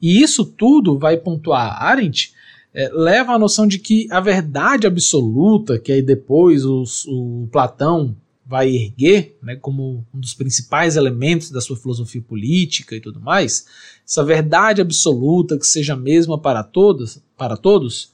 E 0.00 0.20
isso 0.20 0.44
tudo, 0.44 0.98
vai 0.98 1.16
pontuar 1.16 1.82
Arendt, 1.82 2.34
é, 2.74 2.90
leva 2.92 3.32
à 3.32 3.38
noção 3.38 3.66
de 3.66 3.78
que 3.78 4.08
a 4.10 4.20
verdade 4.20 4.86
absoluta, 4.86 5.78
que 5.78 5.92
aí 5.92 6.02
depois 6.02 6.64
os, 6.64 7.06
o 7.06 7.48
Platão 7.52 8.16
vai 8.44 8.68
erguer 8.68 9.38
né, 9.42 9.56
como 9.56 10.04
um 10.12 10.20
dos 10.20 10.34
principais 10.34 10.96
elementos 10.96 11.50
da 11.50 11.60
sua 11.60 11.76
filosofia 11.76 12.20
política 12.20 12.96
e 12.96 13.00
tudo 13.00 13.20
mais, 13.20 13.66
essa 14.06 14.24
verdade 14.24 14.80
absoluta 14.80 15.56
que 15.56 15.66
seja 15.66 15.94
a 15.94 15.96
mesma 15.96 16.38
para 16.38 16.62
todos, 16.62 17.22
para 17.36 17.56
todos, 17.56 18.12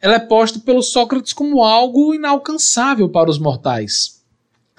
ela 0.00 0.16
é 0.16 0.20
posta 0.20 0.58
pelo 0.60 0.82
Sócrates 0.82 1.32
como 1.32 1.64
algo 1.64 2.14
inalcançável 2.14 3.08
para 3.08 3.30
os 3.30 3.38
mortais 3.38 4.19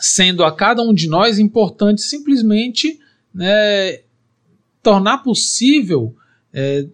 sendo 0.02 0.44
a 0.44 0.52
cada 0.52 0.82
um 0.82 0.94
de 0.94 1.08
nós 1.08 1.38
importante 1.38 2.02
simplesmente 2.02 3.00
né, 3.34 4.00
tornar 4.82 5.20
possível 5.20 6.16
é, 6.52 6.88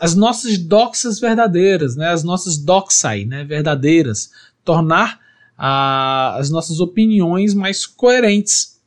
as 0.00 0.14
nossas 0.14 0.56
doxas 0.56 1.20
verdadeiras, 1.20 1.94
né, 1.94 2.08
as 2.08 2.24
nossas 2.24 2.56
doxai 2.56 3.26
né, 3.26 3.44
verdadeiras, 3.44 4.30
tornar 4.64 5.20
a, 5.56 6.36
as 6.36 6.50
nossas 6.50 6.80
opiniões 6.80 7.52
mais 7.52 7.84
coerentes. 7.84 8.80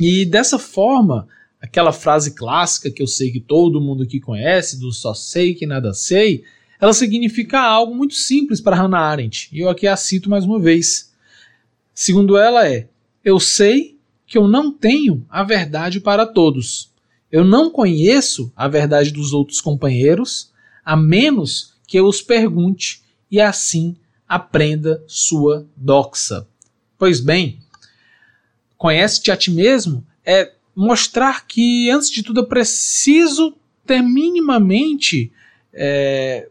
E 0.00 0.24
dessa 0.24 0.58
forma, 0.58 1.28
aquela 1.60 1.92
frase 1.92 2.34
clássica 2.34 2.90
que 2.90 3.02
eu 3.02 3.06
sei 3.06 3.30
que 3.30 3.38
todo 3.38 3.82
mundo 3.82 4.02
aqui 4.02 4.18
conhece, 4.18 4.80
do 4.80 4.90
só 4.92 5.12
sei 5.12 5.54
que 5.54 5.66
nada 5.66 5.92
sei, 5.92 6.42
ela 6.80 6.94
significa 6.94 7.60
algo 7.60 7.94
muito 7.94 8.14
simples 8.14 8.62
para 8.62 8.74
Hannah 8.74 8.98
Arendt. 8.98 9.50
E 9.52 9.60
eu 9.60 9.68
aqui 9.68 9.86
a 9.86 9.94
cito 9.94 10.30
mais 10.30 10.46
uma 10.46 10.58
vez. 10.58 11.12
Segundo 11.92 12.38
ela, 12.38 12.66
é 12.66 12.88
eu 13.24 13.38
sei 13.38 13.98
que 14.26 14.38
eu 14.38 14.46
não 14.46 14.72
tenho 14.72 15.26
a 15.28 15.42
verdade 15.42 16.00
para 16.00 16.26
todos. 16.26 16.90
Eu 17.30 17.44
não 17.44 17.70
conheço 17.70 18.52
a 18.56 18.68
verdade 18.68 19.10
dos 19.10 19.32
outros 19.32 19.60
companheiros, 19.60 20.52
a 20.84 20.96
menos 20.96 21.74
que 21.86 21.98
eu 21.98 22.06
os 22.06 22.22
pergunte 22.22 23.02
e 23.30 23.40
assim 23.40 23.96
aprenda 24.28 25.02
sua 25.06 25.66
doxa. 25.76 26.46
Pois 26.96 27.20
bem, 27.20 27.58
conhece-te 28.76 29.30
a 29.30 29.36
ti 29.36 29.50
mesmo 29.50 30.06
é 30.24 30.52
mostrar 30.74 31.46
que, 31.46 31.90
antes 31.90 32.10
de 32.10 32.22
tudo, 32.22 32.40
eu 32.40 32.46
preciso 32.46 33.54
ter 33.84 34.02
minimamente, 34.02 35.32
é, 35.72 36.48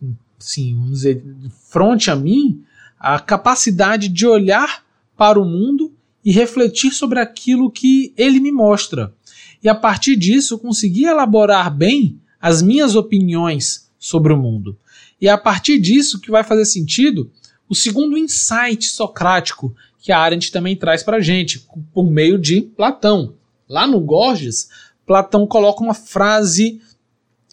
vamos 0.00 0.98
dizer, 0.98 1.24
fronte 1.68 2.10
a 2.10 2.16
mim, 2.16 2.64
a 2.98 3.18
capacidade 3.18 4.08
de 4.08 4.26
olhar 4.26 4.83
para 5.24 5.40
o 5.40 5.44
mundo 5.46 5.90
e 6.22 6.30
refletir 6.30 6.92
sobre 6.92 7.18
aquilo 7.18 7.70
que 7.70 8.12
ele 8.14 8.38
me 8.40 8.52
mostra. 8.52 9.14
E 9.62 9.70
a 9.70 9.74
partir 9.74 10.16
disso, 10.16 10.58
conseguir 10.58 11.06
elaborar 11.06 11.74
bem 11.74 12.20
as 12.38 12.60
minhas 12.60 12.94
opiniões 12.94 13.90
sobre 13.98 14.34
o 14.34 14.36
mundo. 14.36 14.76
E 15.18 15.26
é 15.26 15.30
a 15.30 15.38
partir 15.38 15.78
disso 15.78 16.20
que 16.20 16.30
vai 16.30 16.44
fazer 16.44 16.66
sentido 16.66 17.30
o 17.66 17.74
segundo 17.74 18.18
insight 18.18 18.84
socrático 18.84 19.74
que 19.98 20.12
a 20.12 20.18
Arendt 20.18 20.52
também 20.52 20.76
traz 20.76 21.02
para 21.02 21.16
a 21.16 21.22
gente, 21.22 21.66
por 21.94 22.10
meio 22.10 22.38
de 22.38 22.60
Platão. 22.60 23.32
Lá 23.66 23.86
no 23.86 24.00
Gorgias, 24.00 24.68
Platão 25.06 25.46
coloca 25.46 25.82
uma 25.82 25.94
frase 25.94 26.82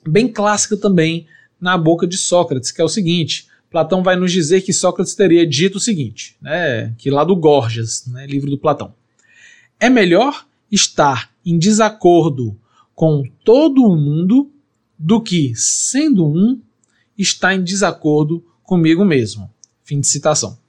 bem 0.05 0.27
clássica 0.27 0.75
também 0.75 1.25
na 1.57 1.77
boca 1.77 2.05
de 2.05 2.17
Sócrates, 2.17 2.69
que 2.69 2.81
é 2.81 2.83
o 2.83 2.89
seguinte: 2.89 3.47
Platão 3.71 4.03
vai 4.03 4.17
nos 4.17 4.33
dizer 4.33 4.61
que 4.61 4.73
Sócrates 4.73 5.15
teria 5.15 5.47
dito 5.47 5.77
o 5.77 5.79
seguinte, 5.79 6.35
né, 6.41 6.93
que 6.97 7.09
lá 7.09 7.23
do 7.23 7.37
Gorgias, 7.37 8.05
né, 8.07 8.27
livro 8.27 8.49
do 8.49 8.57
Platão. 8.57 8.93
É 9.79 9.89
melhor 9.89 10.45
estar 10.69 11.31
em 11.45 11.57
desacordo 11.57 12.59
com 12.93 13.23
todo 13.45 13.81
o 13.83 13.95
mundo 13.95 14.51
do 14.99 15.21
que, 15.21 15.53
sendo 15.55 16.27
um, 16.27 16.59
estar 17.17 17.55
em 17.55 17.63
desacordo 17.63 18.45
comigo 18.61 19.05
mesmo. 19.05 19.49
Fim 19.85 20.01
de 20.01 20.07
citação. 20.07 20.59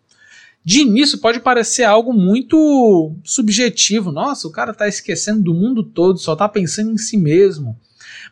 De 0.64 0.80
início 0.80 1.18
pode 1.18 1.40
parecer 1.40 1.82
algo 1.82 2.12
muito 2.12 3.16
subjetivo. 3.24 4.12
Nossa, 4.12 4.46
o 4.46 4.52
cara 4.52 4.70
está 4.70 4.86
esquecendo 4.86 5.42
do 5.42 5.52
mundo 5.52 5.82
todo, 5.82 6.18
só 6.18 6.34
está 6.34 6.48
pensando 6.48 6.92
em 6.92 6.98
si 6.98 7.16
mesmo. 7.16 7.76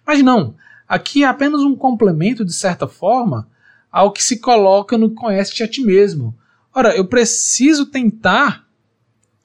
Mas 0.07 0.23
não, 0.23 0.55
aqui 0.89 1.25
é 1.25 1.27
apenas 1.27 1.61
um 1.63 1.75
complemento, 1.75 2.45
de 2.45 2.53
certa 2.53 2.87
forma, 2.87 3.49
ao 3.91 4.13
que 4.13 4.23
se 4.23 4.39
coloca 4.39 4.97
no 4.97 5.11
conhece-te 5.11 5.63
a 5.63 5.69
ti 5.69 5.83
mesmo. 5.83 6.35
Ora, 6.75 6.97
eu 6.97 7.07
preciso 7.07 7.87
tentar 7.87 8.67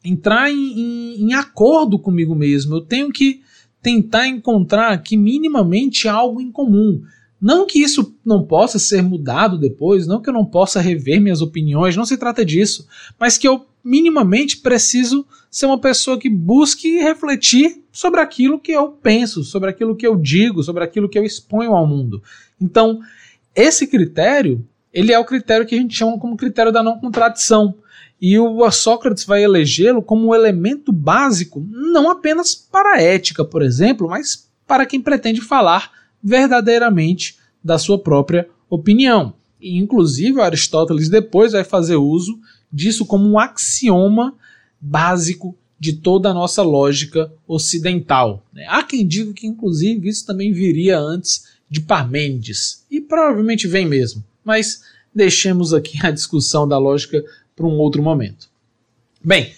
entrar 0.04 0.52
em, 0.52 0.80
em, 0.80 1.22
em, 1.24 1.34
acordo 1.34 1.98
comigo 1.98 2.36
mesmo. 2.36 2.76
Eu 2.76 2.82
tenho 2.82 3.12
que 3.12 3.41
tentar 3.82 4.28
encontrar 4.28 4.91
aqui 4.91 5.18
minimamente 5.18 6.08
algo 6.08 6.39
em 6.39 6.52
comum. 6.52 7.02
Não 7.41 7.66
que 7.66 7.80
isso 7.80 8.16
não 8.24 8.43
possa 8.43 8.80
ser 8.80 9.02
mudado 9.02 9.58
depois, 9.58 10.08
não 10.08 10.22
que 10.22 10.30
eu 10.30 10.34
não 10.34 10.46
possa 10.46 10.80
rever 10.80 11.20
minhas 11.20 11.41
opiniões, 11.41 11.96
não 11.96 12.06
se 12.06 12.18
trata 12.18 12.46
disso, 12.46 12.88
mas 13.20 13.38
que 13.38 13.48
eu 13.48 13.66
minimamente 13.84 14.58
preciso 14.58 15.26
ser 15.52 15.68
uma 15.68 15.80
pessoa 15.80 16.18
que 16.18 16.30
busque 16.30 16.98
refletir 16.98 17.84
sobre 17.91 18.20
aquilo 18.20 18.60
que 18.60 18.72
eu 18.72 18.89
penso, 18.89 19.43
sobre 19.43 19.70
aquilo 19.70 19.96
que 19.96 20.08
eu 20.08 20.16
digo, 20.16 20.64
sobre 20.64 20.84
aquilo 20.84 21.08
que 21.08 21.20
eu 21.20 21.24
exponho 21.24 21.74
ao 21.74 21.86
mundo. 21.86 22.22
Então, 22.60 23.00
esse 23.56 23.88
critério, 23.88 24.68
ele 24.93 25.12
é 25.12 25.20
o 25.20 25.26
critério 25.26 25.66
que 25.66 25.76
a 25.76 25.78
gente 25.78 25.95
chama 25.95 26.20
como 26.20 26.38
critério 26.38 26.72
da 26.72 26.84
não 26.84 26.99
contradição. 26.99 27.76
E 28.20 28.39
o 28.39 28.70
Sócrates 28.72 29.26
vai 29.26 29.43
elegê-lo 29.43 30.01
como 30.01 30.30
um 30.30 30.36
elemento 30.36 30.91
básico, 30.91 31.66
não 31.70 32.10
apenas 32.10 32.56
para 32.56 32.95
a 32.95 33.01
ética, 33.01 33.43
por 33.43 33.62
exemplo, 33.62 34.08
mas 34.08 34.49
para 34.66 34.86
quem 34.86 35.01
pretende 35.01 35.41
falar 35.41 35.91
verdadeiramente 36.24 37.38
da 37.64 37.78
sua 37.78 37.99
própria 37.99 38.47
opinião. 38.70 39.34
E, 39.60 39.78
inclusive, 39.78 40.41
Aristóteles 40.41 41.10
depois 41.10 41.51
vai 41.51 41.64
fazer 41.64 41.95
uso 41.95 42.39
disso 42.72 43.06
como 43.06 43.28
um 43.30 43.38
axioma 43.38 44.34
básico 44.80 45.58
de 45.80 45.93
toda 45.93 46.30
a 46.30 46.34
nossa 46.34 46.62
lógica 46.62 47.32
ocidental. 47.47 48.45
Né? 48.53 48.66
Há 48.70 48.82
quem 48.84 49.06
diga 49.06 49.34
que, 49.34 49.45
inclusive, 49.45 50.08
isso 50.08 50.26
também 50.26 50.51
viria 50.51 50.97
antes 50.97 51.55
de 51.70 51.82
Parmênides, 51.82 52.86
e 52.89 53.01
provavelmente 53.01 53.68
vem 53.68 53.86
mesmo, 53.86 54.24
mas 54.43 54.84
deixemos 55.13 55.74
aqui 55.74 55.97
a 56.05 56.11
discussão 56.11 56.68
da 56.68 56.78
lógica 56.78 57.24
para 57.55 57.66
um 57.66 57.78
outro 57.78 58.03
momento. 58.03 58.49
Bem, 59.24 59.53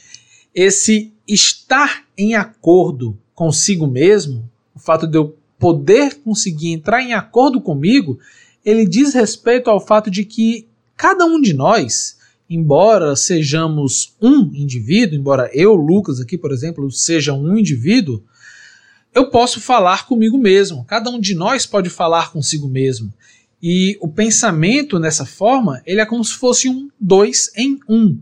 esse 0.53 1.11
estar 1.27 2.05
em 2.17 2.35
acordo 2.35 3.17
consigo 3.35 3.85
mesmo, 3.85 4.49
o 4.73 4.79
fato 4.79 5.05
de 5.05 5.17
eu 5.17 5.35
poder 5.59 6.15
conseguir 6.23 6.71
entrar 6.71 7.01
em 7.01 7.13
acordo 7.13 7.59
comigo, 7.59 8.19
ele 8.63 8.85
diz 8.85 9.13
respeito 9.13 9.69
ao 9.69 9.79
fato 9.79 10.09
de 10.09 10.23
que 10.23 10.67
cada 10.95 11.25
um 11.25 11.39
de 11.39 11.53
nós, 11.53 12.17
embora 12.49 13.15
sejamos 13.15 14.15
um 14.21 14.51
indivíduo, 14.53 15.17
embora 15.17 15.49
eu, 15.53 15.73
Lucas, 15.73 16.19
aqui, 16.19 16.37
por 16.37 16.51
exemplo, 16.51 16.89
seja 16.91 17.33
um 17.33 17.57
indivíduo, 17.57 18.23
eu 19.17 19.31
posso 19.31 19.59
falar 19.59 20.05
comigo 20.05 20.37
mesmo. 20.37 20.85
Cada 20.85 21.09
um 21.09 21.19
de 21.19 21.33
nós 21.33 21.65
pode 21.65 21.89
falar 21.89 22.31
consigo 22.31 22.67
mesmo. 22.67 23.11
E 23.61 23.97
o 23.99 24.07
pensamento 24.07 24.99
nessa 24.99 25.25
forma, 25.25 25.81
ele 25.87 25.99
é 25.99 26.05
como 26.05 26.23
se 26.23 26.33
fosse 26.33 26.69
um 26.69 26.87
dois 26.99 27.51
em 27.57 27.79
um. 27.89 28.19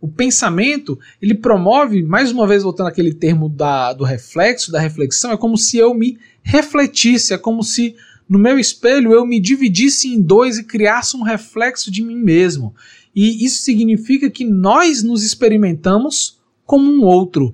O 0.00 0.06
pensamento, 0.06 0.96
ele 1.20 1.34
promove, 1.34 2.00
mais 2.04 2.30
uma 2.30 2.46
vez 2.46 2.62
voltando 2.62 2.86
àquele 2.86 3.12
termo 3.12 3.48
da, 3.48 3.92
do 3.92 4.04
reflexo, 4.04 4.70
da 4.70 4.78
reflexão, 4.78 5.32
é 5.32 5.36
como 5.36 5.56
se 5.56 5.78
eu 5.78 5.92
me 5.92 6.16
refletisse, 6.44 7.34
é 7.34 7.38
como 7.38 7.64
se 7.64 7.96
no 8.28 8.38
meu 8.38 8.56
espelho 8.56 9.12
eu 9.12 9.26
me 9.26 9.40
dividisse 9.40 10.06
em 10.06 10.20
dois 10.20 10.58
e 10.58 10.64
criasse 10.64 11.16
um 11.16 11.22
reflexo 11.22 11.90
de 11.90 12.04
mim 12.04 12.16
mesmo. 12.16 12.72
E 13.12 13.44
isso 13.44 13.62
significa 13.62 14.30
que 14.30 14.44
nós 14.44 15.02
nos 15.02 15.24
experimentamos 15.24 16.38
como 16.64 16.88
um 16.88 17.02
outro, 17.02 17.52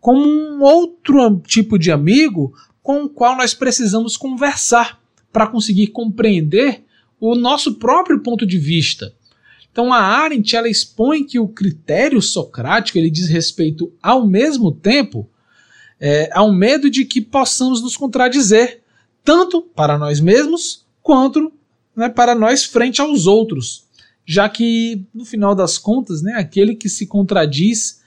como 0.00 0.24
um 0.24 0.62
outro 0.62 1.40
tipo 1.40 1.78
de 1.78 1.90
amigo 1.90 2.54
com 2.82 3.04
o 3.04 3.08
qual 3.08 3.36
nós 3.36 3.54
precisamos 3.54 4.16
conversar 4.16 5.00
para 5.32 5.46
conseguir 5.46 5.88
compreender 5.88 6.84
o 7.20 7.34
nosso 7.34 7.74
próprio 7.74 8.20
ponto 8.20 8.46
de 8.46 8.58
vista. 8.58 9.12
Então 9.70 9.92
a 9.92 9.98
Arendt 9.98 10.54
ela 10.54 10.68
expõe 10.68 11.24
que 11.24 11.38
o 11.38 11.48
critério 11.48 12.22
socrático 12.22 12.96
ele 12.96 13.10
diz 13.10 13.28
respeito 13.28 13.92
ao 14.02 14.26
mesmo 14.26 14.72
tempo 14.72 15.28
é, 16.00 16.30
ao 16.32 16.52
medo 16.52 16.88
de 16.88 17.04
que 17.04 17.20
possamos 17.20 17.82
nos 17.82 17.96
contradizer, 17.96 18.82
tanto 19.24 19.62
para 19.62 19.98
nós 19.98 20.20
mesmos 20.20 20.86
quanto 21.02 21.52
né, 21.94 22.08
para 22.08 22.34
nós 22.34 22.64
frente 22.64 23.00
aos 23.00 23.26
outros, 23.26 23.84
já 24.24 24.48
que 24.48 25.04
no 25.14 25.24
final 25.24 25.54
das 25.54 25.78
contas, 25.78 26.22
né, 26.22 26.34
aquele 26.34 26.74
que 26.74 26.88
se 26.88 27.06
contradiz 27.06 28.00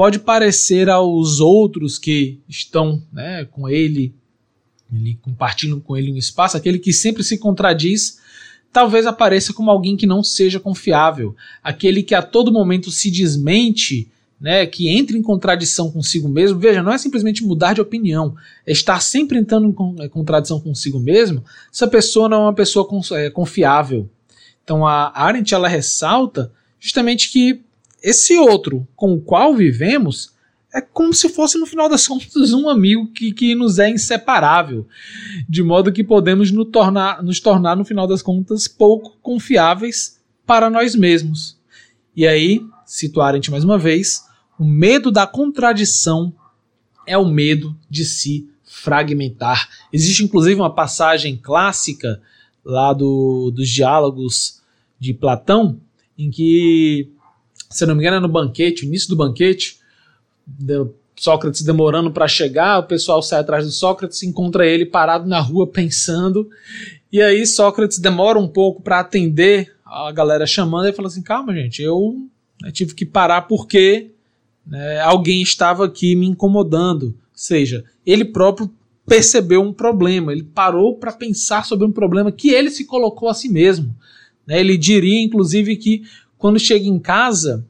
pode 0.00 0.18
parecer 0.18 0.88
aos 0.88 1.40
outros 1.40 1.98
que 1.98 2.40
estão 2.48 3.02
né, 3.12 3.44
com 3.44 3.68
ele, 3.68 4.14
ele 4.90 5.20
com 5.84 5.94
ele 5.94 6.10
um 6.10 6.16
espaço, 6.16 6.56
aquele 6.56 6.78
que 6.78 6.90
sempre 6.90 7.22
se 7.22 7.36
contradiz 7.36 8.18
talvez 8.72 9.04
apareça 9.04 9.52
como 9.52 9.70
alguém 9.70 9.98
que 9.98 10.06
não 10.06 10.24
seja 10.24 10.58
confiável, 10.58 11.36
aquele 11.62 12.02
que 12.02 12.14
a 12.14 12.22
todo 12.22 12.50
momento 12.50 12.90
se 12.90 13.10
desmente, 13.10 14.10
né, 14.40 14.64
que 14.64 14.88
entra 14.88 15.18
em 15.18 15.22
contradição 15.22 15.90
consigo 15.90 16.30
mesmo. 16.30 16.58
Veja, 16.58 16.82
não 16.82 16.92
é 16.92 16.96
simplesmente 16.96 17.44
mudar 17.44 17.74
de 17.74 17.82
opinião, 17.82 18.34
é 18.66 18.72
estar 18.72 19.00
sempre 19.00 19.38
entrando 19.38 19.66
em 19.68 20.02
é, 20.02 20.08
contradição 20.08 20.58
consigo 20.58 20.98
mesmo. 20.98 21.44
Essa 21.70 21.86
pessoa 21.86 22.26
não 22.26 22.38
é 22.38 22.44
uma 22.46 22.54
pessoa 22.54 22.88
é, 23.18 23.28
confiável. 23.28 24.08
Então 24.64 24.86
a 24.86 25.12
Arendt 25.14 25.52
ela 25.52 25.68
ressalta 25.68 26.50
justamente 26.80 27.30
que 27.30 27.60
esse 28.02 28.36
outro 28.36 28.86
com 28.96 29.14
o 29.14 29.20
qual 29.20 29.54
vivemos 29.54 30.32
é 30.72 30.80
como 30.80 31.12
se 31.12 31.28
fosse, 31.28 31.58
no 31.58 31.66
final 31.66 31.88
das 31.88 32.06
contas, 32.08 32.52
um 32.52 32.68
amigo 32.68 33.08
que, 33.08 33.32
que 33.32 33.54
nos 33.54 33.78
é 33.78 33.90
inseparável, 33.90 34.86
de 35.48 35.62
modo 35.62 35.92
que 35.92 36.04
podemos 36.04 36.50
nos 36.50 36.70
tornar, 36.70 37.22
nos 37.22 37.40
tornar, 37.40 37.76
no 37.76 37.84
final 37.84 38.06
das 38.06 38.22
contas, 38.22 38.68
pouco 38.68 39.16
confiáveis 39.20 40.20
para 40.46 40.70
nós 40.70 40.94
mesmos. 40.94 41.58
E 42.14 42.26
aí, 42.26 42.60
situar 42.84 43.32
a 43.32 43.36
gente 43.36 43.50
mais 43.50 43.64
uma 43.64 43.78
vez, 43.78 44.24
o 44.58 44.64
medo 44.64 45.10
da 45.10 45.26
contradição 45.26 46.32
é 47.06 47.16
o 47.16 47.26
medo 47.26 47.76
de 47.88 48.04
se 48.04 48.48
fragmentar. 48.64 49.68
Existe 49.92 50.22
inclusive 50.22 50.60
uma 50.60 50.74
passagem 50.74 51.36
clássica 51.36 52.20
lá 52.64 52.92
do, 52.92 53.50
dos 53.50 53.68
diálogos 53.68 54.60
de 54.98 55.14
Platão, 55.14 55.80
em 56.16 56.30
que, 56.30 57.10
se 57.70 57.86
não 57.86 57.94
me 57.94 58.02
engano, 58.02 58.16
é 58.16 58.20
no 58.20 58.28
banquete, 58.28 58.84
início 58.84 59.08
do 59.08 59.16
banquete, 59.16 59.78
Sócrates 61.16 61.62
demorando 61.62 62.10
para 62.10 62.26
chegar, 62.26 62.78
o 62.78 62.84
pessoal 62.84 63.22
sai 63.22 63.40
atrás 63.40 63.64
do 63.64 63.70
Sócrates, 63.70 64.22
encontra 64.22 64.66
ele 64.66 64.86
parado 64.86 65.28
na 65.28 65.38
rua 65.38 65.66
pensando, 65.66 66.48
e 67.12 67.20
aí 67.20 67.46
Sócrates 67.46 67.98
demora 67.98 68.38
um 68.38 68.48
pouco 68.48 68.82
para 68.82 69.00
atender 69.00 69.72
a 69.84 70.10
galera 70.12 70.46
chamando 70.46 70.88
e 70.88 70.92
fala 70.92 71.08
assim: 71.08 71.22
calma, 71.22 71.52
gente, 71.52 71.82
eu 71.82 72.16
né, 72.62 72.70
tive 72.70 72.94
que 72.94 73.04
parar 73.04 73.42
porque 73.42 74.10
né, 74.66 75.00
alguém 75.00 75.42
estava 75.42 75.84
aqui 75.84 76.14
me 76.14 76.26
incomodando. 76.26 77.06
Ou 77.06 77.14
seja, 77.34 77.84
ele 78.06 78.24
próprio 78.24 78.70
percebeu 79.06 79.60
um 79.60 79.72
problema, 79.72 80.32
ele 80.32 80.44
parou 80.44 80.96
para 80.96 81.12
pensar 81.12 81.64
sobre 81.64 81.84
um 81.84 81.92
problema 81.92 82.30
que 82.30 82.50
ele 82.50 82.70
se 82.70 82.84
colocou 82.84 83.28
a 83.28 83.34
si 83.34 83.48
mesmo. 83.48 83.94
Né, 84.46 84.60
ele 84.60 84.78
diria, 84.78 85.20
inclusive, 85.20 85.76
que 85.76 86.02
quando 86.40 86.58
chega 86.58 86.86
em 86.86 86.98
casa, 86.98 87.66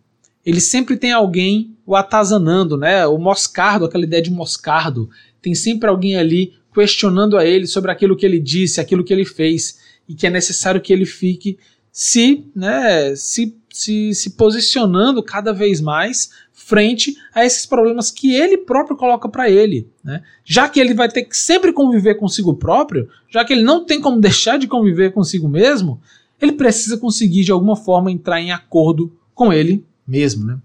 ele 0.46 0.60
sempre 0.60 0.96
tem 0.96 1.10
alguém 1.10 1.76
o 1.84 1.96
atazanando, 1.96 2.76
né? 2.76 3.04
O 3.04 3.18
moscardo, 3.18 3.84
aquela 3.84 4.04
ideia 4.04 4.22
de 4.22 4.30
moscardo. 4.30 5.10
Tem 5.42 5.56
sempre 5.56 5.90
alguém 5.90 6.16
ali 6.16 6.54
questionando 6.72 7.36
a 7.36 7.44
ele 7.44 7.66
sobre 7.66 7.90
aquilo 7.90 8.16
que 8.16 8.24
ele 8.24 8.38
disse, 8.38 8.80
aquilo 8.80 9.02
que 9.02 9.12
ele 9.12 9.24
fez, 9.24 9.80
e 10.08 10.14
que 10.14 10.24
é 10.24 10.30
necessário 10.30 10.80
que 10.80 10.92
ele 10.92 11.04
fique 11.04 11.58
se, 11.90 12.46
né, 12.54 13.16
se, 13.16 13.56
se, 13.72 14.14
se 14.14 14.30
posicionando 14.30 15.20
cada 15.20 15.52
vez 15.52 15.80
mais 15.80 16.30
frente 16.52 17.16
a 17.34 17.44
esses 17.44 17.66
problemas 17.66 18.12
que 18.12 18.32
ele 18.32 18.56
próprio 18.56 18.96
coloca 18.96 19.28
para 19.28 19.50
ele. 19.50 19.88
Né? 20.04 20.22
Já 20.44 20.68
que 20.68 20.78
ele 20.78 20.94
vai 20.94 21.08
ter 21.08 21.24
que 21.24 21.36
sempre 21.36 21.72
conviver 21.72 22.14
consigo 22.14 22.54
próprio, 22.54 23.08
já 23.28 23.44
que 23.44 23.52
ele 23.52 23.64
não 23.64 23.84
tem 23.84 24.00
como 24.00 24.20
deixar 24.22 24.60
de 24.60 24.68
conviver 24.68 25.12
consigo 25.12 25.48
mesmo, 25.48 26.00
ele 26.40 26.52
precisa 26.52 26.96
conseguir 26.96 27.44
de 27.44 27.52
alguma 27.52 27.76
forma 27.76 28.10
entrar 28.10 28.40
em 28.40 28.52
acordo 28.52 29.16
com 29.34 29.52
ele 29.52 29.84
mesmo. 30.06 30.44
Né? 30.44 30.58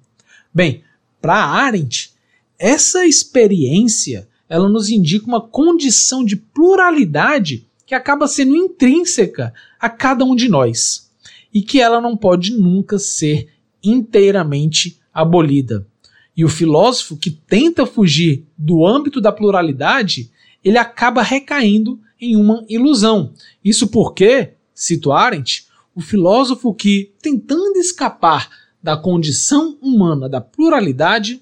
Bem, 0.54 0.84
para 1.22 1.36
Arendt, 1.36 2.14
essa 2.58 3.06
experiência 3.06 4.28
ela 4.48 4.70
nos 4.70 4.90
indica 4.90 5.26
uma 5.26 5.42
condição 5.42 6.24
de 6.24 6.36
pluralidade 6.36 7.68
que 7.86 7.96
acaba 7.96 8.28
sendo 8.28 8.56
intrínseca 8.56 9.54
a 9.80 9.90
cada 9.90 10.24
um 10.24 10.36
de 10.36 10.48
nós 10.48 11.12
e 11.54 11.62
que 11.62 11.80
ela 11.80 12.02
não 12.02 12.18
pode 12.18 12.52
nunca 12.54 13.00
ser 13.00 13.50
inteiramente 13.84 15.00
abolida. 15.14 15.88
E 16.36 16.44
o 16.44 16.50
filósofo 16.50 17.16
que 17.16 17.32
tenta 17.32 17.86
fugir 17.86 18.46
do 18.58 18.86
âmbito 18.86 19.22
da 19.22 19.32
pluralidade, 19.32 20.32
ele 20.64 20.78
acaba 20.78 21.22
recaindo 21.22 22.00
em 22.20 22.36
uma 22.36 22.66
ilusão. 22.68 23.32
Isso 23.64 23.88
porque, 23.88 24.54
cito 24.74 25.12
Arendt, 25.12 25.65
o 25.96 26.02
filósofo 26.02 26.74
que, 26.74 27.14
tentando 27.22 27.78
escapar 27.78 28.50
da 28.84 28.98
condição 28.98 29.78
humana 29.82 30.28
da 30.28 30.42
pluralidade, 30.42 31.42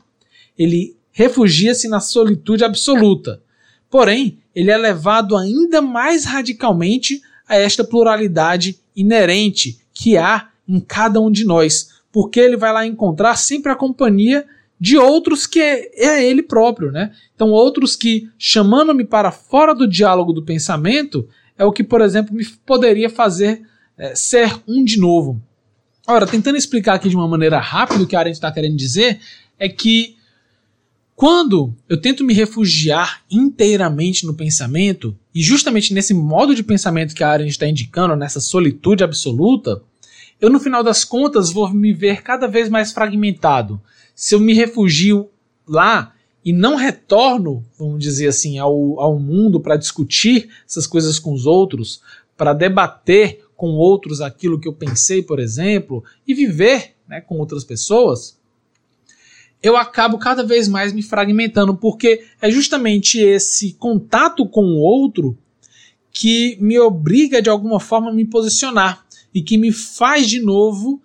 ele 0.57 0.95
refugia-se 1.11 1.89
na 1.89 1.99
solitude 1.99 2.63
absoluta. 2.63 3.41
Porém, 3.89 4.39
ele 4.55 4.71
é 4.71 4.77
levado 4.77 5.35
ainda 5.35 5.81
mais 5.81 6.23
radicalmente 6.23 7.21
a 7.47 7.57
esta 7.57 7.83
pluralidade 7.83 8.79
inerente 8.95 9.79
que 9.93 10.17
há 10.17 10.49
em 10.67 10.79
cada 10.79 11.19
um 11.19 11.31
de 11.31 11.43
nós, 11.43 11.89
porque 12.11 12.39
ele 12.39 12.55
vai 12.55 12.71
lá 12.71 12.85
encontrar 12.85 13.35
sempre 13.35 13.71
a 13.71 13.75
companhia 13.75 14.45
de 14.79 14.97
outros 14.97 15.47
que 15.47 15.59
é, 15.59 15.91
é 15.95 16.25
ele 16.25 16.43
próprio, 16.43 16.91
né? 16.91 17.11
Então, 17.35 17.49
outros 17.49 17.95
que, 17.95 18.29
chamando-me 18.37 19.03
para 19.03 19.31
fora 19.31 19.73
do 19.73 19.87
diálogo 19.87 20.33
do 20.33 20.43
pensamento, 20.43 21.27
é 21.57 21.65
o 21.65 21.71
que, 21.71 21.83
por 21.83 22.01
exemplo, 22.01 22.35
me 22.35 22.45
poderia 22.65 23.09
fazer 23.09 23.61
é, 23.97 24.15
ser 24.15 24.61
um 24.67 24.83
de 24.83 24.99
novo. 24.99 25.41
Ora, 26.07 26.27
tentando 26.27 26.57
explicar 26.57 26.95
aqui 26.95 27.09
de 27.09 27.15
uma 27.15 27.27
maneira 27.27 27.59
rápida 27.59 28.03
o 28.03 28.07
que 28.07 28.15
a 28.15 28.19
Arendt 28.19 28.35
está 28.35 28.51
querendo 28.51 28.75
dizer, 28.75 29.19
é 29.57 29.69
que 29.69 30.17
quando 31.15 31.73
eu 31.87 31.99
tento 31.99 32.23
me 32.23 32.33
refugiar 32.33 33.23
inteiramente 33.29 34.25
no 34.25 34.33
pensamento, 34.33 35.15
e 35.33 35.41
justamente 35.41 35.93
nesse 35.93 36.13
modo 36.13 36.55
de 36.55 36.63
pensamento 36.63 37.13
que 37.13 37.23
a 37.23 37.29
Arendt 37.29 37.51
está 37.51 37.67
indicando, 37.67 38.15
nessa 38.15 38.41
solitude 38.41 39.03
absoluta, 39.03 39.81
eu 40.41 40.49
no 40.49 40.59
final 40.59 40.83
das 40.83 41.05
contas 41.05 41.51
vou 41.51 41.71
me 41.73 41.93
ver 41.93 42.21
cada 42.21 42.47
vez 42.47 42.67
mais 42.67 42.91
fragmentado. 42.91 43.81
Se 44.13 44.35
eu 44.35 44.39
me 44.39 44.53
refugio 44.53 45.29
lá 45.65 46.13
e 46.43 46.51
não 46.51 46.75
retorno, 46.75 47.63
vamos 47.79 48.03
dizer 48.03 48.27
assim, 48.27 48.57
ao, 48.57 48.99
ao 48.99 49.17
mundo 49.17 49.61
para 49.61 49.77
discutir 49.77 50.49
essas 50.67 50.85
coisas 50.85 51.17
com 51.17 51.31
os 51.33 51.45
outros, 51.45 52.01
para 52.35 52.53
debater 52.53 53.42
com 53.55 53.67
outros 53.67 54.21
aquilo 54.21 54.59
que 54.59 54.67
eu 54.67 54.73
pensei, 54.73 55.21
por 55.21 55.39
exemplo, 55.39 56.03
e 56.27 56.33
viver 56.33 56.95
né, 57.07 57.21
com 57.21 57.37
outras 57.37 57.63
pessoas, 57.63 58.37
eu 59.61 59.77
acabo 59.77 60.17
cada 60.17 60.43
vez 60.43 60.67
mais 60.67 60.91
me 60.91 61.01
fragmentando, 61.01 61.75
porque 61.75 62.25
é 62.41 62.51
justamente 62.51 63.19
esse 63.19 63.73
contato 63.73 64.45
com 64.47 64.65
o 64.65 64.79
outro 64.79 65.37
que 66.11 66.57
me 66.59 66.77
obriga 66.77 67.41
de 67.41 67.49
alguma 67.49 67.79
forma 67.79 68.09
a 68.09 68.13
me 68.13 68.25
posicionar 68.25 69.05
e 69.33 69.41
que 69.41 69.57
me 69.57 69.71
faz 69.71 70.29
de 70.29 70.39
novo 70.39 71.01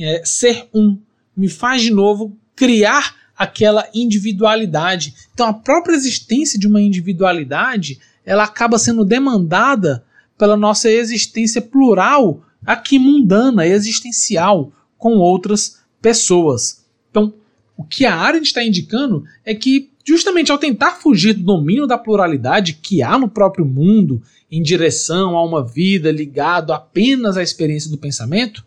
é, 0.00 0.22
ser 0.24 0.68
um, 0.74 0.98
me 1.36 1.48
faz 1.48 1.82
de 1.82 1.90
novo 1.90 2.36
criar 2.56 3.14
aquela 3.36 3.88
individualidade. 3.94 5.14
Então 5.32 5.46
a 5.46 5.52
própria 5.52 5.94
existência 5.94 6.58
de 6.58 6.66
uma 6.66 6.80
individualidade, 6.80 8.00
ela 8.24 8.44
acaba 8.44 8.78
sendo 8.78 9.04
demandada 9.04 10.04
pela 10.44 10.58
nossa 10.58 10.90
existência 10.90 11.62
plural, 11.62 12.42
aqui 12.66 12.98
mundana, 12.98 13.66
existencial, 13.66 14.70
com 14.98 15.16
outras 15.16 15.80
pessoas. 16.02 16.84
Então, 17.10 17.32
o 17.74 17.82
que 17.82 18.04
a 18.04 18.14
Arendt 18.14 18.48
está 18.48 18.62
indicando 18.62 19.24
é 19.42 19.54
que, 19.54 19.90
justamente 20.04 20.52
ao 20.52 20.58
tentar 20.58 20.96
fugir 20.96 21.32
do 21.32 21.42
domínio 21.42 21.86
da 21.86 21.96
pluralidade 21.96 22.74
que 22.74 23.02
há 23.02 23.18
no 23.18 23.26
próprio 23.26 23.64
mundo, 23.64 24.20
em 24.50 24.62
direção 24.62 25.34
a 25.34 25.42
uma 25.42 25.66
vida 25.66 26.12
ligado 26.12 26.74
apenas 26.74 27.38
à 27.38 27.42
experiência 27.42 27.90
do 27.90 27.96
pensamento, 27.96 28.66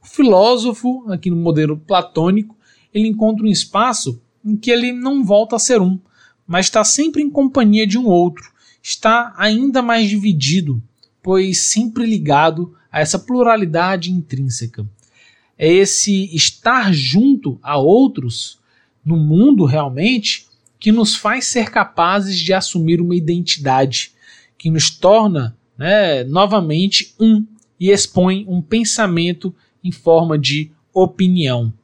o 0.00 0.06
filósofo, 0.06 1.10
aqui 1.10 1.28
no 1.28 1.34
modelo 1.34 1.76
platônico, 1.76 2.56
ele 2.94 3.08
encontra 3.08 3.44
um 3.44 3.50
espaço 3.50 4.22
em 4.44 4.56
que 4.56 4.70
ele 4.70 4.92
não 4.92 5.24
volta 5.24 5.56
a 5.56 5.58
ser 5.58 5.80
um, 5.80 5.98
mas 6.46 6.66
está 6.66 6.84
sempre 6.84 7.20
em 7.20 7.28
companhia 7.28 7.84
de 7.84 7.98
um 7.98 8.06
outro, 8.06 8.44
está 8.80 9.34
ainda 9.36 9.82
mais 9.82 10.08
dividido, 10.08 10.80
pois 11.26 11.58
sempre 11.62 12.06
ligado 12.06 12.72
a 12.88 13.00
essa 13.00 13.18
pluralidade 13.18 14.12
intrínseca. 14.12 14.88
É 15.58 15.68
esse 15.68 16.32
estar 16.32 16.94
junto 16.94 17.58
a 17.60 17.76
outros 17.76 18.60
no 19.04 19.16
mundo 19.16 19.64
realmente 19.64 20.46
que 20.78 20.92
nos 20.92 21.16
faz 21.16 21.46
ser 21.46 21.68
capazes 21.72 22.38
de 22.38 22.52
assumir 22.52 23.00
uma 23.00 23.16
identidade, 23.16 24.12
que 24.56 24.70
nos 24.70 24.88
torna 24.88 25.58
né, 25.76 26.22
novamente 26.22 27.12
um 27.18 27.44
e 27.80 27.90
expõe 27.90 28.46
um 28.46 28.62
pensamento 28.62 29.52
em 29.82 29.90
forma 29.90 30.38
de 30.38 30.70
opinião. 30.94 31.74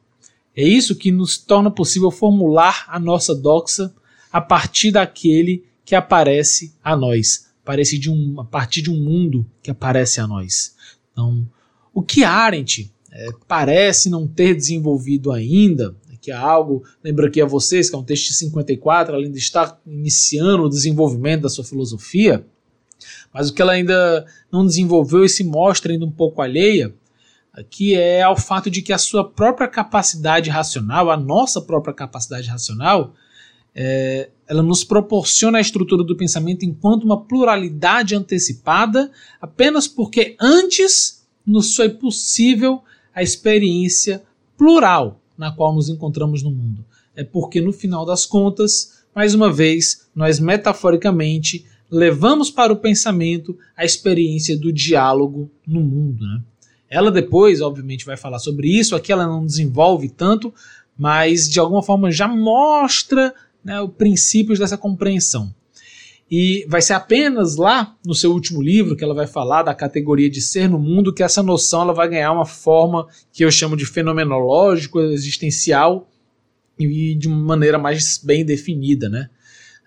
É 0.55 0.65
isso 0.65 0.95
que 0.95 1.11
nos 1.11 1.37
torna 1.37 1.69
possível 1.69 2.11
formular 2.11 2.85
a 2.87 2.97
nossa 2.97 3.35
doxa 3.35 3.93
a 4.31 4.39
partir 4.39 4.91
daquele 4.91 5.65
que 5.83 5.95
aparece 5.95 6.73
a 6.81 6.95
nós, 6.95 7.51
aparece 7.63 7.97
de 7.97 8.11
um, 8.11 8.39
a 8.39 8.45
partir 8.45 8.81
de 8.81 8.91
um 8.91 9.01
mundo 9.01 9.45
que 9.61 9.71
aparece 9.71 10.19
a 10.19 10.27
nós. 10.27 10.75
Então, 11.11 11.47
o 11.93 12.03
que 12.03 12.23
Arendt 12.23 12.93
é, 13.11 13.29
parece 13.47 14.09
não 14.09 14.27
ter 14.27 14.53
desenvolvido 14.53 15.31
ainda, 15.31 15.95
que 16.21 16.31
é 16.31 16.35
algo, 16.35 16.83
lembro 17.03 17.25
aqui 17.25 17.41
a 17.41 17.45
vocês 17.45 17.89
que 17.89 17.95
é 17.95 17.99
um 17.99 18.03
texto 18.03 18.27
de 18.27 18.35
54, 18.35 19.15
além 19.15 19.31
de 19.31 19.39
estar 19.39 19.79
iniciando 19.85 20.63
o 20.63 20.69
desenvolvimento 20.69 21.41
da 21.41 21.49
sua 21.49 21.65
filosofia, 21.65 22.45
mas 23.33 23.49
o 23.49 23.53
que 23.53 23.61
ela 23.61 23.73
ainda 23.73 24.25
não 24.51 24.65
desenvolveu 24.65 25.25
e 25.25 25.29
se 25.29 25.43
mostra 25.43 25.91
ainda 25.91 26.05
um 26.05 26.11
pouco 26.11 26.41
alheia 26.41 26.93
que 27.69 27.95
é 27.95 28.23
ao 28.23 28.35
fato 28.35 28.69
de 28.71 28.81
que 28.81 28.91
a 28.91 28.97
sua 28.97 29.29
própria 29.29 29.67
capacidade 29.67 30.49
racional, 30.49 31.11
a 31.11 31.17
nossa 31.17 31.61
própria 31.61 31.93
capacidade 31.93 32.47
racional, 32.47 33.13
é, 33.75 34.29
ela 34.47 34.61
nos 34.61 34.83
proporciona 34.83 35.57
a 35.57 35.61
estrutura 35.61 36.03
do 36.03 36.15
pensamento 36.15 36.63
enquanto 36.63 37.03
uma 37.03 37.21
pluralidade 37.21 38.15
antecipada, 38.15 39.11
apenas 39.41 39.87
porque 39.87 40.35
antes 40.39 41.25
nos 41.45 41.75
foi 41.75 41.89
possível 41.89 42.81
a 43.13 43.23
experiência 43.23 44.23
plural 44.57 45.19
na 45.37 45.51
qual 45.51 45.73
nos 45.73 45.89
encontramos 45.89 46.43
no 46.43 46.51
mundo. 46.51 46.85
É 47.15 47.23
porque, 47.23 47.61
no 47.61 47.71
final 47.71 48.05
das 48.05 48.25
contas, 48.25 49.03
mais 49.15 49.33
uma 49.35 49.51
vez, 49.51 50.07
nós 50.15 50.39
metaforicamente 50.39 51.65
levamos 51.89 52.49
para 52.49 52.73
o 52.73 52.77
pensamento 52.77 53.55
a 53.77 53.85
experiência 53.85 54.57
do 54.57 54.71
diálogo 54.73 55.49
no 55.65 55.81
mundo. 55.81 56.25
Né? 56.25 56.41
Ela 56.89 57.11
depois, 57.11 57.61
obviamente, 57.61 58.05
vai 58.05 58.17
falar 58.17 58.39
sobre 58.39 58.67
isso. 58.67 58.95
Aqui 58.95 59.11
ela 59.11 59.27
não 59.27 59.45
desenvolve 59.45 60.09
tanto, 60.09 60.51
mas 60.97 61.47
de 61.47 61.59
alguma 61.59 61.83
forma 61.83 62.11
já 62.11 62.27
mostra 62.27 63.33
né, 63.63 63.81
os 63.81 63.91
princípios 63.93 64.59
dessa 64.59 64.77
compreensão. 64.77 65.53
E 66.29 66.65
vai 66.67 66.81
ser 66.81 66.93
apenas 66.93 67.57
lá 67.57 67.95
no 68.05 68.15
seu 68.15 68.31
último 68.31 68.61
livro 68.61 68.95
que 68.95 69.03
ela 69.03 69.13
vai 69.13 69.27
falar 69.27 69.63
da 69.63 69.75
categoria 69.75 70.29
de 70.29 70.41
ser 70.41 70.67
no 70.67 70.79
mundo 70.79 71.13
que 71.13 71.21
essa 71.21 71.43
noção 71.43 71.83
ela 71.83 71.93
vai 71.93 72.09
ganhar 72.09 72.31
uma 72.31 72.45
forma 72.45 73.07
que 73.31 73.45
eu 73.45 73.51
chamo 73.51 73.77
de 73.77 73.85
fenomenológico, 73.85 74.99
existencial 74.99 76.09
e 76.79 77.13
de 77.13 77.27
uma 77.27 77.37
maneira 77.37 77.77
mais 77.77 78.19
bem 78.23 78.43
definida, 78.43 79.07
né? 79.09 79.29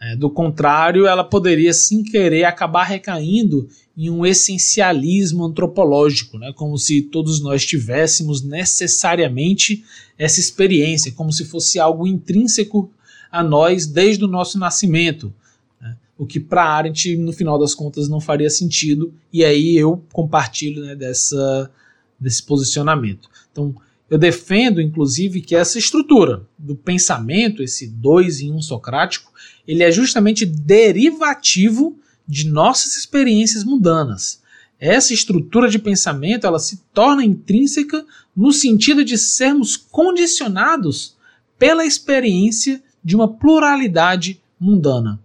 É, 0.00 0.14
do 0.14 0.28
contrário, 0.28 1.06
ela 1.06 1.24
poderia, 1.24 1.72
sem 1.72 2.04
querer, 2.04 2.44
acabar 2.44 2.84
recaindo 2.84 3.66
em 3.96 4.10
um 4.10 4.26
essencialismo 4.26 5.44
antropológico, 5.44 6.38
né? 6.38 6.52
como 6.54 6.76
se 6.76 7.00
todos 7.00 7.40
nós 7.40 7.64
tivéssemos 7.64 8.42
necessariamente 8.42 9.82
essa 10.18 10.38
experiência, 10.38 11.12
como 11.12 11.32
se 11.32 11.46
fosse 11.46 11.80
algo 11.80 12.06
intrínseco 12.06 12.90
a 13.36 13.42
nós 13.42 13.86
desde 13.86 14.24
o 14.24 14.28
nosso 14.28 14.58
nascimento. 14.58 15.32
Né? 15.80 15.96
O 16.16 16.26
que 16.26 16.40
para 16.40 16.64
Arendt, 16.64 17.16
no 17.16 17.32
final 17.32 17.58
das 17.58 17.74
contas, 17.74 18.08
não 18.08 18.20
faria 18.20 18.50
sentido, 18.50 19.12
e 19.32 19.44
aí 19.44 19.76
eu 19.76 20.02
compartilho 20.12 20.84
né, 20.84 20.94
dessa, 20.94 21.70
desse 22.18 22.42
posicionamento. 22.42 23.28
Então, 23.52 23.74
eu 24.08 24.18
defendo, 24.18 24.80
inclusive, 24.80 25.40
que 25.40 25.56
essa 25.56 25.78
estrutura 25.78 26.46
do 26.56 26.76
pensamento, 26.76 27.62
esse 27.62 27.88
dois 27.88 28.40
em 28.40 28.52
um 28.52 28.62
socrático, 28.62 29.32
ele 29.66 29.82
é 29.82 29.90
justamente 29.90 30.46
derivativo 30.46 31.98
de 32.26 32.48
nossas 32.48 32.96
experiências 32.96 33.64
mundanas. 33.64 34.40
Essa 34.78 35.14
estrutura 35.14 35.68
de 35.68 35.78
pensamento 35.78 36.46
ela 36.46 36.58
se 36.58 36.82
torna 36.92 37.24
intrínseca 37.24 38.04
no 38.36 38.52
sentido 38.52 39.04
de 39.04 39.16
sermos 39.16 39.76
condicionados 39.76 41.16
pela 41.58 41.84
experiência 41.84 42.82
de 43.06 43.14
uma 43.14 43.28
pluralidade 43.28 44.42
mundana. 44.58 45.20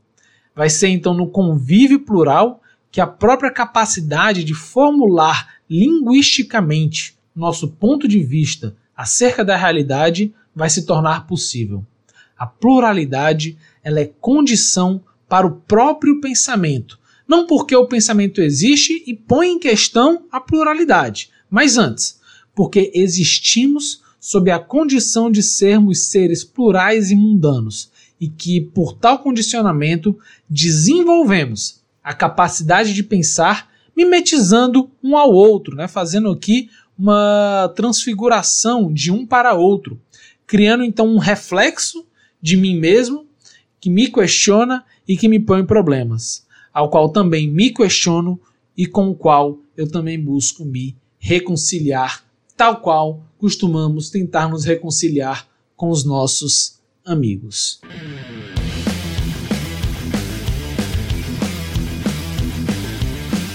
Vai 0.56 0.70
ser 0.70 0.90
então 0.90 1.16
no 1.16 1.28
convívio 1.28 2.02
plural 2.02 2.62
que 2.92 3.02
a 3.02 3.08
própria 3.08 3.50
capacidade 3.50 4.44
de 4.44 4.54
formular 4.54 5.56
linguisticamente 5.68 7.18
nosso 7.36 7.70
ponto 7.70 8.08
de 8.08 8.22
vista 8.22 8.76
acerca 8.96 9.44
da 9.44 9.58
realidade 9.58 10.32
vai 10.56 10.70
se 10.70 10.86
tornar 10.86 11.26
possível. 11.26 11.84
A 12.38 12.46
pluralidade 12.46 13.58
ela 13.84 14.00
é 14.00 14.06
condição 14.06 15.02
para 15.28 15.48
o 15.48 15.56
próprio 15.62 16.22
pensamento. 16.22 17.00
Não 17.28 17.48
porque 17.48 17.76
o 17.76 17.88
pensamento 17.88 18.44
existe 18.44 19.04
e 19.08 19.16
põe 19.16 19.48
em 19.48 19.60
questão 19.60 20.28
a 20.32 20.40
pluralidade, 20.40 21.32
mas 21.50 21.80
antes, 21.80 22.20
porque 22.54 22.92
existimos 22.94 24.04
sob 24.22 24.52
a 24.52 24.60
condição 24.60 25.32
de 25.32 25.42
sermos 25.42 26.06
seres 26.06 26.44
plurais 26.44 27.10
e 27.10 27.16
mundanos, 27.16 27.90
e 28.20 28.30
que, 28.30 28.62
por 28.62 28.94
tal 28.94 29.18
condicionamento, 29.18 30.16
desenvolvemos 30.48 31.82
a 32.04 32.14
capacidade 32.14 32.94
de 32.94 33.02
pensar 33.02 33.72
mimetizando 33.98 34.92
um 35.04 35.18
ao 35.18 35.32
outro, 35.32 35.76
né? 35.76 35.88
fazendo 35.88 36.30
aqui 36.30 36.70
uma 36.98 37.74
transfiguração 37.76 38.94
de 38.94 39.12
um 39.12 39.26
para 39.26 39.56
outro, 39.56 40.00
criando 40.46 40.84
então 40.84 41.08
um 41.08 41.18
reflexo 41.18 42.06
de 42.40 42.56
mim 42.56 42.78
mesmo 42.80 43.26
que 43.80 43.90
me 43.90 44.08
questiona 44.08 44.86
e 45.08 45.18
que 45.18 45.28
me 45.28 45.40
põe 45.40 45.66
problemas, 45.66 46.46
ao 46.72 46.92
qual 46.92 47.10
também 47.10 47.50
me 47.50 47.72
questiono 47.72 48.40
e 48.78 48.86
com 48.86 49.10
o 49.10 49.16
qual 49.16 49.58
eu 49.76 49.90
também 49.90 50.20
busco 50.20 50.64
me 50.64 50.96
reconciliar, 51.18 52.24
tal 52.62 52.76
qual 52.80 53.24
costumamos 53.40 54.12
tentar 54.12 54.48
nos 54.48 54.66
reconciliar 54.66 55.48
com 55.76 55.90
os 55.90 56.06
nossos 56.06 56.80
amigos. 57.04 57.82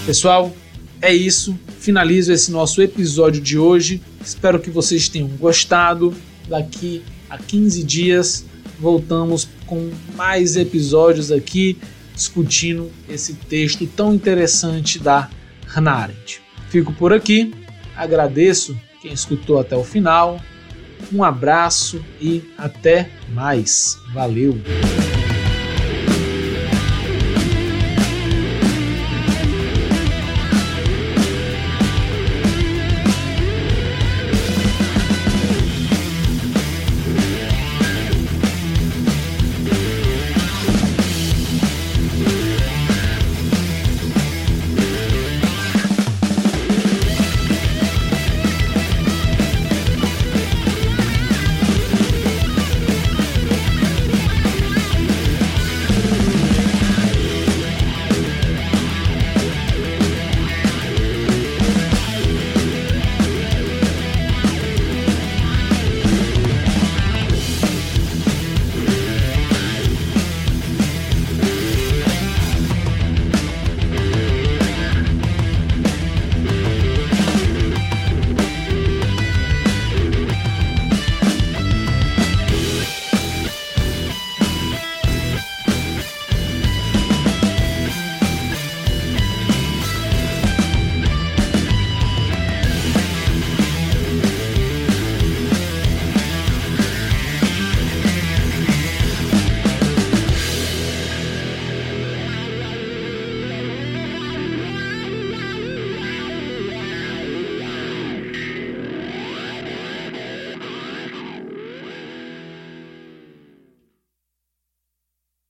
Pessoal, 0.05 0.53
é 1.01 1.13
isso. 1.13 1.57
Finalizo 1.79 2.33
esse 2.33 2.51
nosso 2.51 2.81
episódio 2.81 3.39
de 3.39 3.57
hoje. 3.57 4.01
Espero 4.21 4.59
que 4.59 4.69
vocês 4.69 5.07
tenham 5.07 5.29
gostado. 5.37 6.13
Daqui 6.49 7.01
a 7.29 7.37
15 7.37 7.83
dias 7.85 8.45
voltamos 8.77 9.47
com 9.65 9.89
mais 10.17 10.57
episódios 10.57 11.31
aqui 11.31 11.77
discutindo 12.13 12.91
esse 13.07 13.35
texto 13.35 13.87
tão 13.87 14.13
interessante 14.13 14.99
da 14.99 15.29
Hannah 15.65 15.95
Arendt. 15.95 16.41
Fico 16.69 16.91
por 16.91 17.13
aqui, 17.13 17.53
agradeço 17.95 18.77
quem 19.07 19.13
escutou 19.13 19.59
até 19.59 19.75
o 19.75 19.83
final 19.83 20.39
Um 21.13 21.23
abraço 21.23 22.03
e 22.19 22.43
até 22.57 23.09
mais. 23.33 23.97
Valeu! 24.13 24.57